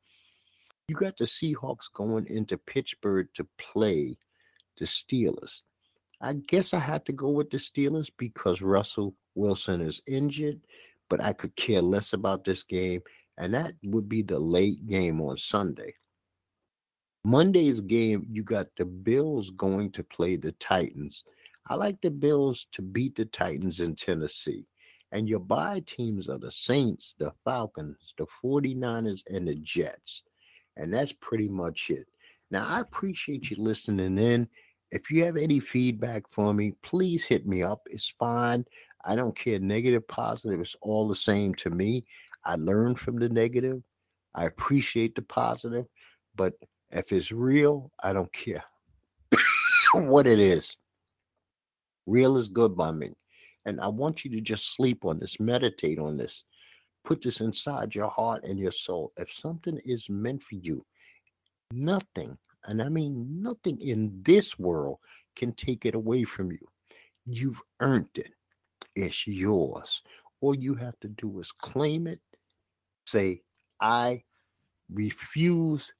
You 0.88 0.96
got 0.96 1.16
the 1.18 1.24
Seahawks 1.24 1.92
going 1.92 2.26
into 2.26 2.56
Pittsburgh 2.56 3.28
to 3.34 3.46
play 3.58 4.16
the 4.78 4.86
Steelers. 4.86 5.60
I 6.20 6.34
guess 6.34 6.72
I 6.72 6.78
had 6.78 7.04
to 7.06 7.12
go 7.12 7.30
with 7.30 7.50
the 7.50 7.58
Steelers 7.58 8.10
because 8.16 8.62
Russell 8.62 9.14
Wilson 9.34 9.80
is 9.80 10.00
injured, 10.06 10.60
but 11.10 11.22
I 11.22 11.32
could 11.32 11.54
care 11.56 11.82
less 11.82 12.12
about 12.12 12.44
this 12.44 12.62
game. 12.62 13.02
And 13.38 13.54
that 13.54 13.74
would 13.82 14.08
be 14.08 14.22
the 14.22 14.38
late 14.38 14.86
game 14.86 15.20
on 15.20 15.36
Sunday. 15.36 15.94
Monday's 17.24 17.80
game, 17.80 18.26
you 18.30 18.42
got 18.42 18.68
the 18.76 18.84
Bills 18.84 19.50
going 19.50 19.92
to 19.92 20.04
play 20.04 20.36
the 20.36 20.52
Titans. 20.52 21.24
I 21.68 21.74
like 21.74 22.00
the 22.00 22.10
Bills 22.10 22.66
to 22.72 22.82
beat 22.82 23.16
the 23.16 23.24
Titans 23.26 23.80
in 23.80 23.94
Tennessee. 23.94 24.66
And 25.12 25.28
your 25.28 25.40
bye 25.40 25.82
teams 25.86 26.28
are 26.28 26.38
the 26.38 26.50
Saints, 26.50 27.14
the 27.18 27.32
Falcons, 27.44 28.14
the 28.16 28.26
49ers, 28.42 29.22
and 29.28 29.46
the 29.46 29.54
Jets. 29.56 30.22
And 30.76 30.92
that's 30.92 31.12
pretty 31.12 31.48
much 31.48 31.90
it. 31.90 32.06
Now, 32.50 32.66
I 32.66 32.80
appreciate 32.80 33.50
you 33.50 33.56
listening 33.58 34.18
in. 34.18 34.48
If 34.90 35.10
you 35.10 35.24
have 35.24 35.36
any 35.36 35.60
feedback 35.60 36.24
for 36.30 36.52
me, 36.52 36.74
please 36.82 37.24
hit 37.24 37.46
me 37.46 37.62
up. 37.62 37.82
It's 37.90 38.14
fine. 38.18 38.64
I 39.04 39.14
don't 39.14 39.36
care, 39.36 39.58
negative, 39.58 40.06
positive, 40.06 40.60
it's 40.60 40.76
all 40.80 41.08
the 41.08 41.14
same 41.14 41.54
to 41.56 41.70
me. 41.70 42.04
I 42.44 42.56
learn 42.56 42.94
from 42.94 43.18
the 43.18 43.28
negative. 43.28 43.82
I 44.34 44.46
appreciate 44.46 45.14
the 45.14 45.22
positive, 45.22 45.86
but 46.36 46.54
if 46.90 47.12
it's 47.12 47.32
real, 47.32 47.90
I 48.02 48.12
don't 48.12 48.32
care 48.32 48.64
what 49.94 50.26
it 50.26 50.38
is. 50.38 50.76
Real 52.06 52.36
is 52.36 52.48
good 52.48 52.76
by 52.76 52.90
me. 52.90 53.12
And 53.64 53.80
I 53.80 53.88
want 53.88 54.24
you 54.24 54.30
to 54.32 54.40
just 54.40 54.74
sleep 54.74 55.04
on 55.04 55.18
this, 55.18 55.38
meditate 55.38 55.98
on 55.98 56.16
this, 56.16 56.44
put 57.04 57.22
this 57.22 57.40
inside 57.40 57.94
your 57.94 58.08
heart 58.08 58.44
and 58.44 58.58
your 58.58 58.72
soul. 58.72 59.12
If 59.16 59.32
something 59.32 59.80
is 59.84 60.10
meant 60.10 60.42
for 60.42 60.56
you, 60.56 60.84
nothing 61.70 62.36
and 62.64 62.82
I 62.82 62.88
mean 62.88 63.42
nothing 63.42 63.80
in 63.80 64.20
this 64.22 64.58
world 64.58 64.98
can 65.36 65.52
take 65.52 65.84
it 65.84 65.94
away 65.94 66.24
from 66.24 66.52
you. 66.52 66.66
You've 67.26 67.60
earned 67.80 68.08
it. 68.14 68.32
It's 68.94 69.26
yours. 69.26 70.02
All 70.40 70.54
you 70.54 70.74
have 70.74 70.98
to 71.00 71.08
do 71.08 71.40
is 71.40 71.52
claim 71.52 72.06
it, 72.06 72.20
say, 73.06 73.42
I 73.80 74.22
refuse 74.92 75.92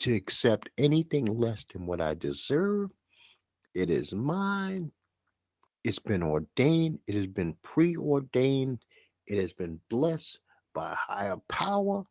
to 0.00 0.14
accept 0.14 0.68
anything 0.76 1.24
less 1.24 1.64
than 1.72 1.86
what 1.86 2.00
I 2.00 2.14
deserve. 2.14 2.90
It 3.74 3.90
is 3.90 4.12
mine. 4.12 4.90
It's 5.86 6.00
been 6.00 6.24
ordained. 6.24 6.98
It 7.06 7.14
has 7.14 7.28
been 7.28 7.54
preordained. 7.62 8.80
It 9.28 9.40
has 9.40 9.52
been 9.52 9.78
blessed 9.88 10.40
by 10.74 10.96
higher 10.98 11.36
power 11.48 12.02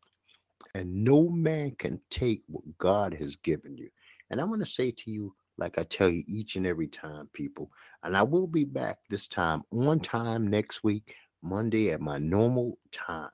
and 0.74 1.04
no 1.04 1.28
man 1.28 1.72
can 1.72 2.00
take 2.08 2.42
what 2.46 2.64
God 2.78 3.12
has 3.12 3.36
given 3.36 3.76
you. 3.76 3.90
And 4.30 4.40
I'm 4.40 4.46
going 4.46 4.60
to 4.60 4.66
say 4.66 4.92
to 4.92 5.10
you, 5.10 5.34
like 5.58 5.78
I 5.78 5.82
tell 5.82 6.08
you 6.08 6.24
each 6.26 6.56
and 6.56 6.66
every 6.66 6.86
time, 6.86 7.28
people, 7.34 7.70
and 8.02 8.16
I 8.16 8.22
will 8.22 8.46
be 8.46 8.64
back 8.64 8.96
this 9.10 9.28
time 9.28 9.62
on 9.70 10.00
time 10.00 10.46
next 10.46 10.82
week, 10.82 11.14
Monday 11.42 11.90
at 11.90 12.00
my 12.00 12.16
normal 12.16 12.78
time. 12.92 13.28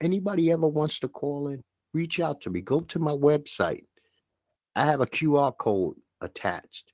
Anybody 0.00 0.52
ever 0.52 0.68
wants 0.68 1.00
to 1.00 1.08
call 1.08 1.48
in, 1.48 1.64
reach 1.92 2.20
out 2.20 2.40
to 2.42 2.50
me. 2.50 2.60
Go 2.60 2.82
to 2.82 3.00
my 3.00 3.10
website. 3.10 3.86
I 4.76 4.86
have 4.86 5.00
a 5.00 5.06
QR 5.06 5.58
code 5.58 5.96
attached 6.20 6.92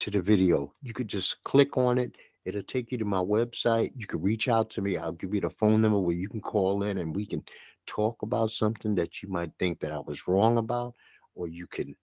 to 0.00 0.10
the 0.10 0.20
video. 0.20 0.74
You 0.82 0.92
could 0.94 1.08
just 1.08 1.42
click 1.44 1.76
on 1.76 1.98
it. 1.98 2.16
It'll 2.44 2.62
take 2.62 2.92
you 2.92 2.98
to 2.98 3.04
my 3.04 3.18
website. 3.18 3.92
You 3.94 4.06
can 4.06 4.22
reach 4.22 4.48
out 4.48 4.70
to 4.70 4.80
me. 4.80 4.96
I'll 4.96 5.12
give 5.12 5.34
you 5.34 5.40
the 5.40 5.50
phone 5.50 5.82
number 5.82 5.98
where 5.98 6.16
you 6.16 6.28
can 6.28 6.40
call 6.40 6.82
in 6.84 6.98
and 6.98 7.14
we 7.14 7.26
can 7.26 7.44
talk 7.86 8.22
about 8.22 8.50
something 8.50 8.94
that 8.94 9.22
you 9.22 9.28
might 9.28 9.50
think 9.58 9.80
that 9.80 9.92
I 9.92 9.98
was 9.98 10.28
wrong 10.28 10.58
about, 10.58 10.94
or 11.34 11.48
you 11.48 11.66
can 11.66 11.96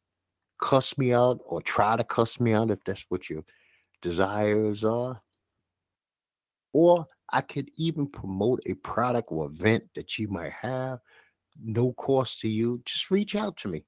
cuss 0.60 0.98
me 0.98 1.14
out 1.14 1.40
or 1.46 1.62
try 1.62 1.96
to 1.96 2.04
cuss 2.04 2.40
me 2.40 2.54
out 2.54 2.72
if 2.72 2.84
that's 2.86 3.06
what 3.10 3.30
your 3.30 3.44
desires 4.02 4.84
are. 4.84 5.22
Or 6.74 7.06
I 7.32 7.42
could 7.42 7.70
even 7.78 8.08
promote 8.08 8.62
a 8.66 8.74
product 8.76 9.32
or 9.32 9.48
event 9.48 9.84
that 9.96 10.20
you 10.20 10.28
might 10.28 10.54
have, 10.54 11.00
no 11.64 11.94
cost 11.94 12.42
to 12.42 12.50
you. 12.50 12.82
Just 12.86 13.10
reach 13.10 13.36
out 13.36 13.58
to 13.58 13.68
me. 13.68 13.86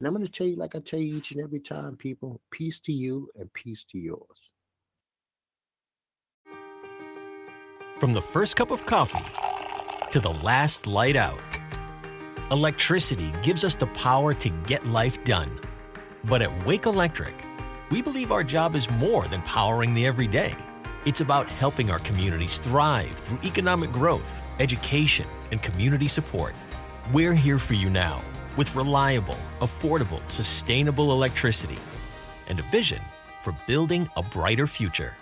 And 0.00 0.06
I'm 0.06 0.14
going 0.14 0.26
to 0.26 0.32
tell 0.32 0.46
you, 0.46 0.56
like 0.56 0.74
I 0.74 0.78
tell 0.78 0.98
you 0.98 1.16
each 1.16 1.30
and 1.32 1.42
every 1.42 1.60
time, 1.60 1.94
people, 1.94 2.40
peace 2.50 2.80
to 2.80 2.92
you 2.92 3.28
and 3.38 3.52
peace 3.52 3.84
to 3.92 3.98
yours. 3.98 4.52
From 7.98 8.14
the 8.14 8.22
first 8.22 8.56
cup 8.56 8.70
of 8.70 8.86
coffee 8.86 9.18
to 10.10 10.18
the 10.18 10.32
last 10.42 10.86
light 10.86 11.16
out. 11.16 11.38
Electricity 12.50 13.30
gives 13.42 13.62
us 13.62 13.74
the 13.74 13.86
power 13.88 14.32
to 14.34 14.48
get 14.66 14.86
life 14.86 15.22
done. 15.22 15.60
But 16.24 16.40
at 16.40 16.66
Wake 16.66 16.86
Electric, 16.86 17.34
we 17.90 18.00
believe 18.00 18.32
our 18.32 18.42
job 18.42 18.74
is 18.74 18.90
more 18.90 19.28
than 19.28 19.42
powering 19.42 19.92
the 19.92 20.06
everyday. 20.06 20.56
It's 21.04 21.20
about 21.20 21.48
helping 21.48 21.90
our 21.90 21.98
communities 22.00 22.58
thrive 22.58 23.12
through 23.12 23.38
economic 23.44 23.92
growth, 23.92 24.42
education, 24.58 25.26
and 25.52 25.62
community 25.62 26.08
support. 26.08 26.54
We're 27.12 27.34
here 27.34 27.58
for 27.58 27.74
you 27.74 27.90
now 27.90 28.22
with 28.56 28.74
reliable, 28.74 29.38
affordable, 29.60 30.20
sustainable 30.30 31.12
electricity 31.12 31.78
and 32.48 32.58
a 32.58 32.62
vision 32.62 33.00
for 33.42 33.54
building 33.66 34.08
a 34.16 34.22
brighter 34.22 34.66
future. 34.66 35.14